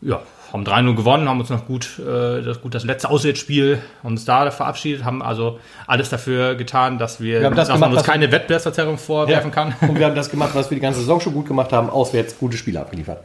ja, 0.00 0.20
haben 0.52 0.64
3-0 0.64 0.94
gewonnen, 0.96 1.28
haben 1.28 1.40
uns 1.40 1.50
noch 1.50 1.66
gut, 1.66 1.98
äh, 1.98 2.42
das, 2.42 2.60
gut 2.62 2.74
das 2.74 2.84
letzte 2.84 3.10
Auswärtsspiel 3.10 3.80
uns 4.02 4.24
da 4.24 4.50
verabschiedet, 4.50 5.04
haben 5.04 5.22
also 5.22 5.58
alles 5.86 6.08
dafür 6.08 6.54
getan, 6.54 6.98
dass 6.98 7.20
wir, 7.20 7.40
Wir 7.40 7.46
haben 7.46 7.54
das 7.56 7.68
dass 7.68 7.76
gemacht, 7.76 7.90
man 7.90 7.98
uns 7.98 8.06
keine 8.06 8.32
Wettbewerbsverzerrung 8.32 8.96
vorwerfen 8.98 9.50
kann. 9.50 9.74
Und 9.82 9.98
wir 9.98 10.06
haben 10.06 10.14
das 10.14 10.30
gemacht, 10.30 10.50
was 10.54 10.70
wir 10.70 10.76
die 10.76 10.80
ganze 10.82 11.00
Saison 11.00 11.20
schon 11.20 11.34
gut 11.34 11.46
gemacht 11.46 11.72
haben, 11.72 11.90
auswärts 11.90 12.38
gute 12.38 12.56
Spiele 12.56 12.80
abgeliefert. 12.80 13.18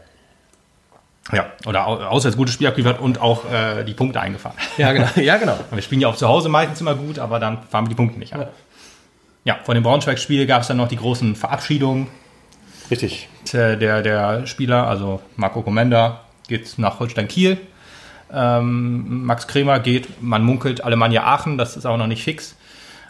Ja, 1.31 1.45
oder 1.65 1.87
au- 1.87 2.01
auswärts 2.03 2.35
gutes 2.35 2.53
Spiel 2.53 2.67
abgeliefert 2.67 2.99
und 2.99 3.21
auch 3.21 3.49
äh, 3.49 3.83
die 3.85 3.93
Punkte 3.93 4.19
eingefahren. 4.19 4.57
Ja, 4.77 4.91
genau. 4.91 5.07
Ja, 5.15 5.37
genau. 5.37 5.57
Wir 5.71 5.81
spielen 5.81 6.01
ja 6.01 6.09
auch 6.09 6.17
zu 6.17 6.27
Hause 6.27 6.49
meistens 6.49 6.81
immer 6.81 6.95
gut, 6.95 7.17
aber 7.19 7.39
dann 7.39 7.59
fahren 7.69 7.85
wir 7.85 7.89
die 7.89 7.95
Punkte 7.95 8.19
nicht 8.19 8.33
an. 8.33 8.47
Ja, 9.45 9.57
vor 9.63 9.73
dem 9.73 9.83
Braunschweig-Spiel 9.83 10.45
gab 10.45 10.61
es 10.63 10.67
dann 10.67 10.77
noch 10.77 10.87
die 10.89 10.97
großen 10.97 11.35
Verabschiedungen 11.37 12.07
Richtig. 12.91 13.29
der, 13.53 13.77
der, 13.77 14.01
der 14.01 14.45
Spieler, 14.47 14.87
also 14.87 15.21
Marco 15.37 15.61
Komenda 15.61 16.21
geht 16.47 16.77
nach 16.77 16.99
Holstein 16.99 17.27
Kiel. 17.27 17.57
Ähm, 18.31 19.25
Max 19.25 19.47
Kremer 19.47 19.79
geht, 19.79 20.21
man 20.21 20.43
munkelt 20.43 20.83
Alemannia 20.83 21.23
Aachen, 21.23 21.57
das 21.57 21.77
ist 21.77 21.85
auch 21.85 21.97
noch 21.97 22.07
nicht 22.07 22.23
fix. 22.23 22.55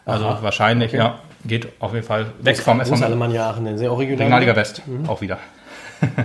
Also 0.06 0.26
Aha. 0.26 0.40
wahrscheinlich, 0.42 0.92
ja, 0.92 1.20
geht 1.46 1.68
auf 1.80 1.94
jeden 1.94 2.06
Fall 2.06 2.26
weg 2.42 2.58
vom 2.58 2.82
ist 2.82 2.90
SV 2.92 3.06
Alemannia 3.06 3.50
Aachen 3.50 3.64
denn? 3.66 3.78
Sehr 3.78 3.92
original. 3.92 4.18
Regionalliga 4.20 4.56
West, 4.56 4.82
auch 5.08 5.22
wieder. 5.22 5.38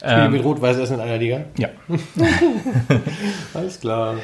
Spiele 0.00 0.28
mit 0.28 0.42
Rot-Weiß 0.42 0.78
Essen 0.78 0.94
in 0.94 1.00
einer 1.00 1.16
Liga. 1.18 1.44
Ja, 1.56 1.68
Alles 3.54 3.80
klar. 3.80 4.16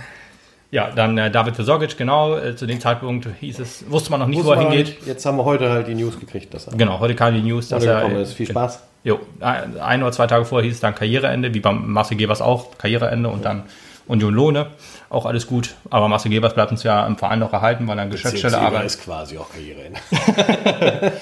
ja 0.70 0.90
dann 0.90 1.18
äh, 1.18 1.30
David 1.30 1.54
Versorgic, 1.56 1.96
genau, 1.98 2.36
äh, 2.36 2.56
zu 2.56 2.66
dem 2.66 2.80
Zeitpunkt 2.80 3.28
hieß 3.40 3.58
es, 3.58 3.84
wusste 3.90 4.10
man 4.10 4.20
noch 4.20 4.26
nicht, 4.26 4.38
Wusste 4.38 4.50
wo 4.50 4.54
er 4.54 4.70
hingeht. 4.70 4.86
nicht. 4.86 5.06
Jetzt 5.06 5.26
haben 5.26 5.36
wir 5.36 5.44
heute 5.44 5.70
halt 5.70 5.86
die 5.88 5.94
News 5.94 6.18
gekriegt, 6.18 6.54
dass 6.54 6.68
er 6.68 6.76
Genau, 6.76 6.98
heute 7.00 7.14
kam 7.14 7.34
die 7.34 7.42
News, 7.42 7.68
dass 7.68 7.84
er. 7.84 7.96
gekommen 7.96 8.16
ist. 8.16 8.32
Viel 8.32 8.46
Spaß. 8.46 8.82
Jo, 9.06 9.20
ein 9.40 10.02
oder 10.02 10.10
zwei 10.10 10.26
Tage 10.26 10.44
vorher 10.44 10.66
hieß 10.66 10.74
es 10.74 10.80
dann 10.80 10.96
Karriereende, 10.96 11.54
wie 11.54 11.60
beim 11.60 11.92
Marcel 11.92 12.16
Gebers 12.16 12.40
auch, 12.40 12.76
Karriereende 12.76 13.28
und 13.28 13.44
dann 13.44 13.62
Union 14.08 14.34
Lohne. 14.34 14.66
Auch 15.10 15.26
alles 15.26 15.46
gut. 15.46 15.76
Aber 15.90 16.08
Marcel 16.08 16.32
Gebers 16.32 16.54
bleibt 16.54 16.72
uns 16.72 16.82
ja 16.82 17.06
im 17.06 17.16
Verein 17.16 17.38
noch 17.38 17.52
erhalten, 17.52 17.86
weil 17.86 17.96
er 18.00 18.02
an 18.02 18.10
Geschäftsstelle 18.10 18.58
arbeitet. 18.58 18.86
ist 18.86 19.04
quasi 19.04 19.38
auch 19.38 19.48
Karriereende. 19.48 20.00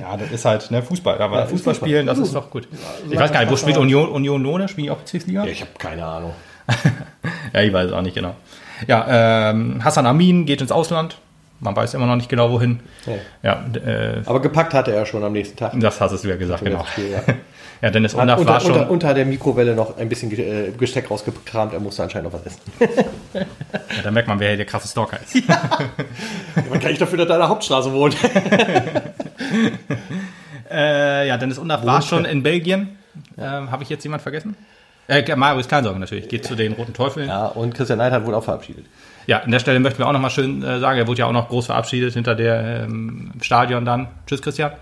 Ja, 0.00 0.16
das 0.16 0.30
ist 0.30 0.44
halt 0.44 0.70
ne, 0.70 0.82
Fußball. 0.82 1.20
Aber 1.20 1.40
Ja, 1.40 1.46
Fußball 1.46 1.74
Fußball. 1.74 1.88
spielen, 1.88 2.06
das 2.06 2.18
ist 2.18 2.32
doch 2.32 2.48
gut. 2.48 2.68
Ich 3.10 3.18
weiß 3.18 3.32
gar 3.32 3.40
nicht, 3.40 3.50
wo 3.50 3.56
spielt 3.56 3.76
Union, 3.76 4.08
Union 4.08 4.40
Lohne? 4.40 4.68
Spielen 4.68 4.84
die 4.84 4.90
auch 4.92 4.98
Bezirksliga? 4.98 5.44
Ja, 5.44 5.50
ich 5.50 5.60
habe 5.62 5.72
keine 5.78 6.04
Ahnung. 6.06 6.32
Ja, 7.52 7.60
ich 7.60 7.72
weiß 7.72 7.86
es 7.88 7.92
auch 7.92 8.02
nicht 8.02 8.14
genau. 8.14 8.34
Ja, 8.86 9.50
ähm, 9.50 9.84
Hassan 9.84 10.06
Amin 10.06 10.46
geht 10.46 10.60
ins 10.62 10.72
Ausland. 10.72 11.18
Man 11.62 11.76
weiß 11.76 11.94
immer 11.94 12.06
noch 12.06 12.16
nicht 12.16 12.28
genau 12.28 12.50
wohin. 12.50 12.80
Nee. 13.06 13.18
Ja, 13.44 13.64
äh, 13.86 14.22
Aber 14.26 14.42
gepackt 14.42 14.74
hatte 14.74 14.92
er 14.92 15.06
schon 15.06 15.22
am 15.22 15.32
nächsten 15.32 15.56
Tag. 15.56 15.72
das 15.78 16.00
hast 16.00 16.24
du 16.24 16.28
ja 16.28 16.34
gesagt, 16.34 16.64
genau. 16.64 16.84
Spiel, 16.84 17.10
ja. 17.12 17.22
Ja, 17.80 17.90
Dennis 17.90 18.14
Hat 18.14 18.22
Undaff 18.22 18.38
war 18.44 18.54
unter, 18.56 18.60
schon. 18.60 18.72
unter, 18.72 18.90
unter 18.90 19.14
der 19.14 19.26
Mikrowelle 19.26 19.74
noch 19.76 19.96
ein 19.96 20.08
bisschen 20.08 20.30
äh, 20.32 20.72
Gesteck 20.76 21.08
rausgekramt. 21.08 21.72
Er 21.72 21.78
musste 21.80 22.02
anscheinend 22.02 22.32
noch 22.32 22.40
was 22.40 22.46
essen. 22.46 22.60
Ja, 23.96 24.02
da 24.02 24.10
merkt 24.10 24.28
man, 24.28 24.40
wer 24.40 24.56
der 24.56 24.64
krasse 24.66 24.88
Stalker 24.88 25.18
ist. 25.22 25.46
Man 26.70 26.80
kann 26.80 26.92
ich 26.92 26.98
dafür, 26.98 27.18
dass 27.18 27.28
er 27.28 27.34
in 27.34 27.40
der 27.40 27.48
Hauptstraße 27.48 27.92
wohnt. 27.92 28.16
Äh, 30.70 31.28
ja, 31.28 31.36
Dennis 31.36 31.58
Undaff 31.58 31.84
war 31.84 32.00
schon 32.00 32.24
in 32.24 32.42
Belgien. 32.42 32.96
Ähm, 33.36 33.70
Habe 33.70 33.82
ich 33.82 33.90
jetzt 33.90 34.04
jemand 34.04 34.22
vergessen? 34.22 34.56
Äh, 35.06 35.36
Marius 35.36 35.68
Kleinsorgen 35.68 36.00
natürlich, 36.00 36.28
geht 36.28 36.46
zu 36.46 36.54
den 36.54 36.72
Roten 36.72 36.94
Teufeln. 36.94 37.28
Ja. 37.28 37.44
Ja, 37.44 37.46
und 37.48 37.74
Christian 37.74 37.98
Neidhardt 37.98 38.24
wurde 38.24 38.38
auch 38.38 38.44
verabschiedet. 38.44 38.86
An 39.28 39.50
der 39.50 39.58
Stelle 39.58 39.80
möchten 39.80 39.98
wir 39.98 40.08
auch 40.08 40.12
nochmal 40.12 40.30
schön 40.30 40.62
äh, 40.62 40.80
sagen, 40.80 40.98
er 40.98 41.06
wurde 41.06 41.20
ja 41.20 41.26
auch 41.26 41.32
noch 41.32 41.48
groß 41.48 41.66
verabschiedet 41.66 42.14
hinter 42.14 42.34
der 42.34 42.84
ähm, 42.84 43.30
Stadion 43.40 43.84
dann. 43.84 44.08
Tschüss, 44.26 44.42
Christian. 44.42 44.72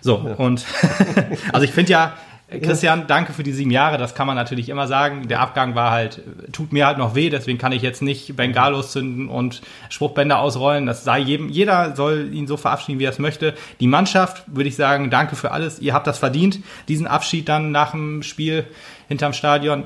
So, 0.00 0.16
und 0.16 0.64
also 1.52 1.64
ich 1.64 1.72
finde 1.72 1.92
ja, 1.92 2.14
Christian, 2.62 3.06
danke 3.06 3.32
für 3.32 3.44
die 3.44 3.52
sieben 3.52 3.70
Jahre, 3.70 3.96
das 3.96 4.16
kann 4.16 4.26
man 4.26 4.34
natürlich 4.34 4.68
immer 4.68 4.88
sagen. 4.88 5.28
Der 5.28 5.40
Abgang 5.40 5.76
war 5.76 5.92
halt, 5.92 6.20
tut 6.50 6.72
mir 6.72 6.84
halt 6.84 6.98
noch 6.98 7.14
weh, 7.14 7.30
deswegen 7.30 7.58
kann 7.58 7.70
ich 7.70 7.80
jetzt 7.80 8.02
nicht 8.02 8.34
Bengalos 8.34 8.90
zünden 8.90 9.28
und 9.28 9.62
Spruchbänder 9.88 10.40
ausrollen. 10.40 10.86
Das 10.86 11.04
sei 11.04 11.20
jedem, 11.20 11.48
jeder 11.48 11.94
soll 11.94 12.30
ihn 12.32 12.48
so 12.48 12.56
verabschieden, 12.56 12.98
wie 12.98 13.04
er 13.04 13.12
es 13.12 13.20
möchte. 13.20 13.54
Die 13.78 13.86
Mannschaft, 13.86 14.42
würde 14.46 14.68
ich 14.68 14.74
sagen, 14.74 15.10
danke 15.10 15.36
für 15.36 15.52
alles. 15.52 15.78
Ihr 15.78 15.94
habt 15.94 16.08
das 16.08 16.18
verdient, 16.18 16.58
diesen 16.88 17.06
Abschied 17.06 17.48
dann 17.48 17.70
nach 17.70 17.92
dem 17.92 18.24
Spiel 18.24 18.64
hinterm 19.06 19.32
Stadion 19.32 19.84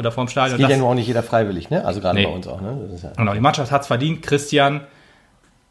oder 0.00 0.10
vorm 0.10 0.26
Stadion. 0.28 0.56
Geht 0.58 0.64
Das- 0.64 0.72
ja 0.72 0.78
nur 0.78 0.88
auch 0.88 0.94
nicht 0.94 1.06
jeder 1.06 1.22
freiwillig, 1.22 1.70
ne? 1.70 1.84
Also 1.84 2.00
gerade 2.00 2.18
Nee. 2.18 2.24
bei 2.26 2.32
uns 2.32 2.48
auch, 2.48 2.60
ne? 2.60 2.76
Das 2.90 3.02
ja 3.02 3.10
Genau, 3.16 3.32
die 3.34 3.40
Mannschaft 3.40 3.70
hat 3.70 3.82
es 3.82 3.86
verdient. 3.86 4.22
Christian 4.22 4.80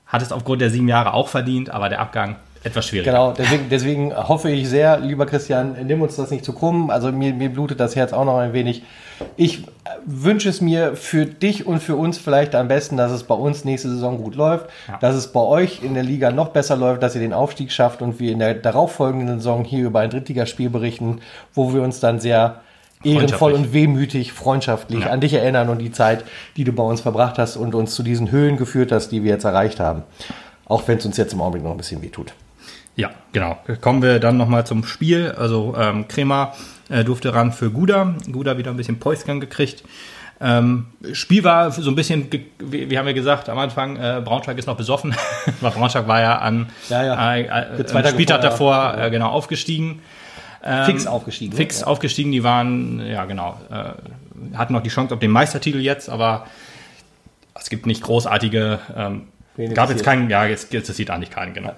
hat 0.06 0.22
es 0.22 0.32
aufgrund 0.32 0.62
der 0.62 0.70
sieben 0.70 0.88
Jahre 0.88 1.14
auch 1.14 1.28
verdient, 1.28 1.70
aber 1.70 1.90
der 1.90 2.00
Abgang 2.00 2.38
etwas 2.64 2.88
schwieriger. 2.88 3.12
Genau, 3.12 3.32
deswegen, 3.32 3.70
deswegen 3.70 4.14
hoffe 4.16 4.50
ich 4.52 4.68
sehr, 4.68 5.00
lieber 5.00 5.26
Christian, 5.26 5.78
nimm 5.86 6.02
uns 6.02 6.18
das 6.18 6.30
nicht 6.30 6.44
zu 6.44 6.52
krumm. 6.54 6.90
Also 6.90 7.12
mir, 7.12 7.34
mir 7.34 7.50
blutet 7.50 7.80
das 7.80 7.96
Herz 7.96 8.12
auch 8.12 8.26
noch 8.26 8.38
ein 8.38 8.52
wenig. 8.54 8.84
Ich 9.38 9.64
wünsche 10.06 10.50
es 10.50 10.60
mir 10.60 10.96
für 10.96 11.26
dich 11.26 11.66
und 11.68 11.82
für 11.82 11.96
uns 11.96 12.18
vielleicht 12.18 12.56
am 12.56 12.68
besten, 12.68 12.98
dass 12.98 13.12
es 13.14 13.24
bei 13.24 13.36
uns 13.36 13.64
nächste 13.66 13.90
Saison 13.90 14.18
gut 14.22 14.36
läuft, 14.36 14.66
Ja. 14.90 14.98
dass 15.00 15.16
es 15.16 15.32
bei 15.32 15.40
euch 15.40 15.84
in 15.84 15.94
der 15.94 16.04
Liga 16.04 16.32
noch 16.32 16.50
besser 16.50 16.76
läuft, 16.76 17.02
dass 17.02 17.16
ihr 17.16 17.22
den 17.22 17.34
Aufstieg 17.34 17.72
schafft 17.72 18.02
und 18.02 18.20
wir 18.20 18.32
in 18.34 18.40
der 18.40 18.56
darauffolgenden 18.56 19.38
Saison 19.40 19.64
hier 19.64 19.86
über 19.86 20.02
ein 20.02 20.10
Drittligaspiel 20.10 20.70
berichten, 20.70 21.22
wo 21.54 21.74
wir 21.74 21.82
uns 21.82 22.00
dann 22.02 22.20
sehr 22.20 22.60
ehrenvoll 23.04 23.54
und 23.54 23.74
wehmütig, 23.74 24.34
freundschaftlich 24.34 25.02
Ja. 25.06 25.10
an 25.12 25.22
dich 25.22 25.34
erinnern 25.34 25.70
und 25.70 25.80
die 25.80 25.92
Zeit, 25.92 26.26
die 26.58 26.64
du 26.64 26.72
bei 26.74 26.84
uns 26.84 27.02
verbracht 27.02 27.38
hast 27.38 27.56
und 27.58 27.76
uns 27.76 27.96
zu 27.96 28.04
diesen 28.04 28.32
Höhen 28.32 28.58
geführt 28.58 28.92
hast, 28.92 29.10
die 29.10 29.24
wir 29.24 29.32
jetzt 29.32 29.46
erreicht 29.46 29.80
haben. 29.80 30.04
Auch 30.66 30.88
wenn 30.88 30.98
es 30.98 31.06
uns 31.06 31.18
jetzt 31.18 31.34
im 31.34 31.42
Augenblick 31.42 31.64
noch 31.64 31.72
ein 31.72 31.78
bisschen 31.78 32.02
wehtut. 32.02 32.34
Ja, 32.96 33.12
genau. 33.32 33.58
Kommen 33.82 34.02
wir 34.02 34.20
dann 34.20 34.38
nochmal 34.38 34.66
zum 34.68 34.84
Spiel. 34.84 35.34
Also 35.38 35.76
ähm, 35.80 36.08
Kremer 36.08 36.54
äh, 36.90 37.04
durfte 37.04 37.34
ran 37.34 37.54
für 37.54 37.72
Guda. 37.72 38.16
Guda 38.32 38.58
wieder 38.58 38.72
ein 38.72 38.78
bisschen 38.78 39.00
Päuschen 39.00 39.40
gekriegt. 39.40 39.84
Ähm, 40.42 40.88
Spiel 41.14 41.44
war 41.44 41.72
so 41.72 41.90
ein 41.90 41.96
bisschen, 41.96 42.28
wie, 42.60 42.90
wie 42.90 42.98
haben 42.98 43.06
wir 43.06 43.14
gesagt 43.14 43.50
am 43.50 43.58
Anfang, 43.58 43.98
äh, 43.98 44.22
Braunschweig 44.24 44.58
ist 44.58 44.68
noch 44.68 44.78
besoffen, 44.78 45.14
weil 45.62 45.72
Braunschweig 45.72 46.08
war 46.08 46.22
ja 46.22 46.38
an 46.38 46.68
Ja, 46.90 47.04
ja. 47.04 47.36
Äh, 47.36 47.82
äh, 47.82 48.10
Spieltag 48.10 48.42
davor 48.42 48.96
äh, 48.98 49.10
genau 49.10 49.30
aufgestiegen. 49.30 50.02
Ähm, 50.70 50.86
Fix 50.86 51.08
aufgestiegen. 51.08 51.52
ne? 51.52 51.58
Fix 51.58 51.84
aufgestiegen, 51.84 52.32
die 52.32 52.44
waren, 52.44 53.06
ja 53.06 53.26
genau, 53.26 53.60
äh, 53.72 54.56
hatten 54.56 54.74
noch 54.74 54.84
die 54.84 54.90
Chance 54.90 55.14
auf 55.14 55.20
den 55.20 55.32
Meistertitel 55.32 55.80
jetzt, 55.80 56.10
aber 56.10 56.46
es 57.56 57.70
gibt 57.70 57.88
nicht 57.88 58.04
großartige, 58.04 58.80
ähm, 58.96 59.28
gab 59.74 59.90
jetzt 59.90 60.04
keinen, 60.04 60.30
ja, 60.30 60.46
jetzt, 60.46 60.72
jetzt 60.72 60.94
sieht 60.94 61.10
eigentlich 61.10 61.32
keinen, 61.32 61.54
genau. 61.54 61.70
Ja, 61.70 61.76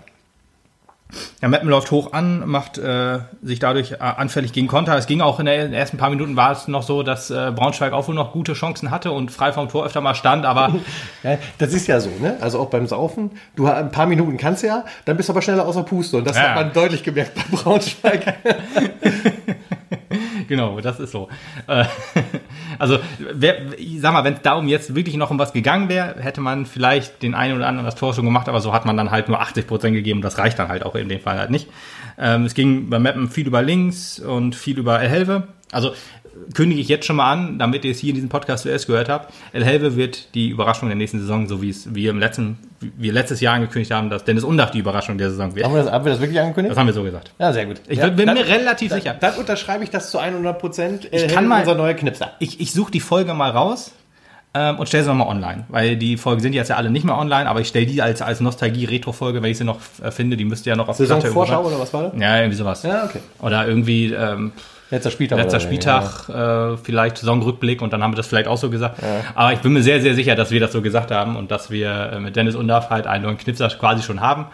Meppen 1.41 1.69
läuft 1.69 1.91
hoch 1.91 2.13
an, 2.13 2.47
macht 2.47 2.77
äh, 2.77 3.19
sich 3.41 3.59
dadurch 3.59 3.91
äh, 3.93 3.97
anfällig 3.99 4.53
gegen 4.53 4.67
Konter. 4.67 4.97
Es 4.97 5.07
ging 5.07 5.21
auch 5.21 5.39
in, 5.39 5.45
der, 5.45 5.55
in 5.55 5.71
den 5.71 5.73
ersten 5.73 5.97
paar 5.97 6.09
Minuten 6.09 6.35
war 6.35 6.51
es 6.51 6.67
noch 6.67 6.83
so, 6.83 7.03
dass 7.03 7.29
äh, 7.29 7.51
Braunschweig 7.55 7.93
auch 7.93 8.07
wohl 8.07 8.15
noch 8.15 8.31
gute 8.31 8.53
Chancen 8.53 8.91
hatte 8.91 9.11
und 9.11 9.31
frei 9.31 9.51
vom 9.51 9.67
Tor 9.69 9.85
öfter 9.85 10.01
mal 10.01 10.15
stand, 10.15 10.45
aber 10.45 10.73
Ja, 11.23 11.37
das 11.57 11.73
ist 11.73 11.87
ja 11.87 11.99
so, 11.99 12.09
ne? 12.19 12.37
Also 12.41 12.59
auch 12.59 12.69
beim 12.69 12.87
Saufen. 12.87 13.31
Du 13.55 13.67
ein 13.67 13.91
paar 13.91 14.05
Minuten 14.05 14.37
kannst 14.37 14.63
ja, 14.63 14.85
dann 15.05 15.17
bist 15.17 15.29
du 15.29 15.33
aber 15.33 15.41
schneller 15.41 15.67
außer 15.67 15.83
Puste. 15.83 16.17
Und 16.17 16.27
das 16.27 16.37
Ja. 16.37 16.43
hat 16.49 16.55
man 16.55 16.73
deutlich 16.73 17.03
gemerkt 17.03 17.33
bei 17.35 17.57
Braunschweig. 17.57 18.35
genau, 20.51 20.79
das 20.81 20.99
ist 20.99 21.11
so. 21.11 21.29
Äh, 21.65 21.85
also, 22.79 22.99
wer, 23.33 23.55
sag 23.97 24.13
mal, 24.13 24.23
wenn 24.23 24.35
es 24.35 24.41
darum 24.41 24.67
jetzt 24.67 24.93
wirklich 24.93 25.15
noch 25.15 25.31
um 25.31 25.39
was 25.39 25.53
gegangen 25.53 25.89
wäre, 25.89 26.15
hätte 26.19 26.41
man 26.41 26.65
vielleicht 26.65 27.23
den 27.23 27.33
einen 27.33 27.55
oder 27.55 27.67
anderen 27.67 27.85
das 27.85 27.95
Tor 27.95 28.13
schon 28.13 28.25
gemacht, 28.25 28.49
aber 28.49 28.59
so 28.59 28.73
hat 28.73 28.85
man 28.85 28.97
dann 28.97 29.09
halt 29.09 29.29
nur 29.29 29.39
80 29.39 29.65
Prozent 29.65 29.95
gegeben 29.95 30.19
und 30.19 30.23
das 30.23 30.37
reicht 30.37 30.59
dann 30.59 30.67
halt 30.67 30.85
auch 30.85 30.93
in 30.95 31.09
dem 31.09 31.21
Fall 31.21 31.39
halt 31.39 31.49
nicht. 31.49 31.67
Ähm, 32.19 32.45
es 32.45 32.53
ging 32.53 32.89
bei 32.89 32.99
Mappen 32.99 33.29
viel 33.29 33.47
über 33.47 33.61
links 33.61 34.19
und 34.19 34.53
viel 34.53 34.77
über 34.77 35.01
El. 35.01 35.43
Also 35.71 35.93
kündige 36.53 36.81
ich 36.81 36.87
jetzt 36.87 37.05
schon 37.05 37.15
mal 37.15 37.31
an, 37.31 37.59
damit 37.59 37.85
ihr 37.85 37.91
es 37.91 37.99
hier 37.99 38.09
in 38.09 38.15
diesem 38.15 38.29
Podcast 38.29 38.63
zuerst 38.63 38.87
gehört 38.87 39.09
habt. 39.09 39.33
El 39.53 39.63
Helve 39.63 39.95
wird 39.95 40.33
die 40.35 40.49
Überraschung 40.49 40.89
der 40.89 40.95
nächsten 40.95 41.19
Saison, 41.19 41.47
so 41.47 41.61
wie 41.61 41.69
es 41.69 41.93
wir 41.93 42.09
im 42.11 42.19
letzten, 42.19 42.57
wir 42.79 43.13
letztes 43.13 43.41
Jahr 43.41 43.55
angekündigt 43.55 43.91
haben, 43.91 44.09
dass 44.09 44.23
Dennis 44.23 44.43
Undach 44.43 44.69
die 44.69 44.79
Überraschung 44.79 45.17
der 45.17 45.29
Saison 45.29 45.55
wird. 45.55 45.65
haben, 45.65 45.73
wir 45.73 45.83
das, 45.83 45.91
haben 45.91 46.05
wir 46.05 46.11
das 46.11 46.21
wirklich 46.21 46.39
angekündigt? 46.39 46.71
Das 46.71 46.77
haben 46.79 46.87
wir 46.87 46.93
so 46.93 47.03
gesagt. 47.03 47.31
Ja, 47.39 47.53
sehr 47.53 47.65
gut. 47.65 47.81
Ich 47.87 47.99
ja, 47.99 48.09
bin 48.09 48.27
dann, 48.27 48.35
mir 48.35 48.47
relativ 48.47 48.89
dann, 48.89 48.99
sicher. 49.01 49.15
Dann 49.19 49.35
unterschreibe 49.35 49.83
ich 49.83 49.89
das 49.89 50.11
zu 50.11 50.19
100 50.19 50.59
Prozent. 50.59 51.07
Ich 51.11 51.27
kann 51.27 51.47
mal- 51.47 51.59
unser 51.59 51.75
neuer 51.75 51.93
Knipser. 51.93 52.31
ich, 52.39 52.59
ich 52.59 52.73
suche 52.73 52.91
die 52.91 52.99
Folge 52.99 53.33
mal 53.33 53.51
raus 53.51 53.91
ähm, 54.53 54.79
und 54.79 54.87
stelle 54.87 55.03
sie 55.03 55.09
nochmal 55.09 55.27
online. 55.27 55.65
Weil 55.69 55.95
die 55.95 56.17
Folgen 56.17 56.41
sind 56.41 56.53
jetzt 56.53 56.69
ja 56.69 56.75
alle 56.75 56.89
nicht 56.89 57.05
mehr 57.05 57.17
online, 57.17 57.49
aber 57.49 57.61
ich 57.61 57.67
stelle 57.67 57.85
die 57.85 58.01
als, 58.01 58.21
als 58.21 58.41
Nostalgie-Retro-Folge, 58.41 59.41
wenn 59.41 59.51
ich 59.51 59.57
sie 59.57 59.63
noch 59.63 59.79
äh, 60.03 60.11
finde, 60.11 60.37
die 60.37 60.45
müsste 60.45 60.69
ja 60.69 60.75
noch 60.75 60.87
auf 60.87 60.97
Saisonvorschau 60.97 61.63
sein. 61.63 61.71
oder 61.71 61.79
was 61.79 61.93
war 61.93 62.03
das? 62.03 62.21
Ja, 62.21 62.37
irgendwie 62.37 62.57
sowas. 62.57 62.83
Ja, 62.83 63.05
okay. 63.05 63.19
Oder 63.39 63.67
irgendwie 63.67 64.13
ähm, 64.13 64.51
Letzter 64.91 65.09
Spieltag. 65.09 65.37
letzter 65.39 65.59
Spieltag, 65.59 66.29
äh, 66.29 66.77
vielleicht 66.83 67.17
Saisonrückblick 67.17 67.81
und 67.81 67.93
dann 67.93 68.03
haben 68.03 68.11
wir 68.11 68.17
das 68.17 68.27
vielleicht 68.27 68.47
auch 68.47 68.57
so 68.57 68.69
gesagt. 68.69 68.99
Aber 69.35 69.53
ich 69.53 69.59
bin 69.59 69.73
mir 69.73 69.81
sehr, 69.81 70.01
sehr 70.01 70.13
sicher, 70.15 70.35
dass 70.35 70.51
wir 70.51 70.59
das 70.59 70.71
so 70.73 70.81
gesagt 70.81 71.09
haben 71.11 71.35
und 71.37 71.49
dass 71.49 71.71
wir 71.71 72.11
äh, 72.13 72.19
mit 72.19 72.35
Dennis 72.35 72.55
Undarf 72.55 72.89
halt 72.89 73.07
einen 73.07 73.23
neuen 73.23 73.37
Knipser 73.37 73.69
quasi 73.69 74.03
schon 74.03 74.19
haben. 74.21 74.45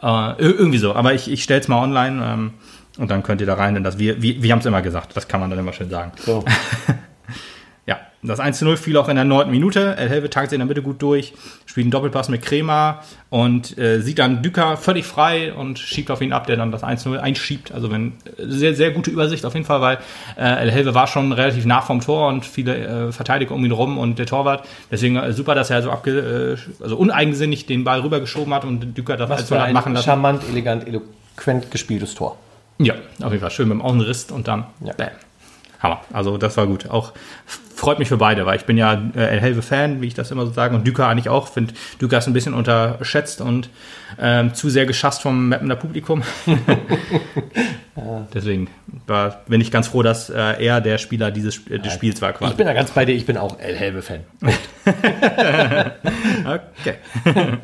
Äh, 0.00 0.06
ir- 0.06 0.36
irgendwie 0.58 0.78
so. 0.78 0.94
Aber 0.94 1.12
ich, 1.14 1.30
ich 1.30 1.42
stelle 1.42 1.60
es 1.60 1.68
mal 1.68 1.82
online 1.82 2.24
ähm, 2.24 2.52
und 2.98 3.10
dann 3.10 3.22
könnt 3.22 3.40
ihr 3.40 3.46
da 3.46 3.54
rein, 3.54 3.74
denn 3.74 3.84
das 3.84 3.98
wir, 3.98 4.22
wir, 4.22 4.42
wir 4.42 4.52
haben 4.52 4.60
es 4.60 4.66
immer 4.66 4.82
gesagt. 4.82 5.16
Das 5.16 5.26
kann 5.28 5.40
man 5.40 5.50
dann 5.50 5.58
immer 5.58 5.72
schön 5.72 5.90
sagen. 5.90 6.12
Ja. 6.18 6.22
So. 6.24 6.44
Ja, 7.84 7.98
das 8.22 8.38
1 8.38 8.58
zu 8.58 8.64
0 8.64 8.76
fiel 8.76 8.96
auch 8.96 9.08
in 9.08 9.16
der 9.16 9.24
neunten 9.24 9.50
Minute. 9.50 9.96
El 9.96 10.08
Helve 10.08 10.30
tankt 10.30 10.52
in 10.52 10.60
der 10.60 10.66
Mitte 10.68 10.82
gut 10.82 11.02
durch, 11.02 11.34
spielt 11.66 11.86
einen 11.86 11.90
Doppelpass 11.90 12.28
mit 12.28 12.40
Krema 12.40 13.02
und 13.28 13.76
äh, 13.76 14.00
sieht 14.00 14.20
dann 14.20 14.40
Düker 14.40 14.76
völlig 14.76 15.04
frei 15.04 15.52
und 15.52 15.80
schiebt 15.80 16.08
auf 16.12 16.20
ihn 16.20 16.32
ab, 16.32 16.46
der 16.46 16.56
dann 16.56 16.70
das 16.70 16.84
1 16.84 17.02
zu 17.02 17.08
0 17.08 17.18
einschiebt. 17.18 17.72
Also 17.72 17.90
wenn 17.90 18.12
sehr, 18.38 18.76
sehr 18.76 18.92
gute 18.92 19.10
Übersicht 19.10 19.44
auf 19.44 19.54
jeden 19.54 19.66
Fall, 19.66 19.80
weil 19.80 19.98
äh, 20.36 20.42
El 20.62 20.70
Helve 20.70 20.94
war 20.94 21.08
schon 21.08 21.32
relativ 21.32 21.64
nah 21.64 21.80
vom 21.80 22.00
Tor 22.00 22.28
und 22.28 22.46
viele 22.46 23.08
äh, 23.08 23.12
Verteidiger 23.12 23.52
um 23.52 23.64
ihn 23.64 23.72
rum 23.72 23.98
und 23.98 24.16
der 24.20 24.26
Torwart. 24.26 24.64
Deswegen 24.92 25.16
äh, 25.16 25.32
super, 25.32 25.56
dass 25.56 25.70
er 25.70 25.82
so 25.82 25.90
abge, 25.90 26.56
äh, 26.78 26.82
also 26.84 26.96
uneigensinnig 26.96 27.66
den 27.66 27.82
Ball 27.82 27.98
rübergeschoben 28.00 28.54
hat 28.54 28.64
und 28.64 28.96
Düker 28.96 29.16
das 29.16 29.28
1 29.28 29.50
0 29.50 29.58
hat 29.58 29.72
machen 29.72 29.94
lassen. 29.94 30.04
charmant, 30.04 30.44
elegant, 30.48 30.86
eloquent 30.86 31.68
gespieltes 31.72 32.14
Tor. 32.14 32.38
Ja, 32.78 32.94
auf 33.20 33.32
jeden 33.32 33.40
Fall. 33.40 33.50
Schön 33.50 33.66
mit 33.68 33.78
dem 33.78 33.82
Außenriss 33.82 34.30
und 34.30 34.46
dann 34.46 34.66
Ja. 34.84 34.92
bam. 34.94 35.08
Hammer. 35.80 36.00
Also 36.12 36.38
das 36.38 36.56
war 36.56 36.68
gut. 36.68 36.88
Auch 36.88 37.12
freut 37.82 37.98
mich 37.98 38.06
für 38.08 38.16
beide, 38.16 38.46
weil 38.46 38.56
ich 38.56 38.64
bin 38.64 38.78
ja 38.78 38.92
äh, 39.16 39.24
El 39.24 39.40
Helve 39.40 39.60
Fan, 39.60 40.00
wie 40.00 40.06
ich 40.06 40.14
das 40.14 40.30
immer 40.30 40.46
so 40.46 40.52
sage, 40.52 40.72
und 40.76 40.86
Düker 40.86 41.08
eigentlich 41.08 41.28
auch. 41.28 41.48
Finde 41.48 41.74
Düker 42.00 42.18
ist 42.18 42.28
ein 42.28 42.32
bisschen 42.32 42.54
unterschätzt 42.54 43.40
und 43.40 43.70
ähm, 44.20 44.54
zu 44.54 44.70
sehr 44.70 44.86
geschasst 44.86 45.20
vom 45.22 45.48
Mappener 45.48 45.74
Publikum. 45.74 46.22
Deswegen 48.32 48.68
war, 49.08 49.40
bin 49.48 49.60
ich 49.60 49.72
ganz 49.72 49.88
froh, 49.88 50.04
dass 50.04 50.30
äh, 50.30 50.64
er 50.64 50.80
der 50.80 50.98
Spieler 50.98 51.32
dieses 51.32 51.66
äh, 51.68 51.80
des 51.80 51.92
Spiels 51.92 52.22
war 52.22 52.30
Ich 52.30 52.36
quasi. 52.36 52.54
bin 52.54 52.66
da 52.66 52.72
ganz 52.72 52.92
bei 52.92 53.04
dir, 53.04 53.16
ich 53.16 53.26
bin 53.26 53.36
auch 53.36 53.58
El 53.58 53.74
Helve-Fan. 53.74 54.20
Okay. 56.44 56.96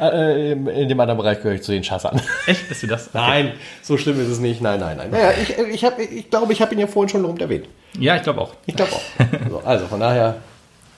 Äh, 0.00 0.52
in 0.52 0.88
dem 0.88 1.00
anderen 1.00 1.18
Bereich 1.18 1.38
gehöre 1.38 1.54
ich 1.54 1.62
zu 1.62 1.72
den 1.72 1.84
Schassern. 1.84 2.20
Echt, 2.46 2.68
bist 2.68 2.82
du 2.82 2.86
das? 2.86 3.08
Okay. 3.08 3.18
Nein, 3.26 3.52
so 3.82 3.96
schlimm 3.96 4.20
ist 4.20 4.28
es 4.28 4.38
nicht. 4.38 4.60
Nein, 4.60 4.80
nein, 4.80 4.96
nein. 4.96 5.10
Naja, 5.10 5.30
ich, 5.40 5.56
ich, 5.58 5.84
hab, 5.84 5.98
ich 5.98 6.28
glaube, 6.30 6.52
ich 6.52 6.60
habe 6.60 6.72
ihn 6.74 6.80
ja 6.80 6.86
vorhin 6.86 7.08
schon 7.08 7.22
lobend 7.22 7.40
erwähnt. 7.42 7.66
Ja, 7.98 8.16
ich 8.16 8.22
glaube 8.22 8.40
auch. 8.40 8.54
Ich 8.66 8.74
glaube 8.76 8.92
auch. 8.92 9.00
So, 9.50 9.62
also 9.64 9.86
von 9.86 10.00
daher, 10.00 10.36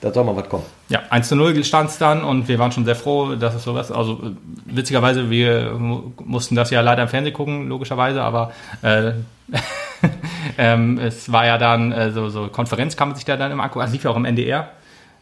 da 0.01 0.11
soll 0.13 0.23
mal 0.23 0.35
was 0.35 0.47
kommen. 0.49 0.63
Ja, 0.89 1.01
1 1.09 1.27
zu 1.29 1.35
0 1.35 1.63
stand 1.63 1.89
es 1.89 1.97
dann 1.97 2.23
und 2.23 2.47
wir 2.47 2.59
waren 2.59 2.71
schon 2.71 2.85
sehr 2.85 2.95
froh, 2.95 3.35
dass 3.35 3.55
es 3.55 3.63
sowas, 3.63 3.91
also 3.91 4.13
äh, 4.13 4.17
witzigerweise, 4.65 5.29
wir 5.29 5.71
mu- 5.77 6.11
mussten 6.23 6.55
das 6.55 6.69
ja 6.69 6.81
leider 6.81 7.03
im 7.03 7.09
Fernsehen 7.09 7.33
gucken, 7.33 7.67
logischerweise, 7.67 8.21
aber 8.21 8.51
äh, 8.83 9.13
ähm, 10.57 10.99
es 10.99 11.31
war 11.31 11.45
ja 11.45 11.57
dann 11.57 11.91
äh, 11.91 12.11
so, 12.11 12.29
so 12.29 12.47
Konferenz 12.47 12.95
kann 12.95 13.09
man 13.09 13.15
sich 13.15 13.25
da 13.25 13.37
dann 13.37 13.51
immer 13.51 13.63
angucken, 13.63 13.81
also 13.81 13.93
lief 13.93 14.03
ja 14.03 14.11
auch 14.11 14.15
im 14.15 14.25
NDR 14.25 14.69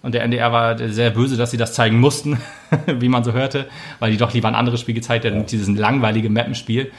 und 0.04 0.14
der 0.14 0.22
NDR 0.24 0.52
war 0.52 0.78
sehr 0.90 1.10
böse, 1.10 1.38
dass 1.38 1.52
sie 1.52 1.58
das 1.58 1.74
zeigen 1.74 2.00
mussten, 2.00 2.38
wie 2.86 3.08
man 3.10 3.24
so 3.24 3.32
hörte, 3.32 3.68
weil 4.00 4.12
die 4.12 4.18
doch 4.18 4.34
lieber 4.34 4.50
ein 4.50 4.56
anderes 4.56 4.82
Spiel 4.82 4.94
gezeigt 4.94 5.24
hätten, 5.26 5.46
dieses 5.46 5.68
langweilige 5.70 6.30
Mappenspiel, 6.30 6.92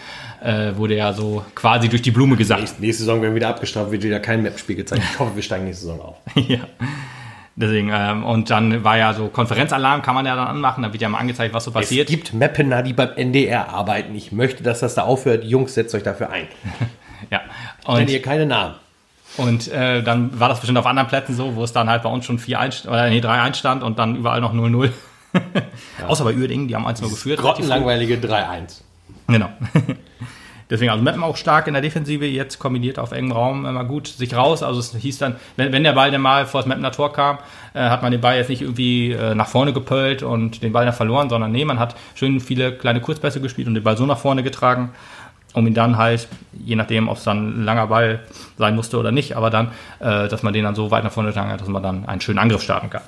äh, 0.43 0.75
wurde 0.77 0.97
ja 0.97 1.12
so 1.12 1.45
quasi 1.55 1.88
durch 1.90 2.01
die 2.01 2.11
Blume 2.11 2.37
gesagt. 2.37 2.62
Nächste, 2.62 2.81
nächste 2.81 3.03
Saison 3.03 3.21
werden 3.21 3.33
wir 3.33 3.37
wieder 3.37 3.51
abgestraft, 3.51 3.93
wird 3.93 4.03
wieder 4.03 4.21
kein 4.21 4.43
Map-Spiel 4.43 4.77
gezeigt. 4.77 5.03
Ich 5.12 5.19
hoffe, 5.19 5.37
wir 5.37 5.43
steigen 5.43 5.67
nächste 5.67 5.87
Saison 5.87 6.01
auf. 6.01 6.17
ja. 6.49 6.61
Deswegen, 7.57 7.90
ähm, 7.93 8.25
und 8.25 8.51
dann 8.51 8.83
war 8.83 8.97
ja 8.97 9.12
so 9.12 9.29
Konferenzalarm, 9.29 10.01
kann 10.01 10.14
man 10.14 10.25
ja 10.25 10.35
dann 10.35 10.49
anmachen, 10.49 10.83
da 10.83 10.93
wird 10.93 11.03
ja 11.03 11.09
mal 11.11 11.19
angezeigt, 11.19 11.55
was 11.55 11.64
so 11.64 11.71
passiert. 11.71 12.09
Es 12.09 12.11
gibt 12.11 12.33
Mappener, 12.33 12.83
die 12.83 12.95
beim 12.95 13.11
NDR 13.17 13.69
arbeiten. 13.69 14.14
Ich 14.14 14.33
möchte, 14.33 14.64
dass 14.64 14.81
das 14.81 14.95
da 14.95 15.03
aufhört. 15.03 15.45
Jungs, 15.45 15.75
setzt 15.75 15.95
euch 15.95 16.03
dafür 16.03 16.31
ein. 16.31 16.49
Ja. 17.31 17.40
Und, 17.87 18.11
ihr 18.11 18.21
keine 18.21 18.45
Namen. 18.45 18.75
Und 19.37 19.68
äh, 19.68 20.03
dann 20.03 20.38
war 20.38 20.49
das 20.49 20.61
bestimmt 20.61 20.79
auf 20.79 20.87
anderen 20.87 21.09
Plätzen 21.09 21.35
so, 21.35 21.57
wo 21.57 21.64
es 21.64 21.73
dann 21.73 21.88
halt 21.88 22.03
bei 22.03 22.09
uns 22.09 22.25
schon 22.25 22.38
4 22.38 22.59
1 22.61 22.87
oder 22.87 23.09
nee, 23.09 23.20
3 23.20 23.40
1 23.40 23.59
stand 23.59 23.83
und 23.83 23.99
dann 23.99 24.16
überall 24.16 24.40
noch 24.40 24.55
0-0. 24.55 24.90
Außer 26.07 26.25
bei 26.25 26.35
Uerdingen, 26.35 26.68
die 26.68 26.77
haben 26.77 26.87
1-0 26.87 27.09
geführt. 27.09 27.40
Grottenlangweilige 27.40 28.16
3-1. 28.16 28.83
Genau. 29.27 29.49
Deswegen, 30.70 30.90
also 30.90 31.03
Meppen 31.05 31.23
auch 31.23 31.37
stark 31.37 31.66
in 31.66 31.75
der 31.75 31.83
Defensive, 31.83 32.25
jetzt 32.25 32.59
kombiniert 32.59 32.99
auf 32.99 33.12
engem 33.12 33.33
Raum 33.33 33.66
immer 33.66 33.85
gut 33.85 34.07
sich 34.07 34.35
raus. 34.35 34.62
Also 34.62 34.81
es 34.81 34.94
hieß 34.97 35.18
dann, 35.18 35.37
wenn, 35.57 35.73
wenn 35.73 35.85
der 35.85 35.92
Ball 35.92 36.11
dann 36.11 36.23
mal 36.23 36.47
vor 36.47 36.61
das 36.61 36.66
Meppener 36.66 36.90
Tor 36.90 37.12
kam, 37.12 37.38
äh, 37.75 37.81
hat 37.81 38.03
man 38.03 38.12
den 38.12 38.23
Ball 38.23 38.37
jetzt 38.37 38.49
nicht 38.49 38.62
irgendwie 38.62 39.12
äh, 39.12 39.35
nach 39.35 39.49
vorne 39.49 39.75
gepölt 39.75 40.23
und 40.23 40.62
den 40.62 40.73
Ball 40.73 40.87
dann 40.87 40.94
verloren, 40.94 41.29
sondern 41.29 41.53
nee, 41.53 41.66
man 41.66 41.79
hat 41.79 41.97
schön 42.14 42.40
viele 42.40 42.73
kleine 42.73 43.03
Kurzpässe 43.03 43.42
gespielt 43.42 43.68
und 43.68 43.75
den 43.75 43.85
Ball 43.85 43.99
so 43.99 44.07
nach 44.07 44.18
vorne 44.18 44.42
getragen, 44.42 44.94
um 45.55 45.67
ihn 45.67 45.75
dann 45.75 45.97
halt, 45.97 46.29
je 46.53 46.77
nachdem, 46.77 47.09
ob 47.09 47.17
es 47.17 47.25
dann 47.25 47.61
ein 47.61 47.64
langer 47.64 47.87
Ball 47.87 48.21
sein 48.59 48.75
musste 48.75 48.99
oder 48.99 49.12
nicht, 49.12 49.37
aber 49.37 49.51
dann, 49.51 49.69
äh, 50.01 50.29
dass 50.29 50.43
man 50.43 50.53
den 50.53 50.64
dann 50.64 50.75
so 50.75 50.90
weit 50.90 51.05
nach 51.05 51.12
vorne 51.12 51.31
getragen 51.31 51.51
hat, 51.51 51.61
dass 51.61 51.69
man 51.69 51.83
dann 51.83 52.05
einen 52.07 52.21
schönen 52.21 52.38
Angriff 52.38 52.62
starten 52.62 52.90
kann. 52.90 53.03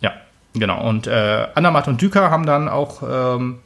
Ja, 0.00 0.12
genau. 0.54 0.86
Und 0.88 1.06
äh, 1.06 1.46
Andermatt 1.54 1.86
und 1.86 2.00
Düker 2.00 2.30
haben 2.30 2.46
dann 2.46 2.68
auch 2.68 3.02
ähm, 3.08 3.58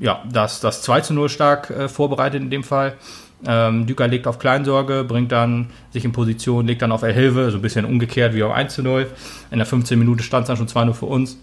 ja, 0.00 0.22
das, 0.30 0.60
das 0.60 0.82
2 0.82 1.02
zu 1.02 1.14
0 1.14 1.28
stark 1.28 1.70
äh, 1.70 1.88
vorbereitet 1.88 2.42
in 2.42 2.50
dem 2.50 2.64
Fall. 2.64 2.94
Ähm, 3.46 3.86
Düker 3.86 4.08
legt 4.08 4.26
auf 4.26 4.38
Kleinsorge, 4.38 5.04
bringt 5.04 5.32
dann 5.32 5.70
sich 5.92 6.04
in 6.04 6.12
Position, 6.12 6.66
legt 6.66 6.82
dann 6.82 6.92
auf 6.92 7.02
Erhilfe, 7.02 7.50
so 7.50 7.58
ein 7.58 7.62
bisschen 7.62 7.84
umgekehrt 7.84 8.34
wie 8.34 8.42
auf 8.42 8.52
1 8.52 8.74
zu 8.74 8.82
0. 8.82 9.06
In 9.50 9.58
der 9.58 9.66
15 9.66 9.98
Minute 9.98 10.22
stand 10.22 10.44
es 10.44 10.48
dann 10.48 10.56
schon 10.56 10.68
2-0 10.68 10.94
für 10.94 11.06
uns. 11.06 11.38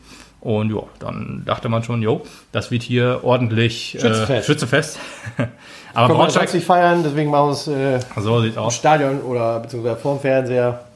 Und 0.48 0.74
ja, 0.74 0.82
dann 1.00 1.44
dachte 1.46 1.68
man 1.68 1.84
schon, 1.84 2.02
jo, 2.02 2.22
das 2.54 2.72
wird 2.72 2.82
hier 2.82 3.20
ordentlich 3.24 3.96
äh, 3.96 4.00
Schützenfest. 4.00 4.46
Schützenfest. 4.46 5.00
Aber 5.94 6.14
Braunschweig, 6.14 6.54
nicht 6.54 6.66
feiern, 6.66 7.04
deswegen 7.04 7.30
machen 7.30 7.48
wir 7.48 7.52
es 7.52 7.68
äh, 7.68 8.00
so 8.16 8.40
sieht's 8.40 8.56
im 8.56 8.64
aus. 8.64 8.76
Stadion 8.76 9.20
oder 9.24 9.60
beziehungsweise 9.60 9.98
vorm 9.98 10.22
Fernseher. 10.22 10.87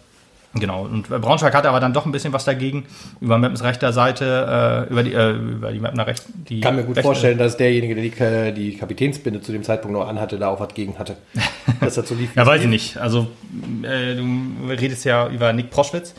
Genau, 0.54 0.84
und 0.84 1.08
Braunschweig 1.08 1.54
hatte 1.54 1.70
aber 1.70 1.80
dann 1.80 1.94
doch 1.94 2.06
ein 2.06 2.12
bisschen 2.12 2.34
was 2.34 2.44
dagegen. 2.44 2.86
Über 3.22 3.38
Meppens 3.38 3.64
rechter 3.64 3.94
Seite, 3.94 4.86
äh, 4.90 4.92
über 4.92 5.04
die, 5.04 5.14
äh, 5.14 5.32
über 5.32 5.72
die 5.72 5.80
Meppener 5.80 6.08
recht, 6.08 6.24
die 6.50 6.58
Ich 6.58 6.62
kann 6.62 6.76
mir 6.76 6.84
gut 6.84 6.98
rechte- 6.98 7.08
vorstellen, 7.08 7.38
dass 7.38 7.56
derjenige, 7.56 7.96
der 7.96 8.52
die, 8.52 8.72
die 8.72 8.78
Kapitänsbinde 8.78 9.42
zu 9.42 9.54
dem 9.54 9.64
Zeitpunkt 9.64 9.98
noch 9.98 10.08
anhatte, 10.08 10.38
da 10.38 10.50
auch 10.50 10.60
was 10.60 10.74
gegen 10.74 11.00
hatte. 11.00 11.16
Dass 11.80 11.96
das 11.96 12.08
so 12.10 12.16
lief. 12.16 12.36
Ja, 12.36 12.46
weiß 12.46 12.62
ich 12.62 12.68
nicht. 12.68 12.98
Also, 12.98 13.28
äh, 13.84 14.16
du 14.16 14.26
redest 14.70 15.06
ja 15.06 15.28
über 15.30 15.54
Nick 15.54 15.70
Proschwitz, 15.72 16.14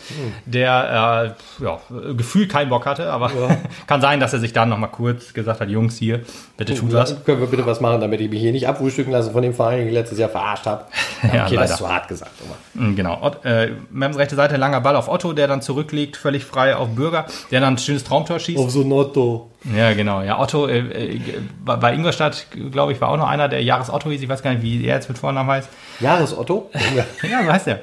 der 0.46 1.34
äh, 1.60 1.64
ja, 1.64 1.78
gefühlt 2.16 2.50
keinen 2.50 2.68
Bock 2.70 2.86
hatte, 2.86 3.10
aber 3.12 3.30
kann 3.86 4.00
sein, 4.00 4.18
dass 4.18 4.32
er 4.32 4.38
sich 4.40 4.52
dann 4.52 4.68
nochmal 4.68 4.90
kurz 4.90 5.32
gesagt 5.34 5.60
hat, 5.60 5.68
Jungs, 5.68 5.96
hier, 5.98 6.20
bitte 6.56 6.74
tut 6.74 6.92
was. 6.92 7.24
Können 7.24 7.40
wir 7.40 7.46
bitte 7.48 7.66
was 7.66 7.80
machen, 7.80 8.00
damit 8.00 8.20
ich 8.20 8.30
mich 8.30 8.40
hier 8.40 8.52
nicht 8.52 8.66
abfrühstücken 8.68 9.12
lasse 9.12 9.30
von 9.30 9.42
dem 9.42 9.52
Verein, 9.54 9.78
den 9.80 9.88
ich 9.88 9.94
letztes 9.94 10.18
Jahr 10.18 10.30
verarscht 10.30 10.66
habe. 10.66 10.84
Ja, 11.22 11.46
okay, 11.46 11.50
das 11.50 11.50
leider. 11.54 11.64
ist 11.66 11.76
zu 11.78 11.88
hart 11.88 12.08
gesagt. 12.08 12.32
Aber. 12.44 12.92
Genau. 12.96 13.18
Ott, 13.22 13.44
äh, 13.44 13.70
Meppens 13.92 14.18
rechte 14.22 14.36
Seite, 14.36 14.56
langer 14.56 14.80
Ball 14.80 14.96
auf 14.96 15.08
Otto, 15.08 15.32
der 15.32 15.48
dann 15.48 15.60
zurückliegt, 15.60 16.16
völlig 16.16 16.44
frei 16.44 16.76
auf 16.76 16.88
Bürger, 16.94 17.26
der 17.50 17.60
dann 17.60 17.74
ein 17.74 17.78
schönes 17.78 18.04
Traumtor 18.04 18.38
schießt. 18.38 18.70
so 18.70 18.82
ein 18.82 18.92
Otto. 18.92 19.50
Ja, 19.76 19.92
genau. 19.92 20.22
Ja, 20.22 20.40
Otto, 20.40 20.66
äh, 20.66 20.78
äh, 20.78 21.20
bei 21.64 21.94
Ingolstadt, 21.94 22.46
glaube 22.72 22.92
ich, 22.92 23.00
war 23.00 23.10
auch 23.10 23.16
noch 23.16 23.28
einer, 23.28 23.48
der 23.48 23.62
Jahres 23.62 23.90
Otto 23.90 24.10
hieß. 24.10 24.22
Ich 24.22 24.28
weiß 24.28 24.42
gar 24.42 24.52
nicht, 24.52 24.62
wie 24.62 24.84
er 24.84 24.96
jetzt 24.96 25.08
mit 25.08 25.18
Vornamen 25.18 25.48
heißt. 25.48 25.68
Jahres 26.00 26.36
Otto? 26.36 26.70
Ja, 27.30 27.44
so 27.44 27.52
heißt 27.52 27.68
er. 27.68 27.80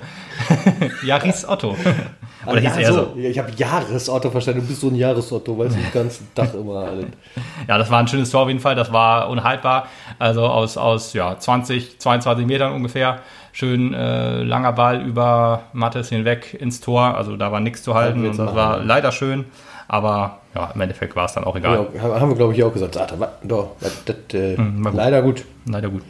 Jaris 1.03 1.47
Otto. 1.47 1.75
Oder 2.45 2.61
hieß 2.61 2.75
ja, 2.75 2.81
er 2.81 2.93
so? 2.93 2.93
so. 2.93 3.15
Ich 3.17 3.37
habe 3.37 3.51
Jahres 3.57 4.09
Otto 4.09 4.29
verstanden. 4.29 4.61
Du 4.61 4.67
bist 4.67 4.81
so 4.81 4.87
ein 4.87 4.95
Jahres 4.95 5.31
Otto, 5.31 5.57
weißt 5.57 5.75
du, 5.75 5.79
den 5.79 5.91
ganzen 5.91 6.27
Tag 6.33 6.53
immer. 6.53 6.79
Alter. 6.79 7.07
Ja, 7.67 7.77
das 7.77 7.91
war 7.91 7.99
ein 7.99 8.07
schönes 8.07 8.31
Tor 8.31 8.43
auf 8.43 8.47
jeden 8.47 8.61
Fall. 8.61 8.75
Das 8.75 8.91
war 8.91 9.29
unhaltbar. 9.29 9.87
Also 10.17 10.45
aus, 10.45 10.77
aus 10.77 11.13
ja, 11.13 11.37
20, 11.37 11.99
22 11.99 12.45
Metern 12.45 12.73
ungefähr. 12.73 13.19
Schön 13.59 13.93
äh, 13.93 14.41
langer 14.41 14.71
Ball 14.71 15.01
über 15.01 15.63
Mattes 15.73 16.07
hinweg 16.07 16.53
ins 16.53 16.79
Tor. 16.79 17.17
Also 17.17 17.35
da 17.35 17.51
war 17.51 17.59
nichts 17.59 17.83
zu 17.83 17.93
halten. 17.93 18.25
Und 18.25 18.39
das 18.39 18.55
war 18.55 18.79
leider 18.79 19.11
schön. 19.11 19.43
Aber 19.89 20.39
ja, 20.55 20.71
im 20.73 20.79
Endeffekt 20.79 21.13
war 21.17 21.25
es 21.25 21.33
dann 21.33 21.43
auch 21.43 21.57
egal. 21.57 21.87
Ja, 21.93 22.21
haben 22.21 22.29
wir, 22.29 22.37
glaube 22.37 22.53
ich, 22.53 22.63
auch 22.63 22.71
gesagt. 22.71 22.95
Alter, 22.95 23.19
was? 23.19 23.29
Doch, 23.43 23.71
das, 23.81 24.05
das, 24.05 24.15
äh, 24.33 24.57
war 24.57 24.91
gut. 24.91 24.93
leider 24.93 25.21
gut. 25.21 25.43
Leider 25.65 25.89
gut. 25.89 26.03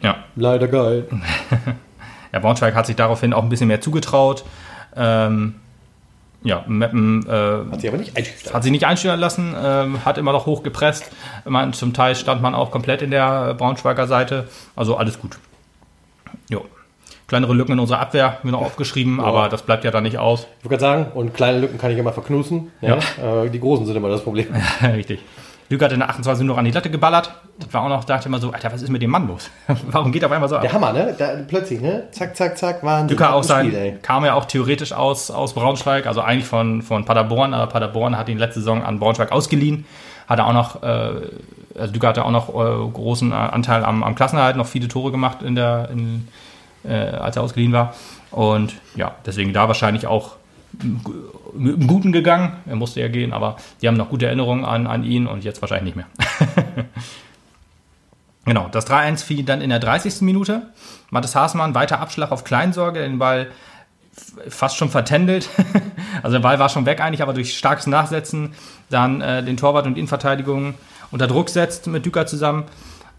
Ja. 0.00 0.24
Leider 0.36 0.68
geil. 0.68 1.06
ja, 2.32 2.38
Braunschweig 2.38 2.74
hat 2.74 2.86
sich 2.86 2.96
daraufhin 2.96 3.34
auch 3.34 3.42
ein 3.42 3.50
bisschen 3.50 3.68
mehr 3.68 3.82
zugetraut. 3.82 4.46
Ähm, 4.96 5.56
ja, 6.44 6.64
Meppen 6.66 7.26
äh, 7.26 7.72
Hat 7.72 7.82
sie 7.82 7.88
aber 7.88 7.98
nicht 7.98 8.16
einschüchtern. 8.16 8.54
hat 8.54 8.62
sich 8.62 8.72
nicht 8.72 8.86
einstellen 8.86 9.20
lassen, 9.20 9.54
ähm, 9.62 10.02
hat 10.06 10.16
immer 10.16 10.32
noch 10.32 10.46
hoch 10.46 10.62
gepresst. 10.62 11.10
Man, 11.44 11.74
zum 11.74 11.92
Teil 11.92 12.14
stand 12.14 12.40
man 12.40 12.54
auch 12.54 12.70
komplett 12.70 13.02
in 13.02 13.10
der 13.10 13.52
Braunschweiger 13.52 14.06
Seite. 14.06 14.48
Also 14.74 14.96
alles 14.96 15.20
gut. 15.20 15.36
Jo. 16.48 16.64
Kleinere 17.26 17.54
Lücken 17.54 17.72
in 17.72 17.80
unserer 17.80 17.98
Abwehr 17.98 18.38
wir 18.42 18.52
noch 18.52 18.60
aufgeschrieben, 18.60 19.18
aber 19.18 19.48
das 19.48 19.62
bleibt 19.62 19.82
ja 19.82 19.90
dann 19.90 20.04
nicht 20.04 20.18
aus. 20.18 20.46
Ich 20.62 20.70
würde 20.70 20.80
sagen, 20.80 21.06
und 21.12 21.34
kleine 21.34 21.58
Lücken 21.58 21.76
kann 21.76 21.90
ich 21.90 21.98
immer 21.98 22.12
verknusen. 22.12 22.70
Ja. 22.80 22.96
Äh, 22.96 23.50
die 23.50 23.58
großen 23.58 23.84
sind 23.84 23.96
immer 23.96 24.08
das 24.08 24.22
Problem. 24.22 24.46
Richtig. 24.82 25.20
Lüge 25.68 25.84
hat 25.84 25.92
in 25.92 25.98
der 25.98 26.08
28 26.08 26.46
noch 26.46 26.58
an 26.58 26.64
die 26.64 26.70
Latte 26.70 26.90
geballert. 26.90 27.32
Das 27.58 27.72
war 27.74 27.82
auch 27.82 27.88
noch, 27.88 28.04
dachte 28.04 28.28
immer 28.28 28.38
so, 28.38 28.52
Alter, 28.52 28.72
was 28.72 28.82
ist 28.82 28.90
mit 28.90 29.02
dem 29.02 29.10
Mann 29.10 29.26
los? 29.26 29.50
Warum 29.90 30.12
geht 30.12 30.22
er 30.22 30.26
auf 30.26 30.32
einmal 30.32 30.48
so 30.48 30.56
ab? 30.56 30.62
Der 30.62 30.72
Hammer, 30.72 30.92
ne? 30.92 31.14
Da, 31.18 31.30
plötzlich, 31.48 31.80
ne? 31.80 32.04
Zack, 32.12 32.36
zack, 32.36 32.56
zack, 32.56 32.84
Wahnsinn. 32.84 33.08
Lücker 33.08 33.34
auch 33.34 33.42
sein, 33.42 33.66
Spiel, 33.66 33.98
kam 34.02 34.24
ja 34.24 34.34
auch 34.34 34.44
theoretisch 34.44 34.92
aus, 34.92 35.32
aus 35.32 35.54
Braunschweig, 35.54 36.06
also 36.06 36.20
eigentlich 36.20 36.46
von, 36.46 36.82
von 36.82 37.04
Paderborn, 37.04 37.54
aber 37.54 37.66
Paderborn 37.66 38.16
hat 38.16 38.28
ihn 38.28 38.38
letzte 38.38 38.60
Saison 38.60 38.84
an 38.84 39.00
Braunschweig 39.00 39.32
ausgeliehen. 39.32 39.86
Hat 40.28 40.38
er 40.38 40.46
auch 40.46 40.52
noch, 40.52 40.82
äh, 40.84 41.12
also 41.76 41.92
Lücker 41.92 42.08
hatte 42.08 42.24
auch 42.24 42.30
noch 42.30 42.48
äh, 42.50 42.90
großen 42.92 43.32
Anteil 43.32 43.84
am, 43.84 44.04
am 44.04 44.14
Klassenerhalt, 44.14 44.56
noch 44.56 44.66
viele 44.66 44.86
Tore 44.86 45.10
gemacht 45.10 45.42
in 45.42 45.56
der, 45.56 45.88
in, 45.90 46.28
äh, 46.86 47.16
als 47.16 47.36
er 47.36 47.42
ausgeliehen 47.42 47.72
war. 47.72 47.94
Und 48.30 48.74
ja, 48.94 49.14
deswegen 49.24 49.52
da 49.52 49.68
wahrscheinlich 49.68 50.06
auch 50.06 50.36
dem 50.72 51.86
Guten 51.86 52.12
gegangen. 52.12 52.56
Er 52.66 52.76
musste 52.76 53.00
ja 53.00 53.08
gehen, 53.08 53.32
aber 53.32 53.56
die 53.80 53.88
haben 53.88 53.96
noch 53.96 54.10
gute 54.10 54.26
Erinnerungen 54.26 54.64
an, 54.64 54.86
an 54.86 55.04
ihn 55.04 55.26
und 55.26 55.44
jetzt 55.44 55.62
wahrscheinlich 55.62 55.94
nicht 55.94 55.96
mehr. 55.96 56.84
genau, 58.44 58.68
das 58.70 58.86
3-1 58.86 59.24
fiel 59.24 59.44
dann 59.44 59.60
in 59.60 59.70
der 59.70 59.78
30. 59.78 60.20
Minute. 60.22 60.62
Mathis 61.10 61.34
Haasmann, 61.34 61.74
weiter 61.74 62.00
Abschlag 62.00 62.30
auf 62.30 62.44
Kleinsorge, 62.44 63.00
den 63.00 63.18
Ball 63.18 63.48
fast 64.48 64.76
schon 64.76 64.90
vertändelt. 64.90 65.48
also 66.22 66.36
der 66.36 66.42
Ball 66.42 66.58
war 66.58 66.68
schon 66.68 66.86
weg 66.86 67.00
eigentlich, 67.00 67.22
aber 67.22 67.32
durch 67.32 67.56
starkes 67.56 67.86
Nachsetzen 67.86 68.54
dann 68.90 69.20
äh, 69.20 69.42
den 69.42 69.56
Torwart 69.56 69.86
und 69.86 69.96
Innenverteidigung 69.96 70.74
unter 71.10 71.26
Druck 71.26 71.48
setzt 71.48 71.86
mit 71.86 72.04
Düker 72.04 72.26
zusammen. 72.26 72.64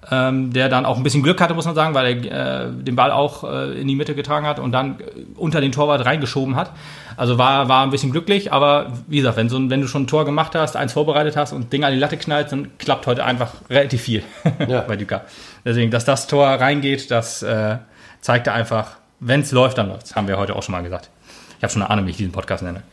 Ähm, 0.10 0.53
der 0.53 0.70
dann 0.70 0.86
auch 0.86 0.95
ein 0.95 1.03
bisschen 1.03 1.22
Glück 1.22 1.41
hatte, 1.41 1.53
muss 1.53 1.66
man 1.66 1.76
sagen, 1.76 1.93
weil 1.93 2.26
er 2.26 2.68
äh, 2.68 2.72
den 2.72 2.95
Ball 2.95 3.12
auch 3.12 3.43
äh, 3.43 3.80
in 3.80 3.89
die 3.89 3.95
Mitte 3.95 4.16
getragen 4.16 4.45
hat 4.45 4.58
und 4.58 4.72
dann 4.72 5.01
äh, 5.01 5.26
unter 5.36 5.60
den 5.60 5.74
Torwart 5.74 6.05
reingeschoben 6.05 6.55
hat. 6.55 6.72
Also 7.18 7.38
war, 7.38 7.68
war 7.68 7.84
ein 7.84 7.89
bisschen 7.89 8.12
glücklich, 8.12 8.53
aber 8.53 8.93
wie 9.08 9.18
gesagt, 9.18 9.36
wenn, 9.36 9.49
so, 9.49 9.70
wenn 9.70 9.82
du 9.82 9.88
schon 9.88 10.03
ein 10.03 10.08
Tor 10.08 10.24
gemacht 10.24 10.55
hast, 10.55 10.78
eins 10.78 10.93
vorbereitet 10.93 11.36
hast 11.36 11.51
und 11.51 11.74
Ding 11.74 11.84
an 11.84 11.91
die 11.91 11.99
Latte 11.99 12.16
knallt, 12.16 12.53
dann 12.53 12.78
klappt 12.78 13.05
heute 13.05 13.26
einfach 13.26 13.55
relativ 13.70 14.01
viel 14.01 14.24
ja. 14.68 14.82
bei 14.82 14.95
Düker. 14.95 15.26
Deswegen, 15.66 15.91
dass 15.91 16.05
das 16.05 16.28
Tor 16.28 16.47
reingeht, 16.47 17.12
das 17.12 17.43
äh, 17.43 17.78
zeigte 18.22 18.53
einfach, 18.53 18.91
wenn 19.20 19.41
es 19.41 19.51
läuft, 19.51 19.78
dann 19.78 19.89
läuft. 19.89 20.16
Haben 20.16 20.30
wir 20.30 20.38
heute 20.38 20.55
auch 20.55 20.64
schon 20.64 20.72
mal 20.72 20.84
gesagt. 20.84 21.10
Ich 21.58 21.64
habe 21.64 21.74
schon 21.74 21.82
eine 21.82 21.91
Ahnung, 21.91 22.05
wie 22.05 22.12
ich 22.12 22.18
diesen 22.18 22.32
Podcast 22.32 22.64
nenne. 22.64 22.84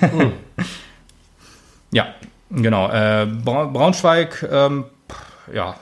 hm. 0.00 0.32
Ja, 1.92 2.06
genau. 2.50 2.90
Äh, 2.90 3.26
Braunschweig, 3.26 4.48
ähm, 4.50 4.84
ja, 5.52 5.76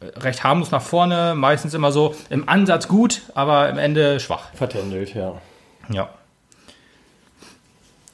recht 0.00 0.44
harmlos 0.44 0.70
nach 0.70 0.82
vorne, 0.82 1.34
meistens 1.34 1.74
immer 1.74 1.92
so 1.92 2.14
im 2.30 2.48
Ansatz 2.48 2.88
gut, 2.88 3.22
aber 3.34 3.68
im 3.68 3.78
Ende 3.78 4.20
schwach. 4.20 4.52
Vertändelt, 4.54 5.14
ja. 5.14 5.34
Ja. 5.88 6.08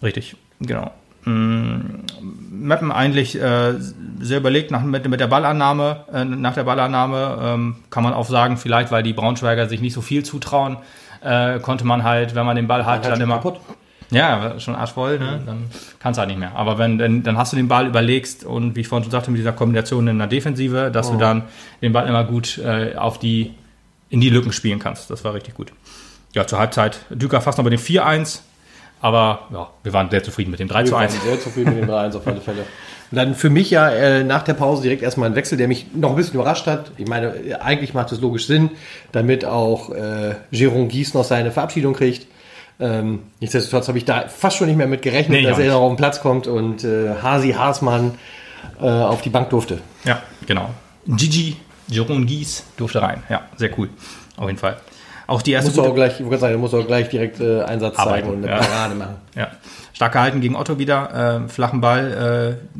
Richtig, 0.02 0.36
genau. 0.60 0.90
Mm, 1.24 2.02
Mappen 2.50 2.90
eigentlich 2.90 3.40
äh, 3.40 3.74
sehr 4.20 4.38
überlegt 4.38 4.70
nach, 4.70 4.82
mit, 4.82 5.08
mit 5.08 5.20
der 5.20 5.28
Ballannahme. 5.28 6.04
Äh, 6.12 6.24
nach 6.24 6.54
der 6.54 6.64
Ballannahme 6.64 7.38
ähm, 7.40 7.76
kann 7.90 8.02
man 8.02 8.12
auch 8.12 8.28
sagen, 8.28 8.56
vielleicht 8.56 8.90
weil 8.90 9.02
die 9.02 9.12
Braunschweiger 9.12 9.68
sich 9.68 9.80
nicht 9.80 9.92
so 9.92 10.00
viel 10.00 10.24
zutrauen, 10.24 10.78
äh, 11.22 11.60
konnte 11.60 11.84
man 11.84 12.02
halt, 12.02 12.34
wenn 12.34 12.44
man 12.44 12.56
den 12.56 12.66
Ball 12.66 12.84
hat, 12.84 13.04
dann 13.04 13.20
immer. 13.20 13.36
Kaputt. 13.36 13.60
Ja, 14.12 14.60
schon 14.60 14.74
arschvoll, 14.74 15.18
ne? 15.18 15.40
Mhm. 15.40 15.46
dann 15.46 15.64
kannst 15.98 16.18
du 16.18 16.20
halt 16.20 16.28
nicht 16.28 16.38
mehr. 16.38 16.54
Aber 16.54 16.78
wenn, 16.78 16.98
dann, 16.98 17.22
dann 17.22 17.38
hast 17.38 17.52
du 17.52 17.56
den 17.56 17.68
Ball 17.68 17.86
überlegst 17.86 18.44
und 18.44 18.76
wie 18.76 18.80
ich 18.80 18.88
vorhin 18.88 19.04
schon 19.04 19.10
sagte, 19.10 19.30
mit 19.30 19.38
dieser 19.38 19.52
Kombination 19.52 20.06
in 20.08 20.18
der 20.18 20.26
Defensive, 20.26 20.90
dass 20.92 21.08
oh. 21.08 21.12
du 21.12 21.18
dann 21.18 21.44
den 21.80 21.92
Ball 21.92 22.06
immer 22.06 22.24
gut 22.24 22.58
äh, 22.58 22.94
auf 22.96 23.18
die, 23.18 23.54
in 24.10 24.20
die 24.20 24.30
Lücken 24.30 24.52
spielen 24.52 24.78
kannst. 24.78 25.10
Das 25.10 25.24
war 25.24 25.34
richtig 25.34 25.54
gut. 25.54 25.72
Ja, 26.34 26.46
zur 26.46 26.58
Halbzeit 26.58 27.00
Düker 27.10 27.40
fast 27.40 27.58
noch 27.58 27.64
bei 27.64 27.70
dem 27.70 27.80
4-1, 27.80 28.40
aber 29.00 29.48
ja, 29.52 29.68
wir 29.82 29.92
waren 29.92 30.10
sehr 30.10 30.22
zufrieden 30.22 30.50
mit 30.50 30.60
dem 30.60 30.68
3 30.68 30.80
1. 30.80 30.90
Wir 30.90 30.96
waren 30.96 31.10
sehr 31.10 31.40
zufrieden 31.40 31.74
mit 31.74 31.82
dem 31.82 31.90
3-1 31.90 32.16
auf 32.16 32.26
alle 32.26 32.40
Fälle. 32.40 32.64
Und 33.10 33.16
dann 33.16 33.34
für 33.34 33.50
mich 33.50 33.70
ja 33.70 33.90
äh, 33.90 34.24
nach 34.24 34.42
der 34.42 34.54
Pause 34.54 34.82
direkt 34.82 35.02
erstmal 35.02 35.28
ein 35.28 35.34
Wechsel, 35.34 35.58
der 35.58 35.68
mich 35.68 35.88
noch 35.94 36.10
ein 36.10 36.16
bisschen 36.16 36.34
überrascht 36.34 36.66
hat. 36.66 36.92
Ich 36.96 37.06
meine, 37.06 37.60
eigentlich 37.60 37.92
macht 37.92 38.10
es 38.10 38.20
logisch 38.22 38.46
Sinn, 38.46 38.70
damit 39.12 39.44
auch 39.44 39.90
äh, 39.90 40.36
Jérôme 40.50 40.86
Gies 40.86 41.12
noch 41.12 41.24
seine 41.24 41.50
Verabschiedung 41.50 41.92
kriegt. 41.92 42.26
Ähm, 42.82 43.20
nichtsdestotrotz 43.38 43.86
habe 43.86 43.98
ich 43.98 44.04
da 44.04 44.26
fast 44.28 44.56
schon 44.56 44.66
nicht 44.66 44.76
mehr 44.76 44.88
mit 44.88 45.02
gerechnet, 45.02 45.42
nee, 45.42 45.46
dass 45.46 45.58
er 45.58 45.70
noch 45.70 45.82
auf 45.82 45.92
den 45.92 45.96
Platz 45.96 46.20
kommt 46.20 46.48
und 46.48 46.82
äh, 46.82 47.10
Hasi 47.22 47.52
Haasmann 47.52 48.16
äh, 48.80 48.86
auf 48.86 49.22
die 49.22 49.30
Bank 49.30 49.50
durfte. 49.50 49.78
Ja, 50.04 50.20
genau. 50.46 50.70
Gigi, 51.06 51.56
Jerome 51.86 52.26
Gies 52.26 52.64
durfte 52.76 53.00
rein. 53.00 53.22
Ja, 53.28 53.42
sehr 53.56 53.70
cool. 53.78 53.88
Auf 54.36 54.48
jeden 54.48 54.58
Fall. 54.58 54.78
Auch 55.28 55.42
die 55.42 55.52
erste. 55.52 55.70
Muss 55.70 55.78
auch 55.78 55.94
gleich, 55.94 56.20
ich 56.20 56.38
sagen, 56.40 56.58
muss 56.58 56.74
auch 56.74 56.84
gleich 56.84 57.08
direkt 57.08 57.40
äh, 57.40 57.62
Einsatz 57.62 57.96
Arbeiten, 57.96 58.26
zeigen 58.26 58.36
und 58.36 58.44
eine 58.44 58.52
ja. 58.52 58.58
Parade 58.58 58.94
machen. 58.96 59.16
Ja. 59.36 59.48
Stark 59.92 60.12
gehalten 60.14 60.40
gegen 60.40 60.56
Otto 60.56 60.80
wieder. 60.80 61.44
Äh, 61.44 61.48
flachen 61.48 61.80
Ball 61.80 62.58
äh, 62.58 62.78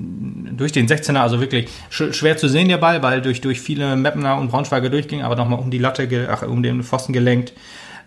durch 0.57 0.73
den 0.73 0.89
16er, 0.89 1.19
also 1.19 1.41
wirklich 1.41 1.69
sch 1.91 2.13
schwer 2.13 2.37
zu 2.37 2.49
sehen, 2.49 2.67
der 2.69 2.79
Ball, 2.79 3.03
weil 3.05 3.23
durch, 3.23 3.41
durch 3.41 3.61
viele 3.61 3.95
Mappener 3.95 4.37
und 4.37 4.51
Braunschweiger 4.51 4.89
durchging, 4.89 5.23
aber 5.23 5.37
nochmal 5.37 5.61
um 5.61 5.71
die 5.71 5.79
Latte, 5.79 6.29
ach, 6.29 6.43
um 6.43 6.65
den 6.65 6.83
Pfosten 6.83 7.13
gelenkt. 7.13 7.53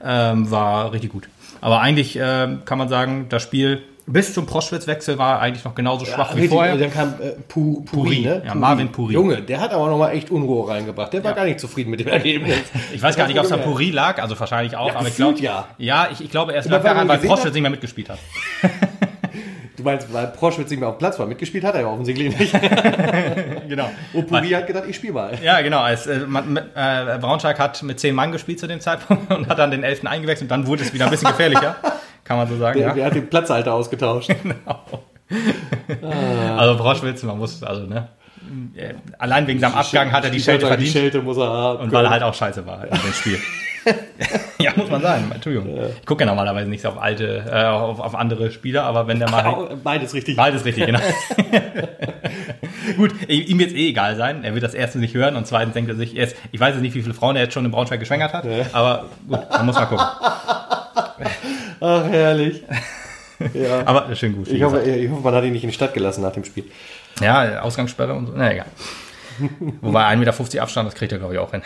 Ähm, 0.03 0.51
war 0.51 0.91
richtig 0.91 1.13
gut. 1.13 1.29
Aber 1.61 1.81
eigentlich 1.81 2.17
äh, 2.17 2.57
kann 2.65 2.77
man 2.77 2.89
sagen, 2.89 3.27
das 3.29 3.43
Spiel 3.43 3.83
bis 4.07 4.33
zum 4.33 4.45
Proschwitz-Wechsel 4.45 5.17
war 5.17 5.39
eigentlich 5.41 5.63
noch 5.63 5.73
genauso 5.73 6.05
schwach 6.05 6.35
ja, 6.35 6.41
wie 6.41 6.47
vorher. 6.47 6.77
Dann 6.77 6.91
kam 6.91 7.15
äh, 7.19 7.31
Pu, 7.47 7.81
Puri, 7.81 7.85
Puri, 7.85 8.19
ne? 8.21 8.43
Ja, 8.45 8.53
Marvin 8.53 8.91
Puri. 8.91 9.13
Junge, 9.13 9.41
der 9.41 9.59
hat 9.59 9.73
aber 9.73 9.87
nochmal 9.89 10.13
echt 10.13 10.29
Unruhe 10.29 10.67
reingebracht. 10.67 11.11
Der 11.13 11.23
war 11.23 11.33
gar 11.33 11.45
nicht 11.45 11.59
zufrieden 11.59 11.89
mit 11.89 12.01
dem 12.01 12.09
Ergebnis. 12.09 12.57
ich 12.93 13.01
weiß 13.01 13.15
gar 13.15 13.27
nicht, 13.27 13.39
ob 13.39 13.45
es 13.45 13.51
an 13.51 13.61
Puri 13.61 13.89
lag, 13.89 14.21
also 14.21 14.39
wahrscheinlich 14.39 14.75
auch, 14.75 14.89
ja, 14.89 14.95
aber 14.95 15.07
ich 15.07 15.15
glaube, 15.15 15.39
ja. 15.39 15.67
ja, 15.77 16.07
ich, 16.11 16.21
ich 16.21 16.29
glaube 16.29 16.53
erst 16.53 16.69
lag 16.69 16.83
daran, 16.83 17.07
weil 17.07 17.17
Proschwitz 17.17 17.53
nicht 17.53 17.61
mehr 17.61 17.71
mitgespielt 17.71 18.09
hat. 18.09 18.19
Meinst, 19.86 20.11
weil 20.11 20.27
Proschwitz 20.27 20.69
nicht 20.69 20.79
mehr 20.79 20.89
auf 20.89 20.95
dem 20.95 20.99
Platz 20.99 21.19
war. 21.19 21.27
Mitgespielt 21.27 21.63
hat 21.63 21.75
er 21.75 21.81
ja 21.81 21.88
offensichtlich 21.88 22.38
nicht. 22.38 22.53
genau. 23.69 23.89
Und 24.13 24.27
Puri 24.27 24.49
hat 24.49 24.67
gedacht, 24.67 24.86
ich 24.88 24.95
spiele 24.95 25.13
mal. 25.13 25.38
Ja, 25.41 25.61
genau. 25.61 25.79
Als, 25.79 26.07
äh, 26.07 26.19
man, 26.27 26.57
äh, 26.57 27.17
Braunschweig 27.21 27.59
hat 27.59 27.81
mit 27.83 27.99
zehn 27.99 28.15
Mann 28.15 28.31
gespielt 28.31 28.59
zu 28.59 28.67
dem 28.67 28.81
Zeitpunkt 28.81 29.31
und 29.33 29.47
hat 29.47 29.59
dann 29.59 29.71
den 29.71 29.83
elften 29.83 30.07
eingewechselt 30.07 30.51
und 30.51 30.57
dann 30.57 30.67
wurde 30.67 30.83
es 30.83 30.93
wieder 30.93 31.05
ein 31.05 31.11
bisschen 31.11 31.29
gefährlicher. 31.29 31.75
Kann 32.23 32.38
man 32.38 32.47
so 32.47 32.57
sagen. 32.57 32.79
Der, 32.79 32.88
ja. 32.89 32.93
der 32.93 33.05
hat 33.05 33.15
den 33.15 33.29
Platzhalter 33.29 33.73
ausgetauscht. 33.73 34.29
genau. 34.43 34.81
Ah. 36.01 36.57
Also 36.57 36.77
Proschwitz, 36.77 37.23
man 37.23 37.38
muss, 37.38 37.61
also, 37.63 37.83
ne? 37.83 38.09
Äh, 38.75 38.93
allein 39.17 39.47
wegen 39.47 39.59
seinem 39.59 39.75
Abgang 39.75 40.11
hat 40.11 40.23
er 40.23 40.29
die 40.29 40.39
Schelte 40.39 40.67
verdient. 40.67 40.89
Die 40.89 40.99
Schelte 40.99 41.21
muss 41.21 41.38
er 41.38 41.49
haben. 41.49 41.83
Und 41.83 41.91
weil 41.91 42.05
er 42.05 42.11
halt 42.11 42.23
auch 42.23 42.33
scheiße 42.33 42.65
war 42.65 42.83
in 42.83 42.91
dem 42.91 43.13
Spiel. 43.13 43.39
ja, 44.59 44.73
muss 44.75 44.89
man 44.89 45.01
sagen. 45.01 45.31
Entschuldigung. 45.33 45.77
Ich 45.99 46.05
gucke 46.05 46.23
ja 46.23 46.27
normalerweise 46.27 46.69
nicht 46.69 46.81
so 46.81 46.89
auf 46.89 47.01
alte, 47.01 47.45
äh, 47.49 47.65
auf, 47.65 47.99
auf, 47.99 48.15
andere 48.15 48.51
Spieler, 48.51 48.83
aber 48.83 49.07
wenn 49.07 49.19
der 49.19 49.29
mal. 49.29 49.77
Beides 49.83 50.13
richtig. 50.13 50.36
Beides 50.36 50.65
richtig, 50.65 50.86
genau. 50.86 50.99
Gut, 52.97 53.13
ihm 53.27 53.59
wird 53.59 53.71
es 53.71 53.75
eh 53.75 53.89
egal 53.89 54.15
sein. 54.15 54.43
Er 54.43 54.53
wird 54.53 54.63
das 54.63 54.73
erstens 54.73 55.01
nicht 55.01 55.13
hören 55.13 55.36
und 55.36 55.47
zweitens 55.47 55.73
denkt 55.73 55.89
er 55.89 55.95
sich, 55.95 56.15
erst, 56.15 56.36
ich 56.51 56.59
weiß 56.59 56.73
jetzt 56.75 56.81
nicht, 56.81 56.95
wie 56.95 57.01
viele 57.01 57.13
Frauen 57.13 57.36
er 57.36 57.43
jetzt 57.43 57.53
schon 57.53 57.65
in 57.65 57.71
Braunschweig 57.71 57.99
geschwängert 57.99 58.33
hat, 58.33 58.45
ja. 58.45 58.65
aber 58.73 59.05
gut, 59.27 59.39
man 59.49 59.65
muss 59.65 59.75
mal 59.75 59.86
gucken. 59.86 60.05
Ach, 61.81 62.05
herrlich. 62.09 62.63
Ja. 63.53 63.86
Aber 63.86 64.15
schön 64.15 64.36
gut. 64.36 64.47
Ich 64.47 64.63
hoffe, 64.63 64.81
ich 64.81 65.09
hoffe, 65.09 65.21
man 65.21 65.36
hat 65.36 65.43
ihn 65.43 65.51
nicht 65.51 65.63
in 65.63 65.69
die 65.69 65.75
Stadt 65.75 65.93
gelassen 65.93 66.21
nach 66.21 66.31
dem 66.31 66.45
Spiel. 66.45 66.65
Ja, 67.21 67.61
Ausgangssperre 67.61 68.13
und 68.13 68.27
so. 68.27 68.33
Na 68.36 68.51
egal. 68.51 68.67
Wobei 69.81 70.05
1,50 70.05 70.15
Meter 70.17 70.61
Abstand, 70.61 70.88
das 70.88 70.95
kriegt 70.95 71.11
er, 71.11 71.19
glaube 71.19 71.33
ich, 71.33 71.39
auch 71.39 71.51
hin. 71.51 71.61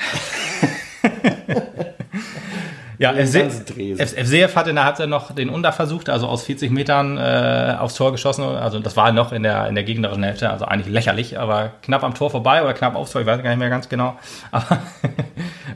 Ja, 2.99 3.13
FCF 3.13 4.57
hat 4.57 4.67
in 4.67 4.75
der 4.75 4.83
Halbzeit 4.83 5.07
noch 5.07 5.33
den 5.33 5.49
Under 5.49 5.71
versucht, 5.71 6.09
also 6.09 6.27
aus 6.27 6.43
40 6.43 6.69
Metern 6.69 7.17
äh, 7.17 7.77
aufs 7.79 7.95
Tor 7.95 8.11
geschossen. 8.11 8.43
Also 8.43 8.79
das 8.79 8.97
war 8.97 9.13
noch 9.13 9.31
in 9.31 9.43
der, 9.43 9.69
in 9.69 9.75
der 9.75 9.85
gegnerischen 9.85 10.21
Hälfte, 10.21 10.49
also 10.49 10.65
eigentlich 10.65 10.93
lächerlich, 10.93 11.39
aber 11.39 11.71
knapp 11.81 12.03
am 12.03 12.13
Tor 12.13 12.29
vorbei 12.29 12.61
oder 12.61 12.73
knapp 12.73 12.95
aufs 12.95 13.11
Tor, 13.11 13.21
ich 13.21 13.27
weiß 13.27 13.41
gar 13.41 13.51
nicht 13.51 13.59
mehr 13.59 13.69
ganz 13.69 13.87
genau. 13.87 14.19
Aber 14.51 14.79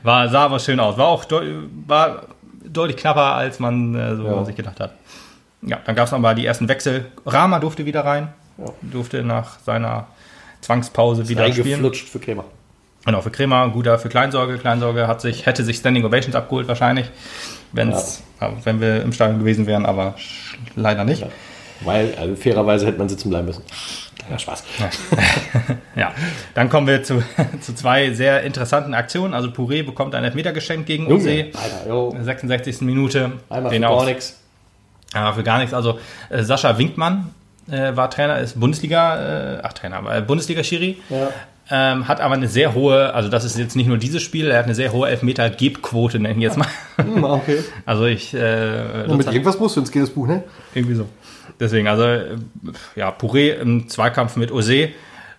war, 0.02 0.28
sah 0.28 0.44
aber 0.44 0.58
schön 0.58 0.78
aus. 0.80 0.98
War 0.98 1.06
auch 1.06 1.24
war 1.86 2.24
deutlich 2.62 2.98
knapper, 2.98 3.34
als 3.34 3.58
man 3.58 3.94
äh, 3.94 4.16
so 4.16 4.26
ja. 4.26 4.44
sich 4.44 4.54
gedacht 4.54 4.78
hat. 4.78 4.92
Ja, 5.62 5.78
dann 5.86 5.94
gab 5.94 6.04
es 6.06 6.12
nochmal 6.12 6.34
die 6.34 6.44
ersten 6.44 6.68
Wechsel. 6.68 7.06
Rama 7.24 7.58
durfte 7.58 7.86
wieder 7.86 8.04
rein, 8.04 8.34
ja. 8.58 8.66
durfte 8.82 9.22
nach 9.22 9.58
seiner 9.60 10.08
Zwangspause 10.60 11.26
wieder 11.26 11.50
spielen. 11.50 11.94
für 11.94 12.18
Krämer. 12.18 12.44
Genau, 13.04 13.20
für 13.20 13.30
Kremer, 13.30 13.68
guter 13.68 13.98
für 13.98 14.08
Kleinsorge. 14.08 14.58
Kleinsorge 14.58 15.06
hat 15.06 15.20
sich, 15.20 15.46
hätte 15.46 15.62
sich 15.62 15.76
Standing 15.76 16.04
Ovations 16.04 16.34
abgeholt 16.34 16.68
wahrscheinlich, 16.68 17.06
wenn's, 17.72 18.22
ja. 18.40 18.52
wenn 18.64 18.80
wir 18.80 19.02
im 19.02 19.12
Stadion 19.12 19.40
gewesen 19.40 19.66
wären, 19.66 19.84
aber 19.84 20.14
leider 20.74 21.04
nicht. 21.04 21.22
Ja. 21.22 21.28
Weil, 21.80 22.14
also 22.18 22.34
fairerweise 22.36 22.86
hätte 22.86 22.98
man 22.98 23.08
sitzen 23.08 23.28
bleiben 23.30 23.46
müssen. 23.46 23.62
Ja, 24.30 24.38
Spaß. 24.38 24.64
Ja. 25.96 26.12
dann 26.54 26.70
kommen 26.70 26.88
wir 26.88 27.04
zu, 27.04 27.22
zu 27.60 27.72
zwei 27.74 28.12
sehr 28.12 28.42
interessanten 28.42 28.94
Aktionen. 28.94 29.32
Also 29.32 29.50
Puré 29.50 29.84
bekommt 29.84 30.14
ein 30.14 30.24
Elfmetergeschenk 30.24 30.86
gegen 30.86 31.06
Use. 31.10 31.46
66. 32.20 32.80
Minute. 32.80 33.32
Einmal 33.48 33.72
für 33.72 33.80
gar 33.80 34.04
nichts. 34.04 34.40
Ja, 35.14 35.32
für 35.32 35.44
gar 35.44 35.58
nichts. 35.58 35.72
Also 35.72 36.00
äh, 36.30 36.42
Sascha 36.42 36.76
Winkmann 36.78 37.30
äh, 37.70 37.94
war 37.94 38.10
Trainer, 38.10 38.38
ist 38.38 38.58
Bundesliga, 38.58 39.56
äh, 39.56 39.60
ach 39.62 39.72
Trainer, 39.72 40.02
äh, 40.16 40.20
Bundesliga-Schiri. 40.20 40.98
Ja. 41.10 41.30
Ähm, 41.70 42.08
hat 42.08 42.20
aber 42.20 42.34
eine 42.34 42.48
sehr 42.48 42.74
hohe, 42.74 43.14
also 43.14 43.30
das 43.30 43.44
ist 43.44 43.58
jetzt 43.58 43.74
nicht 43.74 43.86
nur 43.86 43.96
dieses 43.96 44.22
Spiel, 44.22 44.50
er 44.50 44.58
hat 44.58 44.66
eine 44.66 44.74
sehr 44.74 44.92
hohe 44.92 45.08
Elfmeter-Gebquote, 45.08 46.18
nenne 46.18 46.34
ich 46.34 46.42
jetzt 46.42 46.58
mal. 46.58 46.68
Hm, 46.96 47.24
okay. 47.24 47.64
Also 47.86 48.04
ich. 48.04 48.34
Äh, 48.34 49.06
mit 49.08 49.26
irgendwas 49.26 49.58
musst 49.58 49.76
du 49.76 49.80
ins 49.80 49.90
Guinness-Buch, 49.90 50.26
ne? 50.26 50.44
Irgendwie 50.74 50.94
so. 50.94 51.08
Deswegen, 51.58 51.88
also 51.88 52.04
ja, 52.96 53.10
Pouré 53.10 53.54
im 53.54 53.88
Zweikampf 53.88 54.36
mit 54.36 54.52
Ose. 54.52 54.90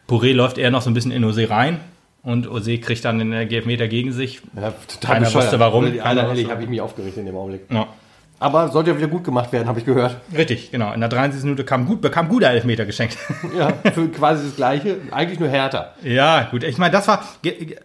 Pouré 0.07 0.33
läuft 0.33 0.57
eher 0.57 0.71
noch 0.71 0.81
so 0.81 0.89
ein 0.89 0.93
bisschen 0.93 1.11
in 1.11 1.23
Ose 1.23 1.49
rein 1.49 1.79
und 2.23 2.49
Ose 2.49 2.77
kriegt 2.79 3.05
dann 3.05 3.19
den 3.19 3.31
Elfmeter 3.31 3.87
gegen 3.87 4.11
sich. 4.11 4.41
Ja, 4.55 4.73
total 4.87 5.15
Keiner 5.15 5.33
wusste 5.33 5.59
warum. 5.59 5.97
Keiner 5.97 6.29
wusste. 6.29 6.49
habe 6.49 6.63
ich 6.63 6.69
mich 6.69 6.81
aufgeregt 6.81 7.17
in 7.17 7.27
dem 7.27 7.35
Augenblick. 7.35 7.61
Ja. 7.69 7.87
Aber 8.39 8.69
sollte 8.69 8.91
ja 8.91 8.97
wieder 8.97 9.07
gut 9.07 9.23
gemacht 9.23 9.51
werden, 9.53 9.67
habe 9.67 9.79
ich 9.79 9.85
gehört. 9.85 10.17
Richtig, 10.35 10.71
genau. 10.71 10.91
In 10.91 10.99
der 10.99 11.09
73. 11.09 11.45
Minute 11.45 11.63
kam 11.63 11.85
gut, 11.85 12.01
bekam 12.01 12.27
guter 12.27 12.49
Elfmeter 12.49 12.85
geschenkt. 12.85 13.17
Ja, 13.57 13.71
für 13.93 14.09
quasi 14.09 14.45
das 14.45 14.55
Gleiche, 14.55 14.97
eigentlich 15.11 15.39
nur 15.39 15.47
härter. 15.47 15.93
Ja, 16.03 16.47
gut. 16.51 16.63
Ich 16.63 16.77
meine, 16.77 16.91
das 16.91 17.07
war 17.07 17.23
ge 17.41 17.65
ge 17.65 17.77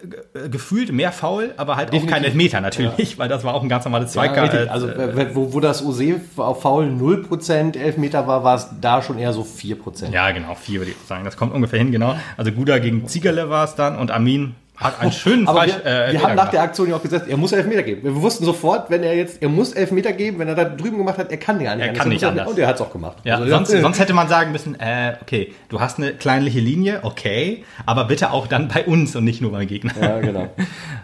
gefühlt 0.51 0.91
mehr 0.91 1.13
faul, 1.13 1.53
aber 1.57 1.77
halt 1.77 1.89
Definitiv. 1.89 2.09
auch 2.09 2.15
kein 2.15 2.25
Elfmeter 2.25 2.61
natürlich, 2.61 3.13
ja. 3.13 3.19
weil 3.19 3.29
das 3.29 3.45
war 3.45 3.55
auch 3.55 3.63
ein 3.63 3.69
ganz 3.69 3.85
normales 3.85 4.13
Zweikampf. 4.13 4.53
Ja, 4.53 4.65
also, 4.65 4.89
äh, 4.89 5.35
wo, 5.35 5.53
wo 5.53 5.61
das 5.61 5.85
Ose 5.85 6.21
auf 6.37 6.63
faul 6.63 6.87
0% 6.87 7.79
Elfmeter 7.79 8.27
war, 8.27 8.43
war 8.43 8.57
es 8.57 8.69
da 8.81 9.03
schon 9.03 9.19
eher 9.19 9.33
so 9.33 9.43
4%. 9.43 10.11
Ja, 10.11 10.31
genau, 10.33 10.55
4 10.55 10.81
würde 10.81 10.91
ich 10.93 10.97
sagen. 11.07 11.25
Das 11.25 11.37
kommt 11.37 11.53
ungefähr 11.55 11.79
hin, 11.79 11.93
genau. 11.93 12.17
Also 12.37 12.51
Guda 12.53 12.79
gegen 12.79 13.07
Ziegerle 13.07 13.51
war 13.51 13.65
es 13.65 13.75
dann 13.77 13.97
und 13.97 14.11
Amin 14.11 14.55
hat 14.81 15.01
einen 15.01 15.13
schönen 15.13 15.47
Aber 15.47 15.61
Freisch- 15.61 15.77
wir, 15.85 15.87
äh, 15.87 16.13
wir 16.13 16.19
haben 16.23 16.29
nach 16.29 16.29
gemacht. 16.31 16.53
der 16.55 16.63
Aktion 16.63 16.89
ja 16.89 16.97
auch 16.97 17.03
gesagt, 17.03 17.29
er 17.29 17.37
muss 17.37 17.53
Elfmeter 17.53 17.83
geben. 17.83 18.03
Wir 18.03 18.15
wussten 18.17 18.45
sofort, 18.45 18.91
wenn 18.91 19.03
er 19.03 19.15
jetzt, 19.15 19.43
er 19.43 19.49
muss 19.49 19.73
Elfmeter 19.73 20.13
geben, 20.13 20.39
wenn 20.39 20.49
er 20.49 20.55
da 20.55 20.65
drüben 20.65 20.97
gemacht 20.99 21.19
hat, 21.19 21.31
er 21.31 21.37
kann 21.37 21.61
ja 21.61 21.75
nicht. 21.75 21.83
Er 21.85 21.89
anders. 21.91 21.99
kann 22.03 22.09
nicht 22.09 22.25
anders. 22.25 22.49
Und 22.49 22.59
er 22.59 22.67
hat 22.67 22.77
es 22.77 22.81
auch 22.81 22.91
gemacht. 22.93 23.19
Ja, 23.25 23.37
Also, 23.37 23.49
sonst, 23.51 23.73
äh, 23.75 23.81
sonst 23.83 23.99
hätte 24.01 24.15
man 24.15 24.29
sagen 24.29 24.53
müssen, 24.53 24.79
äh, 24.81 25.15
okay, 25.23 25.53
du 25.69 25.81
hast 25.81 25.99
eine 25.99 26.13
kleinliche 26.15 26.61
Linie, 26.61 27.01
okay, 27.03 27.65
aber 27.87 28.05
bitte 28.05 28.31
auch 28.33 28.47
dann 28.47 28.69
bei 28.69 28.85
uns 28.85 29.15
und 29.15 29.25
nicht 29.25 29.41
nur 29.41 29.53
beim 29.53 29.67
Gegner. 29.67 29.93
Ja, 30.01 30.21
genau. 30.21 30.49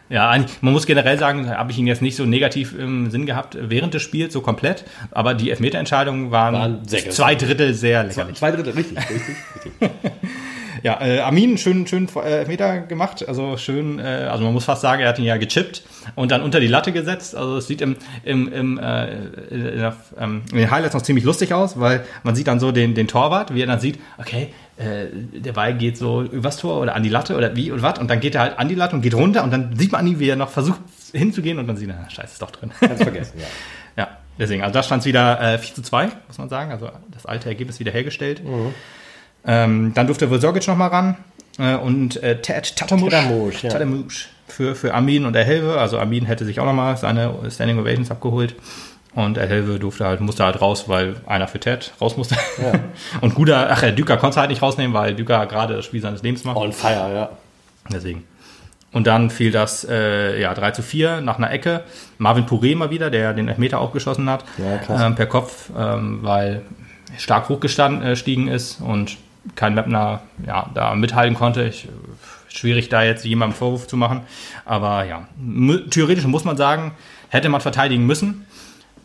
Ja, 0.09 0.31
eigentlich, 0.31 0.59
man 0.63 0.73
muss 0.73 0.87
generell 0.87 1.19
sagen, 1.19 1.51
habe 1.51 1.73
ich 1.73 1.79
ihn 1.79 1.87
jetzt 1.89 2.01
nicht 2.01 2.15
so 2.15 2.25
negativ 2.25 2.79
im 2.79 3.11
Sinn 3.11 3.27
gehabt 3.27 3.59
während 3.61 3.93
des 3.93 4.03
Spiels, 4.03 4.33
so 4.33 4.41
komplett, 4.41 4.85
aber 5.11 5.35
die 5.35 5.51
Elfmeterentscheidungen 5.51 6.31
waren, 6.31 6.55
Waren 6.55 6.83
zwei 6.87 7.35
Drittel 7.35 7.75
sehr 7.75 8.05
lächerlich. 8.05 8.37
Zwei 8.37 8.53
Drittel, 8.53 8.73
richtig, 8.73 8.99
richtig, 8.99 9.37
richtig. 9.65 9.91
Ja, 10.83 11.01
äh, 11.01 11.21
Armin, 11.21 11.59
schön, 11.59 11.87
schön 11.87 12.09
äh, 12.17 12.39
Elfmeter 12.39 12.81
gemacht, 12.81 13.27
also 13.29 13.57
schön, 13.57 13.99
äh, 13.99 14.29
also 14.31 14.45
man 14.45 14.53
muss 14.53 14.65
fast 14.65 14.83
sagen, 14.83 15.03
er 15.03 15.09
hat 15.09 15.19
ihn 15.19 15.25
ja 15.25 15.37
gechippt 15.37 15.83
und 16.15 16.31
dann 16.31 16.43
unter 16.43 16.61
die 16.61 16.67
Latte 16.67 16.93
gesetzt, 16.93 17.35
also 17.35 17.57
es 17.57 17.67
sieht 17.67 17.81
im, 17.81 17.97
im, 18.25 18.53
im 18.53 18.79
äh, 18.79 19.15
in, 19.51 19.79
der, 19.79 19.97
ähm, 20.19 20.43
in 20.51 20.59
den 20.59 20.71
Highlights 20.71 20.95
noch 20.95 21.03
ziemlich 21.03 21.25
lustig 21.25 21.53
aus, 21.53 21.79
weil 21.79 22.05
man 22.23 22.35
sieht 22.35 22.47
dann 22.47 22.61
so 22.61 22.73
den, 22.73 22.95
den 22.95 23.09
Torwart, 23.09 23.55
wie 23.55 23.63
er 23.63 23.67
dann 23.67 23.81
sieht, 23.81 23.99
okay, 24.19 24.53
äh, 24.77 25.07
der 25.13 25.53
Ball 25.53 25.75
geht 25.75 25.97
so 25.97 26.23
übers 26.23 26.59
Tor 26.59 26.81
oder 26.81 26.95
an 26.95 27.03
die 27.03 27.09
Latte 27.09 27.37
oder 27.37 27.57
wie 27.57 27.71
und 27.71 27.83
was 27.83 27.99
und 27.99 28.09
dann 28.09 28.21
geht 28.21 28.35
er 28.35 28.43
halt 28.43 28.59
an 28.59 28.69
die 28.69 28.75
Latte 28.75 28.97
und 28.97 29.03
geht 29.03 29.15
runter 29.15 29.45
und 29.45 29.51
dann 29.51 29.77
sieht 29.77 29.93
man 29.93 30.03
an 30.03 30.07
ihm, 30.07 30.19
wie 30.19 30.29
er 30.29 30.37
noch 30.37 30.51
versucht 30.51 30.81
hinzugehen 31.13 31.59
und 31.59 31.67
dann 31.67 31.77
sieht 31.77 31.89
er, 31.89 32.05
ah, 32.07 32.11
scheiße, 32.11 32.33
ist 32.33 32.43
doch 32.43 32.51
drin. 32.51 32.71
Ganz 32.81 33.03
vergessen, 33.03 33.39
ja. 33.39 33.47
Ja, 33.97 34.09
deswegen, 34.39 34.63
also 34.63 34.75
da 34.75 34.83
stand 34.83 35.01
es 35.01 35.07
wieder 35.07 35.55
äh, 35.55 35.59
4 35.59 35.75
zu 35.75 35.83
2, 35.83 36.11
muss 36.29 36.37
man 36.37 36.51
sagen. 36.51 36.71
Also 36.71 36.91
das 37.11 37.25
alte 37.25 37.49
Ergebnis 37.49 37.81
wieder 37.81 37.93
hergestellt. 37.93 38.43
Ähm, 39.47 39.93
dann 39.95 40.07
durfte 40.07 40.31
Vosorgic 40.31 40.67
nochmal 40.67 40.89
ran 40.89 41.17
äh, 41.59 41.77
und 41.77 42.23
äh, 42.23 42.41
Ted 42.41 42.77
Tatamush, 42.77 43.63
ja. 43.63 43.71
Tatamush 43.71 44.29
für, 44.49 44.75
für 44.75 44.95
Armin 44.95 45.25
und 45.25 45.37
Erhelve. 45.37 45.79
Also 45.79 45.99
Armin 45.99 46.27
hätte 46.27 46.45
sich 46.45 46.61
auch 46.61 46.65
nochmal 46.65 46.97
seine 46.97 47.35
Standing 47.51 47.79
Ovations 47.79 48.11
abgeholt. 48.11 48.55
Und 49.15 49.39
Erhelve 49.39 49.79
durfte 49.79 50.05
halt, 50.05 50.21
musste 50.21 50.45
halt 50.45 50.61
raus, 50.61 50.91
weil 50.91 51.17
einer 51.27 51.49
für 51.49 51.59
Ted 51.59 51.93
raus 52.03 52.19
musste. 52.19 52.37
und 53.23 53.35
Guda, 53.35 53.69
ach, 53.71 53.83
äh, 53.83 53.93
Düker 53.93 54.19
konnte 54.19 54.39
halt 54.39 54.51
nicht 54.51 54.61
rausnehmen, 54.61 54.93
weil 54.93 55.15
Düker 55.15 55.47
gerade 55.47 55.75
das 55.75 55.87
Spiel 55.87 56.03
seines 56.03 56.23
Lebens 56.23 56.45
macht. 56.45 56.59
On 56.59 56.71
fire, 56.71 57.15
ja. 57.15 57.31
Deswegen. 57.91 58.25
Und 58.93 59.07
dann 59.07 59.31
fiel 59.31 59.51
das 59.51 59.87
äh, 59.89 60.41
ja, 60.41 60.53
3 60.53 60.73
zu 60.73 60.83
4 60.83 61.23
nach 61.23 61.39
einer 61.39 61.51
Ecke. 61.51 61.83
Marvin 62.19 62.45
Pouré 62.45 62.77
mal 62.77 62.91
wieder, 62.91 63.11
der 63.11 63.33
den 63.33 63.49
Elfmeter 63.49 63.81
auch 63.81 63.93
geschossen 63.93 64.29
hat. 64.29 64.45
Ja, 64.59 65.07
ähm, 65.07 65.15
per 65.15 65.27
Kopf, 65.27 65.71
ähm, 65.77 66.19
weil 66.23 66.63
stark 67.17 67.49
hochgestiegen 67.49 68.49
ist 68.49 68.81
und 68.81 69.17
kein 69.55 69.75
Mapner 69.75 70.21
ja, 70.47 70.71
da 70.75 70.95
mithalten 70.95 71.35
konnte. 71.35 71.65
Ich, 71.65 71.89
schwierig 72.49 72.89
da 72.89 73.03
jetzt 73.03 73.25
jemandem 73.25 73.57
Vorwurf 73.57 73.87
zu 73.87 73.97
machen. 73.97 74.23
Aber 74.65 75.05
ja, 75.05 75.29
theoretisch 75.91 76.27
muss 76.27 76.45
man 76.45 76.57
sagen, 76.57 76.93
hätte 77.29 77.49
man 77.49 77.61
verteidigen 77.61 78.07
müssen. 78.07 78.47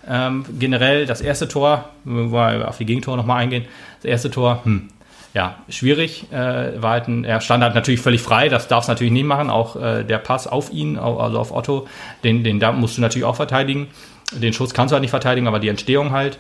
Ähm, 0.08 0.46
generell 0.58 1.06
das 1.06 1.22
erste 1.22 1.48
Tor, 1.48 1.90
wo 2.04 2.32
wir 2.32 2.68
auf 2.68 2.78
die 2.78 2.86
Gegentore 2.86 3.18
nochmal 3.18 3.44
eingehen, 3.44 3.66
das 3.98 4.06
erste 4.06 4.32
Tor, 4.32 4.62
hm, 4.64 4.90
ja, 5.34 5.56
schwierig. 5.70 6.26
Äh, 6.32 6.82
war 6.82 6.92
halt 6.92 7.08
ein, 7.08 7.24
er 7.24 7.40
stand 7.40 7.64
halt 7.64 7.76
natürlich 7.76 8.02
völlig 8.02 8.22
frei, 8.22 8.50
das 8.50 8.68
darfst 8.68 8.90
du 8.90 8.94
natürlich 8.94 9.14
nicht 9.14 9.26
machen. 9.26 9.50
Auch 9.50 9.76
äh, 9.76 10.04
der 10.04 10.18
Pass 10.18 10.48
auf 10.48 10.72
ihn, 10.72 10.98
also 10.98 11.40
auf 11.40 11.52
Otto, 11.52 11.88
den, 12.24 12.44
den 12.44 12.60
musst 12.80 12.98
du 12.98 13.02
natürlich 13.02 13.26
auch 13.26 13.36
verteidigen. 13.36 13.88
Den 14.32 14.54
Schuss 14.54 14.74
kannst 14.74 14.92
du 14.92 14.96
halt 14.96 15.02
nicht 15.02 15.12
verteidigen, 15.12 15.48
aber 15.48 15.60
die 15.60 15.68
Entstehung 15.68 16.12
halt, 16.12 16.40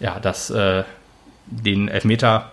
ja, 0.00 0.18
das, 0.20 0.50
äh, 0.50 0.84
den 1.46 1.88
Elfmeter 1.88 2.52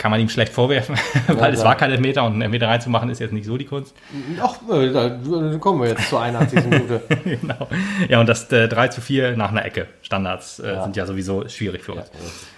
kann 0.00 0.10
man 0.10 0.18
ihm 0.18 0.30
schlecht 0.30 0.54
vorwerfen, 0.54 0.96
weil 1.26 1.52
es 1.52 1.60
klar. 1.60 1.72
war 1.72 1.76
kein 1.76 1.90
Elfmeter 1.90 2.24
und 2.24 2.32
einen 2.32 2.42
Elfmeter 2.42 2.68
reinzumachen 2.68 3.10
ist 3.10 3.18
jetzt 3.18 3.34
nicht 3.34 3.44
so 3.44 3.58
die 3.58 3.66
Kunst. 3.66 3.94
Ach, 4.40 4.56
äh, 4.72 4.90
da 4.92 5.10
kommen 5.58 5.82
wir 5.82 5.90
jetzt 5.90 6.08
zur 6.08 6.22
81. 6.22 6.64
Minute. 6.70 7.02
genau. 7.22 7.68
Ja, 8.08 8.18
und 8.18 8.26
das 8.26 8.50
äh, 8.50 8.66
3 8.66 8.88
zu 8.88 9.02
4 9.02 9.36
nach 9.36 9.50
einer 9.50 9.62
Ecke. 9.62 9.88
Standards 10.00 10.58
äh, 10.58 10.82
sind 10.82 10.96
ja 10.96 11.04
sowieso 11.04 11.46
schwierig 11.48 11.84
für 11.84 11.92
uns. 11.92 12.10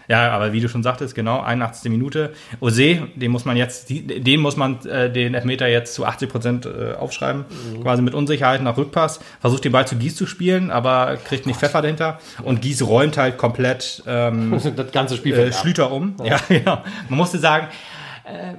Ja, 0.09 0.30
aber 0.30 0.53
wie 0.53 0.61
du 0.61 0.68
schon 0.68 0.82
sagtest, 0.82 1.14
genau, 1.14 1.40
81. 1.40 1.90
Minute. 1.90 2.32
Ose, 2.61 3.09
den 3.14 3.30
muss 3.30 3.45
man 3.45 3.57
jetzt, 3.57 3.88
den 3.88 4.40
muss 4.40 4.57
man 4.57 4.84
äh, 4.86 5.11
den 5.11 5.34
Elfmeter 5.34 5.68
jetzt 5.68 5.95
zu 5.95 6.05
80 6.05 6.28
Prozent 6.28 6.66
äh, 6.66 6.95
aufschreiben. 6.95 7.45
Quasi 7.82 8.03
mit 8.03 8.14
Unsicherheit 8.14 8.62
nach 8.62 8.76
Rückpass. 8.76 9.20
Versucht 9.40 9.64
den 9.64 9.72
Ball 9.72 9.86
zu 9.86 9.97
Gies 9.97 10.14
zu 10.16 10.26
spielen, 10.26 10.70
aber 10.70 11.16
kriegt 11.16 11.47
nicht 11.47 11.59
Pfeffer 11.59 11.82
dahinter. 11.82 12.18
Und 12.43 12.61
Gies 12.62 12.86
räumt 12.86 13.16
halt 13.16 13.38
komplett 13.38 14.03
ähm, 14.07 14.61
Das 14.76 14.93
ganze 14.93 15.16
Spiel 15.16 15.34
äh, 15.34 15.53
Schlüter 15.53 15.90
um. 15.90 16.16
Ja, 16.24 16.38
genau. 16.49 16.82
Man 17.09 17.18
musste 17.33 17.39
sagen, 17.39 17.68
äh, 18.24 18.53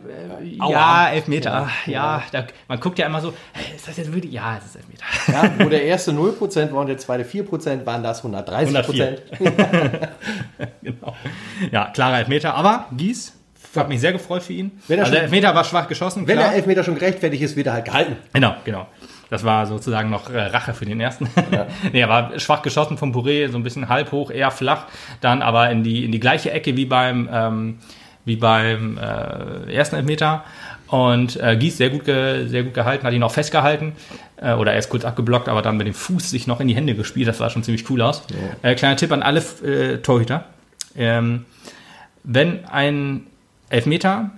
äh, 0.44 0.72
ja, 0.72 1.10
Elfmeter. 1.10 1.70
Ja, 1.86 2.24
da, 2.32 2.46
man 2.68 2.80
guckt 2.80 3.00
ja 3.00 3.06
immer 3.06 3.22
so, 3.22 3.30
äh, 3.30 3.76
ist 3.76 3.88
das 3.88 3.98
jetzt 3.98 4.12
wirklich? 4.12 4.34
Ja, 4.34 4.58
es 4.58 4.66
ist 4.66 4.76
Elfmeter. 4.76 5.06
Ja, 5.28 5.64
wo 5.64 5.70
der 5.70 5.84
erste 5.86 6.12
0% 6.12 6.72
war 6.74 6.82
und 6.82 6.88
der 6.88 6.98
zweite 6.98 7.24
4%, 7.24 7.86
waren 7.86 8.04
das 8.04 8.18
130 8.20 8.76
104. 8.76 9.18
genau. 10.82 11.16
Ja, 11.72 11.92
klarer 11.94 12.20
Elfmeter. 12.20 12.56
Aber 12.56 12.88
Gies, 12.98 13.34
hat 13.76 13.90
mich 13.90 14.02
sehr 14.02 14.12
gefreut 14.12 14.44
für 14.44 14.54
ihn. 14.54 14.72
Wenn 14.88 15.00
er 15.00 15.06
also 15.06 15.14
der 15.14 15.20
schon- 15.22 15.24
Elfmeter 15.26 15.56
war 15.56 15.64
schwach 15.64 15.88
geschossen. 15.88 16.28
Wenn 16.28 16.38
klar. 16.38 16.50
der 16.50 16.58
Elfmeter 16.58 16.84
schon 16.84 16.96
gerechtfertigt 16.96 17.44
ist, 17.44 17.56
wird 17.56 17.68
er 17.68 17.74
halt 17.74 17.86
gehalten. 17.86 18.18
Genau, 18.34 18.56
genau. 18.66 18.88
Das 19.30 19.44
war 19.44 19.66
sozusagen 19.66 20.10
noch 20.10 20.30
äh, 20.30 20.42
Rache 20.42 20.74
für 20.74 20.86
den 20.86 21.00
ersten. 21.00 21.28
nee, 21.92 22.02
er 22.02 22.10
war 22.10 22.38
schwach 22.40 22.62
geschossen 22.62 22.98
vom 22.98 23.14
Puré, 23.16 23.50
so 23.50 23.58
ein 23.58 23.64
bisschen 23.64 23.90
halb 23.90 24.12
hoch, 24.12 24.30
eher 24.30 24.52
flach, 24.52 24.88
dann 25.22 25.42
aber 25.42 25.72
in 25.72 25.84
die, 25.84 26.04
in 26.06 26.12
die 26.12 26.20
gleiche 26.20 26.52
Ecke 26.52 26.76
wie 26.76 26.86
beim, 26.86 27.30
ähm, 27.32 27.80
wie 28.26 28.36
beim 28.36 28.98
äh, 28.98 29.74
ersten 29.74 29.96
Elfmeter. 29.96 30.44
Und 30.88 31.42
äh, 31.42 31.58
Gies 31.58 31.78
sehr 31.78 31.90
gut, 31.90 32.06
ge, 32.06 32.48
sehr 32.48 32.64
gut 32.64 32.74
gehalten, 32.74 33.06
hat 33.06 33.14
ihn 33.14 33.24
auch 33.24 33.32
festgehalten. 33.32 33.94
Äh, 34.38 34.54
oder 34.54 34.74
erst 34.74 34.90
kurz 34.90 35.06
abgeblockt, 35.06 35.50
aber 35.50 35.62
dann 35.62 35.78
mit 35.78 35.88
dem 35.88 35.94
Fuß 35.94 36.30
sich 36.30 36.48
noch 36.48 36.60
in 36.60 36.68
die 36.68 36.76
Hände 36.76 36.96
gespielt. 36.96 37.28
Das 37.28 37.40
sah 37.40 37.50
schon 37.50 37.64
ziemlich 37.64 37.90
cool 37.90 38.02
aus. 38.02 38.24
Äh, 38.62 38.76
kleiner 38.76 38.96
Tipp 38.96 39.12
an 39.12 39.24
alle 39.24 39.42
äh, 39.64 39.98
Torhüter. 39.98 40.46
Ähm, 40.96 41.46
wenn 42.24 42.66
ein 42.66 43.28
Elfmeter 43.70 44.32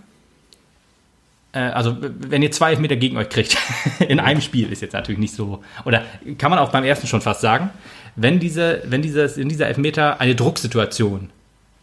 äh, 1.55 1.59
also 1.59 1.97
wenn 1.99 2.43
ihr 2.43 2.51
zwei 2.51 2.71
Elfmeter 2.71 2.97
gegen 2.97 3.17
euch 3.17 3.29
kriegt, 3.29 3.57
in 3.99 4.19
einem 4.19 4.41
Spiel, 4.41 4.71
ist 4.71 4.81
jetzt 4.81 4.93
natürlich 4.93 5.19
nicht 5.19 5.33
so, 5.33 5.63
oder 5.85 6.03
kann 6.37 6.51
man 6.51 6.59
auch 6.59 6.71
beim 6.71 6.83
ersten 6.83 7.07
schon 7.07 7.21
fast 7.21 7.41
sagen, 7.41 7.71
wenn, 8.15 8.39
diese, 8.39 8.83
wenn 8.85 9.01
dieses, 9.01 9.37
in 9.37 9.49
dieser 9.49 9.67
Elfmeter 9.67 10.21
eine 10.21 10.35
Drucksituation, 10.35 11.29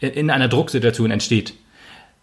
in 0.00 0.30
einer 0.30 0.48
Drucksituation 0.48 1.10
entsteht, 1.10 1.54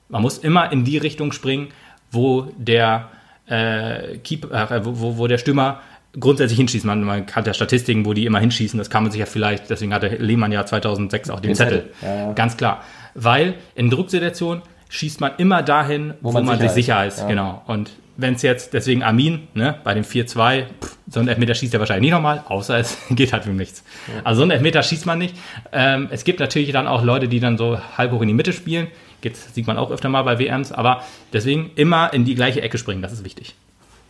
man 0.10 0.22
muss 0.22 0.38
immer 0.40 0.72
in 0.72 0.84
die 0.84 0.98
Richtung 0.98 1.32
springen, 1.32 1.70
wo 2.12 2.52
der, 2.58 3.10
äh, 3.48 4.18
Keeper, 4.18 4.72
äh, 4.72 4.86
wo, 4.86 5.00
wo- 5.00 5.18
wo 5.18 5.28
der 5.28 5.38
Stürmer 5.38 5.80
grundsätzlich 6.20 6.58
hinschießt. 6.58 6.86
Man, 6.86 7.04
man 7.04 7.26
hat 7.32 7.46
ja 7.48 7.54
Statistiken, 7.54 8.06
wo 8.06 8.14
die 8.14 8.26
immer 8.26 8.40
hinschießen. 8.40 8.78
Das 8.78 8.90
kann 8.90 9.04
man 9.04 9.12
sich 9.12 9.20
ja 9.20 9.26
vielleicht, 9.28 9.70
deswegen 9.70 9.94
hatte 9.94 10.08
Lehmann 10.08 10.52
ja 10.52 10.66
2006 10.66 11.30
auch 11.30 11.40
den, 11.40 11.50
Den 11.52 11.56
Zettel. 11.56 11.92
Zettel, 12.00 12.10
ja, 12.10 12.26
ja. 12.28 12.34
Ganz 12.34 12.58
klar. 12.58 12.84
Weil 13.14 13.54
in 13.76 13.90
Drucksituationen 13.90 14.64
schießt 14.90 15.22
man 15.22 15.32
immer 15.38 15.62
dahin, 15.62 16.16
wo, 16.22 16.32
man, 16.32 16.46
man 16.46 16.60
sich 16.60 16.72
sicher 16.72 17.06
ist. 17.06 17.20
Ja. 17.20 17.28
Genau. 17.28 17.62
Und 17.68 17.92
wenn 18.18 18.34
es 18.34 18.42
jetzt, 18.42 18.74
deswegen 18.74 19.04
Armin, 19.04 19.48
ne, 19.54 19.76
bei 19.84 19.94
dem 19.94 20.04
4-2, 20.04 20.64
pff, 20.82 20.98
so 21.08 21.20
ein 21.20 21.28
Elfmeter 21.28 21.54
schießt 21.54 21.74
er 21.76 21.80
wahrscheinlich 21.80 22.10
nicht 22.10 22.12
nochmal, 22.12 22.44
außer 22.48 22.78
es 22.80 22.98
geht 23.12 23.32
halt 23.32 23.46
um 23.48 23.56
nichts. 23.56 23.84
Also 24.24 24.40
so 24.40 24.46
ein 24.48 24.52
Elfmeter 24.52 24.82
schießt 24.82 25.06
man 25.06 25.20
nicht. 25.20 25.36
Ähm, 25.72 26.08
es 26.12 26.24
gibt 26.24 26.40
natürlich 26.40 26.72
dann 26.72 26.88
auch 26.88 27.04
Leute, 27.04 27.28
die 27.28 27.40
dann 27.40 27.58
so 27.58 27.80
halb 27.98 28.12
hoch 28.12 28.22
in 28.22 28.28
die 28.30 28.34
Mitte 28.34 28.52
spielen. 28.52 28.88
Jetzt 29.24 29.54
sieht 29.56 29.68
man 29.68 29.78
auch 29.78 29.92
öfter 29.92 30.10
mal 30.10 30.24
bei 30.24 30.40
WMs, 30.40 30.72
aber 30.72 31.04
deswegen 31.34 31.72
immer 31.76 32.14
in 32.14 32.26
die 32.26 32.36
gleiche 32.36 32.62
Ecke 32.62 32.78
springen, 32.78 33.02
das 33.02 33.12
ist 33.12 33.24
wichtig. 33.24 33.56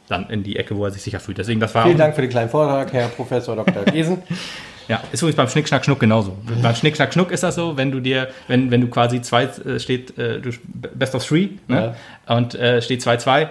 Dann 0.08 0.30
in 0.30 0.44
die 0.44 0.58
Ecke, 0.58 0.76
wo 0.76 0.86
er 0.86 0.92
sich 0.92 1.02
sicher 1.02 1.20
fühlt. 1.20 1.38
Deswegen, 1.38 1.60
das 1.60 1.74
war 1.76 1.84
Vielen 1.86 1.98
Dank 1.98 2.16
für 2.16 2.22
den 2.22 2.32
kleinen 2.32 2.50
Vortrag, 2.50 2.92
Herr 2.94 3.08
Professor 3.10 3.56
Dr. 3.56 3.86
Gesen. 3.86 4.24
ja, 4.88 5.02
ist 5.12 5.22
übrigens 5.22 5.38
beim 5.38 5.48
Schnick, 5.48 5.68
Schnack, 5.68 5.86
Schnuck 5.86 6.00
genauso. 6.00 6.38
Beim 6.62 6.76
Schnick, 6.76 6.96
Schnack, 6.96 7.14
Schnuck 7.14 7.32
ist 7.32 7.44
das 7.44 7.56
so, 7.56 7.78
wenn 7.78 7.92
du 7.92 8.00
dir, 8.00 8.30
wenn, 8.48 8.72
wenn 8.72 8.82
du 8.82 8.88
quasi 8.88 9.22
zwei 9.22 9.44
äh, 9.44 9.80
steht, 9.80 10.18
äh, 10.18 10.42
du, 10.42 10.52
Best 10.66 11.14
of 11.14 11.26
Three, 11.26 11.50
ne? 11.68 11.96
und 12.28 12.56
äh, 12.56 12.82
steht 12.82 13.02
2-2, 13.02 13.50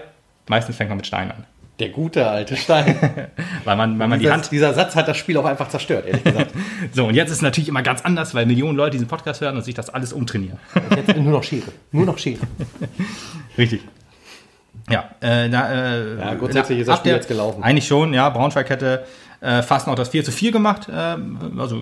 meistens 0.49 0.77
fängt 0.77 0.91
man 0.91 0.97
mit 0.97 1.07
Stein 1.07 1.31
an. 1.31 1.45
Der 1.79 1.91
gute 1.91 2.27
alte 2.29 2.57
Stein. 2.57 2.97
Weil 3.65 3.77
man, 3.77 3.99
weil 3.99 4.09
man 4.09 4.19
die 4.19 4.25
dieser, 4.25 4.35
Hand. 4.35 4.51
dieser 4.51 4.75
Satz 4.75 4.97
hat 4.97 5.07
das 5.07 5.17
Spiel 5.17 5.37
auch 5.37 5.45
einfach 5.45 5.69
zerstört, 5.69 6.07
ehrlich 6.07 6.25
gesagt. 6.25 6.51
So, 6.93 7.07
und 7.07 7.15
jetzt 7.15 7.29
ist 7.31 7.37
es 7.37 7.43
natürlich 7.43 7.69
immer 7.69 7.83
ganz 7.83 8.01
anders, 8.03 8.35
weil 8.35 8.47
Millionen 8.47 8.77
Leute 8.77 8.93
diesen 8.93 9.07
Podcast 9.07 9.41
hören 9.41 9.57
und 9.57 9.63
sich 9.63 9.75
das 9.75 9.89
alles 9.91 10.13
umtrainieren. 10.13 10.59
Jetzt 10.97 11.15
nur 11.17 11.33
noch 11.33 11.43
Schere. 11.45 11.71
Nur 11.93 12.07
noch 12.07 12.19
Schere. 12.19 12.41
Richtig. 13.59 13.83
Ja, 14.91 15.11
äh, 15.21 15.49
da, 15.51 15.73
äh, 15.73 16.19
Ja, 16.19 16.35
grundsätzlich 16.35 16.79
ist 16.81 16.89
das 16.89 16.99
Spiel 16.99 17.11
der- 17.11 17.17
jetzt 17.19 17.29
gelaufen. 17.29 17.63
Eigentlich 17.63 17.87
schon, 17.87 18.15
ja. 18.15 18.29
Braunschweig 18.31 18.69
hätte 18.71 19.05
äh, 19.41 19.63
fast 19.63 19.87
noch 19.87 19.95
das 19.95 20.09
4 20.09 20.25
zu 20.25 20.33
4 20.33 20.51
gemacht. 20.51 20.89
Ähm, 20.93 21.39
also 21.59 21.77
äh, 21.77 21.81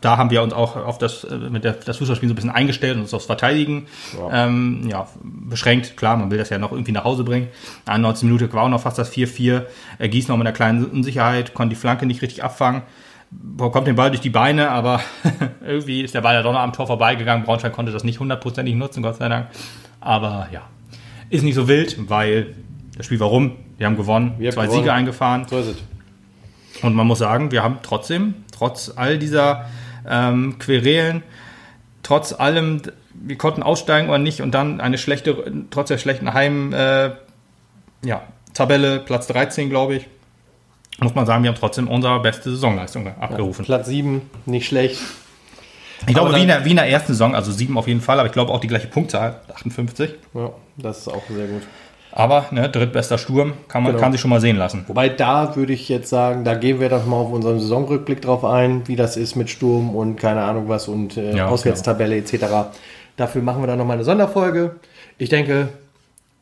da 0.00 0.16
haben 0.16 0.30
wir 0.30 0.42
uns 0.42 0.52
auch 0.52 0.76
auf 0.76 0.98
das, 0.98 1.24
äh, 1.24 1.36
mit 1.36 1.62
der, 1.62 1.74
das 1.74 1.98
Fußballspiel 1.98 2.28
so 2.28 2.32
ein 2.32 2.36
bisschen 2.36 2.50
eingestellt 2.50 2.96
und 2.96 3.02
uns 3.02 3.14
aufs 3.14 3.26
Verteidigen 3.26 3.86
ja. 4.18 4.46
Ähm, 4.46 4.88
ja, 4.88 5.06
beschränkt. 5.22 5.96
Klar, 5.96 6.16
man 6.16 6.30
will 6.30 6.38
das 6.38 6.50
ja 6.50 6.58
noch 6.58 6.72
irgendwie 6.72 6.92
nach 6.92 7.04
Hause 7.04 7.22
bringen. 7.22 7.48
91 7.86 8.24
Minute 8.24 8.52
war 8.52 8.64
auch 8.64 8.68
noch 8.68 8.80
fast 8.80 8.98
das 8.98 9.12
4-4. 9.12 9.62
Äh, 9.98 10.08
Gieß 10.08 10.28
noch 10.28 10.36
mit 10.36 10.46
einer 10.46 10.54
kleinen 10.54 10.84
Unsicherheit, 10.84 11.54
konnte 11.54 11.74
die 11.74 11.80
Flanke 11.80 12.06
nicht 12.06 12.22
richtig 12.22 12.42
abfangen. 12.42 12.82
Bekommt 13.30 13.86
den 13.86 13.94
Ball 13.94 14.10
durch 14.10 14.20
die 14.20 14.30
Beine, 14.30 14.70
aber 14.70 15.00
irgendwie 15.64 16.00
ist 16.00 16.14
der 16.14 16.22
Ball 16.22 16.34
ja 16.34 16.42
doch 16.42 16.52
noch 16.52 16.58
am 16.58 16.72
Tor 16.72 16.88
vorbeigegangen. 16.88 17.44
Braunschweig 17.44 17.72
konnte 17.72 17.92
das 17.92 18.02
nicht 18.02 18.18
hundertprozentig 18.18 18.74
nutzen, 18.74 19.04
Gott 19.04 19.16
sei 19.16 19.28
Dank. 19.28 19.46
Aber 20.00 20.48
ja, 20.52 20.62
ist 21.28 21.44
nicht 21.44 21.54
so 21.54 21.68
wild, 21.68 22.10
weil 22.10 22.56
das 22.96 23.06
Spiel 23.06 23.20
war 23.20 23.28
rum. 23.28 23.52
Wir 23.78 23.86
haben 23.86 23.96
gewonnen, 23.96 24.34
Wir 24.38 24.48
haben 24.48 24.54
zwei 24.54 24.64
gewonnen. 24.64 24.82
Siege 24.82 24.92
eingefahren. 24.92 25.46
So 25.48 25.58
ist 25.58 25.68
es. 25.68 25.76
Und 26.82 26.94
man 26.94 27.06
muss 27.06 27.18
sagen, 27.18 27.50
wir 27.50 27.62
haben 27.62 27.78
trotzdem, 27.82 28.34
trotz 28.52 28.92
all 28.94 29.18
dieser 29.18 29.66
ähm, 30.08 30.58
Querelen, 30.58 31.22
trotz 32.02 32.32
allem, 32.32 32.82
wir 33.14 33.36
konnten 33.36 33.62
aussteigen 33.62 34.08
oder 34.08 34.18
nicht 34.18 34.40
und 34.40 34.52
dann 34.52 34.80
eine 34.80 34.98
schlechte, 34.98 35.64
trotz 35.70 35.88
der 35.88 35.98
schlechten 35.98 36.32
Heim, 36.32 36.72
äh, 36.72 37.10
ja, 38.04 38.22
Tabelle, 38.54 39.00
Platz 39.00 39.26
13, 39.26 39.70
glaube 39.70 39.96
ich, 39.96 40.06
muss 41.00 41.14
man 41.14 41.26
sagen, 41.26 41.42
wir 41.42 41.50
haben 41.50 41.58
trotzdem 41.58 41.88
unsere 41.88 42.20
beste 42.20 42.50
Saisonleistung 42.50 43.06
abgerufen. 43.06 43.64
Platz 43.64 43.86
7, 43.86 44.22
nicht 44.46 44.66
schlecht. 44.66 45.00
Ich 46.06 46.14
glaube, 46.14 46.30
Aber 46.30 46.38
wie 46.38 46.42
in, 46.42 46.48
der, 46.48 46.64
wie 46.64 46.70
in 46.70 46.76
der 46.76 46.88
ersten 46.88 47.12
Saison, 47.12 47.34
also 47.34 47.52
sieben 47.52 47.76
auf 47.76 47.86
jeden 47.86 48.00
Fall, 48.00 48.18
aber 48.18 48.26
ich 48.26 48.32
glaube 48.32 48.52
auch 48.52 48.60
die 48.60 48.68
gleiche 48.68 48.86
Punktzahl, 48.86 49.40
58. 49.54 50.10
Ja, 50.34 50.50
das 50.76 50.98
ist 50.98 51.08
auch 51.08 51.22
sehr 51.28 51.46
gut. 51.46 51.62
Aber, 52.12 52.46
ne, 52.50 52.68
drittbester 52.68 53.18
Sturm, 53.18 53.52
kann 53.68 53.82
man 53.82 53.92
Genau. 53.92 54.02
kann 54.02 54.12
sich 54.12 54.20
schon 54.20 54.30
mal 54.30 54.40
sehen 54.40 54.56
lassen. 54.56 54.84
Wobei 54.88 55.08
da 55.08 55.54
würde 55.56 55.72
ich 55.72 55.88
jetzt 55.88 56.08
sagen, 56.10 56.44
da 56.44 56.54
gehen 56.54 56.80
wir 56.80 56.88
doch 56.88 57.06
mal 57.06 57.16
auf 57.16 57.30
unseren 57.32 57.60
Saisonrückblick 57.60 58.20
drauf 58.22 58.44
ein, 58.44 58.86
wie 58.88 58.96
das 58.96 59.16
ist 59.16 59.36
mit 59.36 59.48
Sturm 59.50 59.94
und 59.94 60.16
keine 60.16 60.42
Ahnung 60.42 60.68
was 60.68 60.88
und 60.88 61.16
äh, 61.16 61.36
Ja, 61.36 61.46
Auswärtstabelle 61.48 62.16
etc. 62.16 62.44
Dafür 63.16 63.42
machen 63.42 63.62
wir 63.62 63.66
dann 63.68 63.78
nochmal 63.78 63.94
eine 63.96 64.04
Sonderfolge. 64.04 64.76
Ich 65.18 65.28
denke, 65.28 65.68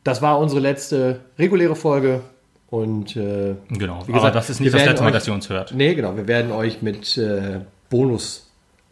das 0.03 0.21
war 0.21 0.39
unsere 0.39 0.61
letzte 0.61 1.19
reguläre 1.37 1.75
Folge 1.75 2.21
und 2.69 3.15
äh, 3.15 3.55
Genau, 3.69 3.99
Wie 4.05 4.11
aber 4.11 4.13
gesagt, 4.13 4.35
das 4.35 4.49
ist 4.49 4.59
nicht 4.61 4.73
das 4.73 4.85
letzte 4.85 5.01
Mal, 5.03 5.09
euch- 5.09 5.13
dass 5.13 5.27
ihr 5.27 5.33
uns 5.33 5.49
hört. 5.49 5.73
nee, 5.75 5.93
genau, 5.93 6.15
wir 6.15 6.27
werden 6.27 6.51
euch 6.51 6.81
mit 6.81 7.17
äh, 7.17 7.59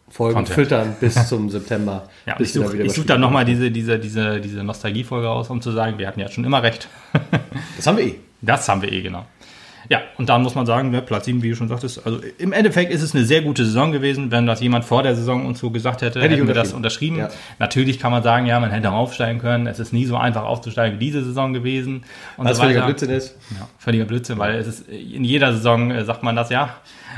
Bonusfolgen 0.08 0.34
Content. 0.34 0.54
füttern 0.54 0.96
bis 1.00 1.28
zum 1.28 1.50
September. 1.50 2.08
Ja, 2.26 2.34
bis 2.34 2.54
ich 2.54 2.60
da 2.62 2.68
suche 2.68 2.86
was 2.86 2.94
such 2.94 3.06
dann 3.06 3.20
nochmal 3.20 3.44
diese, 3.44 3.70
diese, 3.70 3.98
diese, 3.98 4.40
diese 4.40 4.62
Nostalgiefolge 4.64 5.28
aus, 5.28 5.50
um 5.50 5.60
zu 5.60 5.72
sagen, 5.72 5.98
wir 5.98 6.06
hatten 6.06 6.20
ja 6.20 6.28
schon 6.28 6.44
immer 6.44 6.62
recht. 6.62 6.88
Das 7.76 7.86
haben 7.86 7.96
wir 7.96 8.04
eh. 8.06 8.14
Das 8.40 8.68
haben 8.68 8.82
wir 8.82 8.92
eh, 8.92 9.02
genau. 9.02 9.24
Ja, 9.88 10.00
und 10.18 10.28
dann 10.28 10.42
muss 10.42 10.54
man 10.54 10.66
sagen, 10.66 10.90
ne, 10.90 11.00
Platz 11.00 11.24
7, 11.24 11.42
wie 11.42 11.50
du 11.50 11.56
schon 11.56 11.68
sagtest, 11.68 12.04
also 12.04 12.20
im 12.36 12.52
Endeffekt 12.52 12.92
ist 12.92 13.02
es 13.02 13.14
eine 13.14 13.24
sehr 13.24 13.40
gute 13.40 13.64
Saison 13.64 13.90
gewesen. 13.90 14.30
Wenn 14.30 14.46
das 14.46 14.60
jemand 14.60 14.84
vor 14.84 15.02
der 15.02 15.14
Saison 15.14 15.46
uns 15.46 15.60
so 15.60 15.70
gesagt 15.70 16.02
hätte, 16.02 16.20
Hätte 16.20 16.34
ich 16.34 16.40
hätten 16.40 16.48
wir 16.48 16.54
das 16.54 16.72
unterschrieben. 16.74 17.18
Ja. 17.18 17.30
Natürlich 17.58 17.98
kann 17.98 18.10
man 18.10 18.22
sagen, 18.22 18.44
ja, 18.46 18.60
man 18.60 18.70
hätte 18.70 18.90
aufsteigen 18.90 19.40
können. 19.40 19.66
Es 19.66 19.78
ist 19.78 19.92
nie 19.92 20.04
so 20.04 20.16
einfach 20.16 20.42
aufzusteigen 20.42 21.00
wie 21.00 21.04
diese 21.06 21.24
Saison 21.24 21.54
gewesen. 21.54 22.04
Und 22.36 22.46
Was 22.46 22.58
so 22.58 22.64
völliger. 22.64 22.84
Blödsinn 22.84 23.10
ist. 23.10 23.36
Ja, 23.58 23.68
völliger 23.78 24.04
Blödsinn, 24.04 24.38
weil 24.38 24.56
es 24.56 24.66
ist 24.66 24.88
in 24.88 25.24
jeder 25.24 25.52
Saison 25.52 25.90
äh, 25.90 26.04
sagt 26.04 26.22
man 26.22 26.36
das 26.36 26.50
ja. 26.50 26.74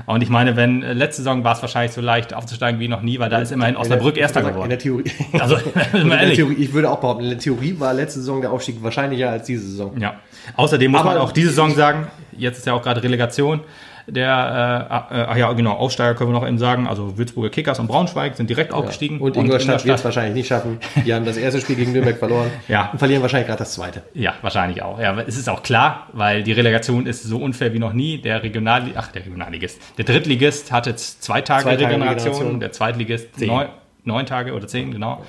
Und 0.06 0.22
ich 0.22 0.28
meine, 0.28 0.56
wenn 0.56 0.82
äh, 0.82 0.92
letzte 0.92 1.22
Saison 1.22 1.44
war 1.44 1.54
es 1.54 1.62
wahrscheinlich 1.62 1.92
so 1.92 2.00
leicht 2.00 2.34
aufzusteigen 2.34 2.80
wie 2.80 2.88
noch 2.88 3.02
nie, 3.02 3.18
weil 3.18 3.28
da 3.30 3.38
ist 3.38 3.52
immerhin 3.52 3.76
Osnabrück 3.76 4.16
Erster 4.16 4.40
In 4.40 4.48
geworden. 4.48 4.68
der 4.70 4.78
Theorie. 4.78 5.04
Also, 5.38 5.56
in 5.92 6.08
der. 6.08 6.32
Theorie, 6.34 6.54
ich 6.54 6.72
würde 6.72 6.90
auch 6.90 7.00
behaupten, 7.00 7.24
in 7.24 7.30
der 7.30 7.38
Theorie 7.38 7.74
war 7.78 7.92
letzte 7.94 8.20
Saison 8.20 8.40
der 8.40 8.50
Aufstieg 8.52 8.82
wahrscheinlicher 8.82 9.30
als 9.30 9.46
diese 9.46 9.62
Saison. 9.66 9.96
Ja. 9.98 10.14
Außerdem 10.56 10.90
muss 10.90 11.00
Aber- 11.00 11.10
man 11.10 11.18
auch 11.18 11.32
diese 11.32 11.48
Saison 11.50 11.74
sagen, 11.74 12.06
jetzt 12.32 12.58
ist 12.58 12.66
ja 12.66 12.72
auch 12.74 12.82
gerade 12.82 13.02
Relegation. 13.02 13.60
Der, 14.06 15.06
äh, 15.10 15.14
ach 15.28 15.36
ja, 15.36 15.52
genau, 15.52 15.72
Aufsteiger 15.72 16.14
können 16.14 16.30
wir 16.32 16.40
noch 16.40 16.46
eben 16.46 16.58
sagen. 16.58 16.86
Also 16.86 17.16
Würzburger 17.18 17.50
Kickers 17.50 17.78
und 17.78 17.86
Braunschweig 17.86 18.36
sind 18.36 18.50
direkt 18.50 18.72
aufgestiegen. 18.72 19.20
Und 19.20 19.36
Ingolstadt 19.36 19.84
wird 19.84 19.98
es 19.98 20.04
wahrscheinlich 20.04 20.34
nicht 20.34 20.48
schaffen. 20.48 20.78
Die 21.04 21.12
haben 21.14 21.24
das 21.24 21.36
erste 21.36 21.60
Spiel 21.60 21.76
gegen 21.76 21.92
Nürnberg 21.92 22.16
verloren 22.18 22.50
Ja. 22.68 22.90
und 22.92 22.98
verlieren 22.98 23.22
wahrscheinlich 23.22 23.46
gerade 23.48 23.60
das 23.60 23.72
zweite. 23.74 24.02
Ja, 24.14 24.34
wahrscheinlich 24.42 24.82
auch. 24.82 24.98
Ja, 25.00 25.18
es 25.20 25.36
ist 25.36 25.48
auch 25.48 25.62
klar, 25.62 26.08
weil 26.12 26.42
die 26.42 26.52
Relegation 26.52 27.06
ist 27.06 27.22
so 27.22 27.38
unfair 27.38 27.72
wie 27.72 27.78
noch 27.78 27.92
nie. 27.92 28.18
Der 28.18 28.42
Regional, 28.42 28.84
ach, 28.96 29.08
der 29.08 29.22
Regionalligist. 29.24 29.80
Der 29.98 30.04
Drittligist 30.04 30.72
hatte 30.72 30.96
zwei 30.96 31.40
Tage, 31.40 31.62
Zwei 31.64 31.76
Tage 31.76 31.86
Regeneration, 31.88 32.32
Regeneration. 32.32 32.60
der 32.60 32.72
Zweitligist 32.72 33.36
Zehn. 33.38 33.48
neun, 33.48 33.68
neun 34.04 34.26
Tage 34.26 34.54
oder 34.54 34.66
zehn, 34.66 34.90
genau. 34.90 35.22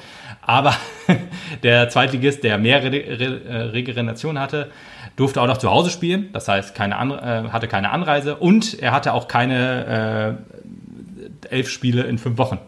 Aber 0.44 0.74
der 1.64 1.90
Zweitligist, 1.90 2.44
der 2.44 2.58
mehr 2.58 2.84
Re 2.84 2.92
Re 2.92 3.42
äh, 3.48 3.56
Regeneration 3.72 4.40
hatte, 4.40 4.72
durfte 5.16 5.42
auch 5.42 5.48
noch 5.48 5.58
zu 5.58 5.70
Hause 5.70 5.90
spielen. 5.90 6.30
Das 6.34 6.48
heißt, 6.48 6.76
keine 6.76 6.98
An 6.98 7.12
äh, 7.12 7.50
hatte 7.52 7.68
keine 7.68 7.92
Anreise 7.92 8.36
und 8.36 8.80
er 8.80 8.92
hatte 8.92 9.14
auch 9.14 9.28
keine 9.28 10.38
äh, 11.50 11.56
elf 11.56 11.70
Spiele 11.70 12.04
in 12.04 12.18
fünf 12.18 12.38
Wochen. 12.38 12.60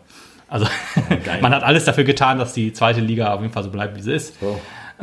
Also 0.47 0.67
man 1.41 1.53
hat 1.53 1.63
alles 1.63 1.85
dafür 1.85 2.03
getan, 2.03 2.37
dass 2.37 2.53
die 2.53 2.73
zweite 2.73 3.01
Liga 3.01 3.33
auf 3.33 3.41
jeden 3.41 3.53
Fall 3.53 3.63
so 3.63 3.71
bleibt, 3.71 3.95
wie 3.97 4.01
sie 4.01 4.13
ist. 4.13 4.39
So. 4.39 4.59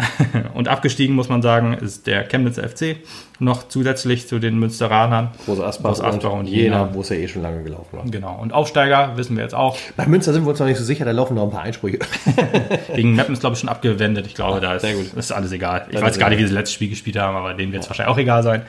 Und 0.55 0.68
abgestiegen, 0.68 1.14
muss 1.14 1.28
man 1.28 1.42
sagen, 1.42 1.74
ist 1.74 2.07
der 2.07 2.24
Chemnitzer 2.24 2.68
FC 2.68 2.96
noch 3.38 3.68
zusätzlich 3.68 4.28
zu 4.28 4.38
den 4.38 4.59
Münsteranern. 4.59 5.30
Große 5.46 5.64
Asbach, 5.64 5.90
Große 5.90 6.05
Asbach 6.05 6.32
und 6.32 6.40
und 6.40 6.46
Jena, 6.46 6.62
Jena. 6.84 6.94
wo 6.94 7.01
es 7.01 7.09
ja 7.09 7.16
eh 7.16 7.26
schon 7.28 7.42
lange 7.42 7.62
gelaufen 7.62 7.96
war. 7.96 8.05
Genau. 8.05 8.38
Und 8.40 8.53
Aufsteiger 8.53 9.16
wissen 9.16 9.36
wir 9.36 9.42
jetzt 9.42 9.55
auch. 9.55 9.78
Bei 9.96 10.07
Münster 10.07 10.32
sind 10.32 10.44
wir 10.44 10.51
uns 10.51 10.59
noch 10.59 10.66
nicht 10.66 10.78
so 10.78 10.84
sicher, 10.84 11.05
da 11.05 11.11
laufen 11.12 11.34
noch 11.34 11.44
ein 11.44 11.51
paar 11.51 11.62
Einsprüche. 11.62 11.98
Gegen 12.94 13.14
Meppen 13.14 13.32
ist, 13.32 13.40
glaube 13.40 13.55
ich, 13.55 13.61
schon 13.61 13.68
abgewendet. 13.70 14.26
Ich 14.26 14.34
glaube, 14.34 14.61
da 14.61 14.74
ist, 14.74 14.82
sehr 14.82 14.94
ist 15.16 15.32
alles 15.32 15.53
egal. 15.53 15.86
Ich 15.88 15.94
Das 15.94 16.03
weiß 16.03 16.18
gar 16.18 16.28
nicht, 16.28 16.38
wie 16.38 16.42
sie 16.42 16.48
das 16.51 16.55
letzte 16.59 16.74
Spiel 16.74 16.90
gespielt 16.90 17.16
haben, 17.18 17.36
aber 17.36 17.55
denen 17.55 17.72
wird 17.72 17.82
es 17.82 17.88
wahrscheinlich 17.88 18.12
auch 18.14 18.18
egal 18.18 18.42
sein. 18.42 18.62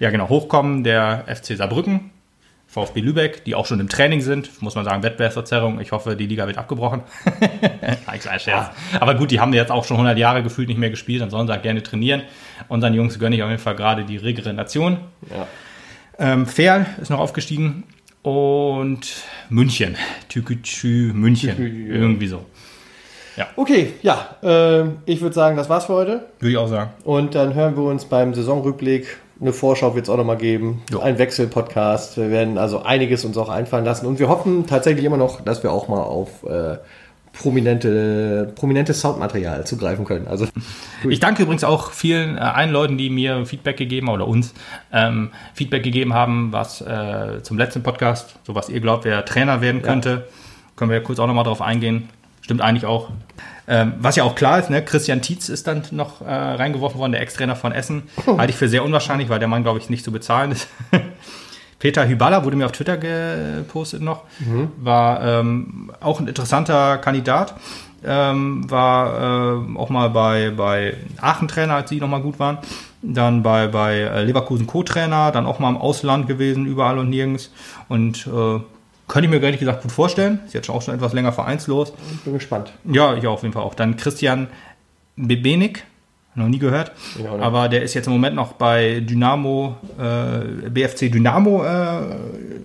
Ja, 0.00 0.10
genau. 0.10 0.28
Hochkommen 0.28 0.84
der 0.84 1.24
FC 1.26 1.56
Saarbrücken, 1.56 2.10
VfB 2.68 3.00
Lübeck, 3.00 3.44
die 3.44 3.54
auch 3.54 3.64
schon 3.64 3.80
im 3.80 3.88
Training 3.88 4.20
sind. 4.20 4.60
Muss 4.60 4.74
man 4.74 4.84
sagen, 4.84 5.02
Wettbewerbsverzerrung. 5.02 5.80
Ich 5.80 5.90
hoffe, 5.90 6.16
die 6.16 6.26
Liga 6.26 6.46
wird 6.46 6.58
abgebrochen. 6.58 7.00
Ein 8.06 8.20
kleiner 8.20 8.38
Scherz. 8.38 8.66
Aber 9.00 9.14
gut, 9.14 9.30
die 9.30 9.40
haben 9.40 9.54
jetzt 9.54 9.70
auch 9.70 9.84
schon 9.84 9.96
100 9.96 10.18
Jahre 10.18 10.42
gefühlt 10.42 10.68
nicht 10.68 10.78
mehr 10.78 10.90
gespielt. 10.90 11.22
Dann 11.22 11.30
sollen 11.30 11.46
sie 11.46 11.52
halt 11.54 11.62
gerne 11.62 11.82
trainieren. 11.82 12.22
Unseren 12.68 12.92
Jungs 12.92 13.18
gönne 13.18 13.36
ich 13.36 13.42
auf 13.42 13.48
jeden 13.48 13.62
Fall 13.62 13.74
gerade 13.74 14.04
die 14.04 14.18
Regeneration. 14.18 14.98
Ja. 15.30 15.46
Ähm, 16.18 16.46
ist 17.00 17.10
noch 17.10 17.20
aufgestiegen 17.20 17.84
und 18.22 19.24
München. 19.48 19.96
Tükütschü 20.28 21.12
München. 21.14 21.56
Tükü, 21.56 21.88
ja. 21.88 21.94
Irgendwie 21.94 22.26
so. 22.26 22.44
Okay, 23.54 23.94
ja, 24.02 24.36
ähm, 24.42 24.98
ich 25.06 25.20
würde 25.20 25.34
sagen, 25.34 25.56
das 25.56 25.68
war's 25.68 25.86
für 25.86 25.94
heute. 25.94 26.26
Würde 26.40 26.50
ich 26.50 26.56
auch 26.56 26.68
sagen. 26.68 26.90
Und 27.04 27.34
dann 27.34 27.54
hören 27.54 27.76
wir 27.76 27.84
uns 27.84 28.04
beim 28.04 28.34
Saisonrückblick. 28.34 29.18
Eine 29.40 29.52
Vorschau 29.52 29.94
wird 29.94 30.06
es 30.06 30.10
auch 30.10 30.16
nochmal 30.16 30.36
geben. 30.36 30.82
Jo. 30.90 30.98
Ein 31.00 31.18
Wechselpodcast. 31.18 32.16
Wir 32.16 32.30
werden 32.30 32.58
also 32.58 32.82
einiges 32.82 33.24
uns 33.24 33.36
auch 33.36 33.48
einfallen 33.48 33.84
lassen. 33.84 34.06
Und 34.06 34.18
wir 34.18 34.28
hoffen 34.28 34.66
tatsächlich 34.66 35.04
immer 35.04 35.16
noch, 35.16 35.40
dass 35.42 35.62
wir 35.62 35.70
auch 35.70 35.86
mal 35.86 36.02
auf 36.02 36.42
äh, 36.42 36.78
prominente, 37.32 38.52
prominentes 38.56 39.00
Soundmaterial 39.00 39.64
zugreifen 39.64 40.04
können. 40.04 40.26
Also 40.26 40.46
Ich 41.08 41.20
danke 41.20 41.44
übrigens 41.44 41.62
auch 41.62 41.92
vielen 41.92 42.36
äh, 42.36 42.40
allen 42.40 42.70
Leuten, 42.70 42.98
die 42.98 43.10
mir 43.10 43.46
Feedback 43.46 43.76
gegeben 43.76 44.08
haben 44.08 44.14
oder 44.14 44.26
uns 44.26 44.54
ähm, 44.92 45.30
Feedback 45.54 45.84
gegeben 45.84 46.14
haben, 46.14 46.52
was 46.52 46.80
äh, 46.80 47.40
zum 47.42 47.58
letzten 47.58 47.84
Podcast, 47.84 48.34
so 48.42 48.56
was 48.56 48.68
ihr 48.68 48.80
glaubt, 48.80 49.04
wer 49.04 49.24
Trainer 49.24 49.60
werden 49.60 49.82
könnte. 49.82 50.26
Können 50.74 50.90
wir 50.90 51.00
kurz 51.00 51.20
auch 51.20 51.26
nochmal 51.28 51.44
drauf 51.44 51.62
eingehen. 51.62 52.08
Stimmt 52.48 52.62
eigentlich 52.62 52.86
auch. 52.86 53.10
Ähm, 53.66 53.92
was 53.98 54.16
ja 54.16 54.24
auch 54.24 54.34
klar 54.34 54.58
ist, 54.58 54.70
ne, 54.70 54.82
Christian 54.82 55.20
Tietz 55.20 55.50
ist 55.50 55.66
dann 55.66 55.82
noch 55.90 56.22
äh, 56.22 56.32
reingeworfen 56.32 56.98
worden, 56.98 57.12
der 57.12 57.20
Ex-Trainer 57.20 57.56
von 57.56 57.72
Essen. 57.72 58.04
Halte 58.26 58.52
ich 58.52 58.56
für 58.56 58.70
sehr 58.70 58.82
unwahrscheinlich, 58.82 59.28
weil 59.28 59.38
der 59.38 59.48
Mann, 59.48 59.64
glaube 59.64 59.78
ich, 59.80 59.90
nicht 59.90 60.02
zu 60.02 60.10
bezahlen 60.10 60.52
ist. 60.52 60.66
Peter 61.78 62.08
Hyballa 62.08 62.46
wurde 62.46 62.56
mir 62.56 62.64
auf 62.64 62.72
Twitter 62.72 62.96
gepostet 62.96 64.00
noch, 64.00 64.22
war 64.78 65.22
ähm, 65.22 65.92
auch 66.00 66.20
ein 66.20 66.26
interessanter 66.26 66.96
Kandidat. 66.96 67.54
Ähm, 68.02 68.70
war 68.70 69.58
ähm, 69.58 69.76
auch 69.76 69.90
mal 69.90 70.08
bei, 70.08 70.50
bei 70.56 70.96
Aachen-Trainer, 71.20 71.74
als 71.74 71.90
die 71.90 72.00
nochmal 72.00 72.22
gut 72.22 72.38
waren. 72.38 72.56
Dann 73.02 73.42
bei, 73.42 73.66
bei 73.66 73.98
äh, 73.98 74.24
Leverkusen 74.24 74.66
Co-Trainer, 74.66 75.32
dann 75.32 75.44
auch 75.44 75.58
mal 75.58 75.68
im 75.68 75.76
Ausland 75.76 76.26
gewesen, 76.26 76.64
überall 76.64 76.98
und 76.98 77.10
nirgends. 77.10 77.50
Und 77.88 78.26
äh, 78.26 78.60
könnte 79.08 79.26
ich 79.26 79.30
mir 79.34 79.42
ehrlich 79.42 79.60
gesagt 79.60 79.82
gut 79.82 79.92
vorstellen. 79.92 80.40
Ist 80.46 80.54
jetzt 80.54 80.66
schon 80.66 80.74
auch 80.76 80.82
schon 80.82 80.94
etwas 80.94 81.12
länger 81.12 81.32
vereinslos. 81.32 81.92
ich 82.12 82.20
bin 82.20 82.34
gespannt. 82.34 82.72
Ja, 82.84 83.14
ich 83.14 83.26
auf 83.26 83.42
jeden 83.42 83.52
Fall 83.54 83.62
auch. 83.62 83.74
Dann 83.74 83.96
Christian 83.96 84.48
Bebenik, 85.16 85.84
noch 86.34 86.46
nie 86.48 86.58
gehört. 86.58 86.92
Ja, 87.22 87.32
oder? 87.32 87.42
aber 87.42 87.68
der 87.68 87.82
ist 87.82 87.94
jetzt 87.94 88.06
im 88.06 88.12
Moment 88.12 88.36
noch 88.36 88.52
bei 88.52 89.00
Dynamo, 89.00 89.76
äh, 89.98 90.68
BFC 90.70 91.10
Dynamo 91.10 91.64
äh, 91.64 92.00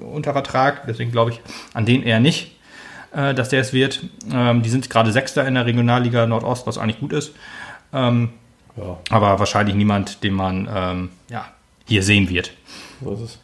unter 0.04 0.34
Vertrag. 0.34 0.86
Deswegen 0.88 1.12
glaube 1.12 1.32
ich 1.32 1.42
an 1.74 1.86
den 1.86 2.04
eher 2.04 2.20
nicht, 2.20 2.56
äh, 3.14 3.34
dass 3.34 3.50
der 3.50 3.62
es 3.62 3.74
wird. 3.74 4.02
Ähm, 4.32 4.62
die 4.62 4.70
sind 4.70 4.90
gerade 4.90 5.12
Sechster 5.12 5.48
in 5.48 5.56
der 5.56 5.66
Regionalliga 5.66 6.28
Nordost, 6.28 6.68
was 6.68 6.78
eigentlich 6.78 7.00
gut 7.00 7.14
ist. 7.14 7.34
Ähm, 7.94 8.30
Ja, 8.78 8.98
aber 9.10 9.40
wahrscheinlich 9.40 9.76
niemand, 9.76 10.24
den 10.24 10.34
man 10.34 10.70
ähm, 10.74 11.10
ja, 11.30 11.46
hier 11.88 12.04
sehen 12.04 12.30
wird. 12.30 12.52
so 13.04 13.14
ist 13.14 13.22
es. 13.22 13.40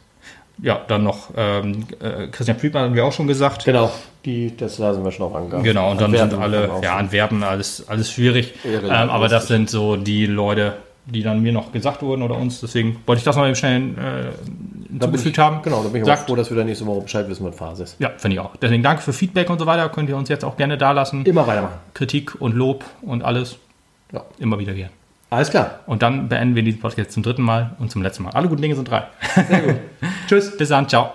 Ja, 0.62 0.80
dann 0.88 1.04
noch 1.04 1.30
ähm, 1.36 1.86
äh, 2.00 2.26
Christian 2.28 2.58
Friedmann 2.58 2.84
haben 2.84 2.94
wir 2.94 3.04
auch 3.04 3.12
schon 3.12 3.26
gesagt. 3.26 3.64
Genau, 3.64 3.90
die, 4.24 4.56
das 4.56 4.78
lassen 4.78 5.02
wir 5.04 5.10
schon 5.10 5.26
auf 5.26 5.34
Angaben. 5.34 5.62
Genau, 5.62 5.90
und 5.90 6.00
dann 6.00 6.14
Antwerpen 6.14 6.30
sind 6.30 6.42
alle, 6.42 6.72
auch 6.72 6.82
ja. 6.82 6.96
Antwerpen, 6.96 7.42
alles, 7.42 7.88
alles 7.88 8.10
schwierig. 8.10 8.54
Irre, 8.64 8.86
ähm, 8.86 9.10
aber 9.10 9.28
das 9.28 9.46
sind 9.46 9.70
so 9.70 9.96
die 9.96 10.26
Leute, 10.26 10.74
die 11.06 11.22
dann 11.22 11.40
mir 11.40 11.52
noch 11.52 11.72
gesagt 11.72 12.02
wurden 12.02 12.22
oder 12.22 12.36
uns. 12.36 12.60
Deswegen 12.60 13.00
wollte 13.06 13.20
ich 13.20 13.24
das 13.24 13.36
noch 13.36 13.46
eben 13.46 13.54
schnell 13.54 13.80
äh, 13.80 14.90
hinzugefügt 14.90 15.38
haben. 15.38 15.62
Genau, 15.62 15.82
da 15.82 15.88
bin 15.88 15.96
ich 15.96 16.02
auch 16.02 16.16
Sagt, 16.16 16.28
froh, 16.28 16.36
dass 16.36 16.50
wir 16.50 16.56
dann 16.56 16.66
nächste 16.66 16.86
Woche 16.86 17.02
Bescheid 17.02 17.28
wissen, 17.28 17.46
was 17.46 17.56
Phase 17.56 17.84
ist. 17.84 17.96
Ja, 17.98 18.10
finde 18.16 18.34
ich 18.34 18.40
auch. 18.40 18.56
Deswegen 18.56 18.82
danke 18.82 19.02
für 19.02 19.12
Feedback 19.12 19.48
und 19.48 19.58
so 19.58 19.66
weiter. 19.66 19.88
Könnt 19.88 20.08
ihr 20.08 20.16
uns 20.16 20.28
jetzt 20.28 20.44
auch 20.44 20.56
gerne 20.56 20.76
da 20.76 20.92
lassen. 20.92 21.24
Immer 21.24 21.46
weitermachen. 21.46 21.78
Kritik 21.94 22.40
und 22.40 22.54
Lob 22.54 22.84
und 23.02 23.22
alles. 23.22 23.56
Ja. 24.12 24.24
Immer 24.38 24.58
wieder 24.58 24.74
gern. 24.74 24.90
Alles 25.30 25.50
klar. 25.50 25.80
Und 25.86 26.02
dann 26.02 26.28
beenden 26.28 26.56
wir 26.56 26.62
diesen 26.62 26.80
Podcast 26.80 27.12
zum 27.12 27.22
dritten 27.22 27.42
Mal 27.42 27.76
und 27.78 27.90
zum 27.90 28.02
letzten 28.02 28.24
Mal. 28.24 28.30
Alle 28.30 28.48
guten 28.48 28.62
Dinge 28.62 28.74
sind 28.74 28.90
drei. 28.90 29.04
Sehr 29.48 29.60
gut. 29.60 29.76
Tschüss. 30.28 30.56
Bis 30.56 30.68
dann. 30.68 30.88
Ciao. 30.88 31.14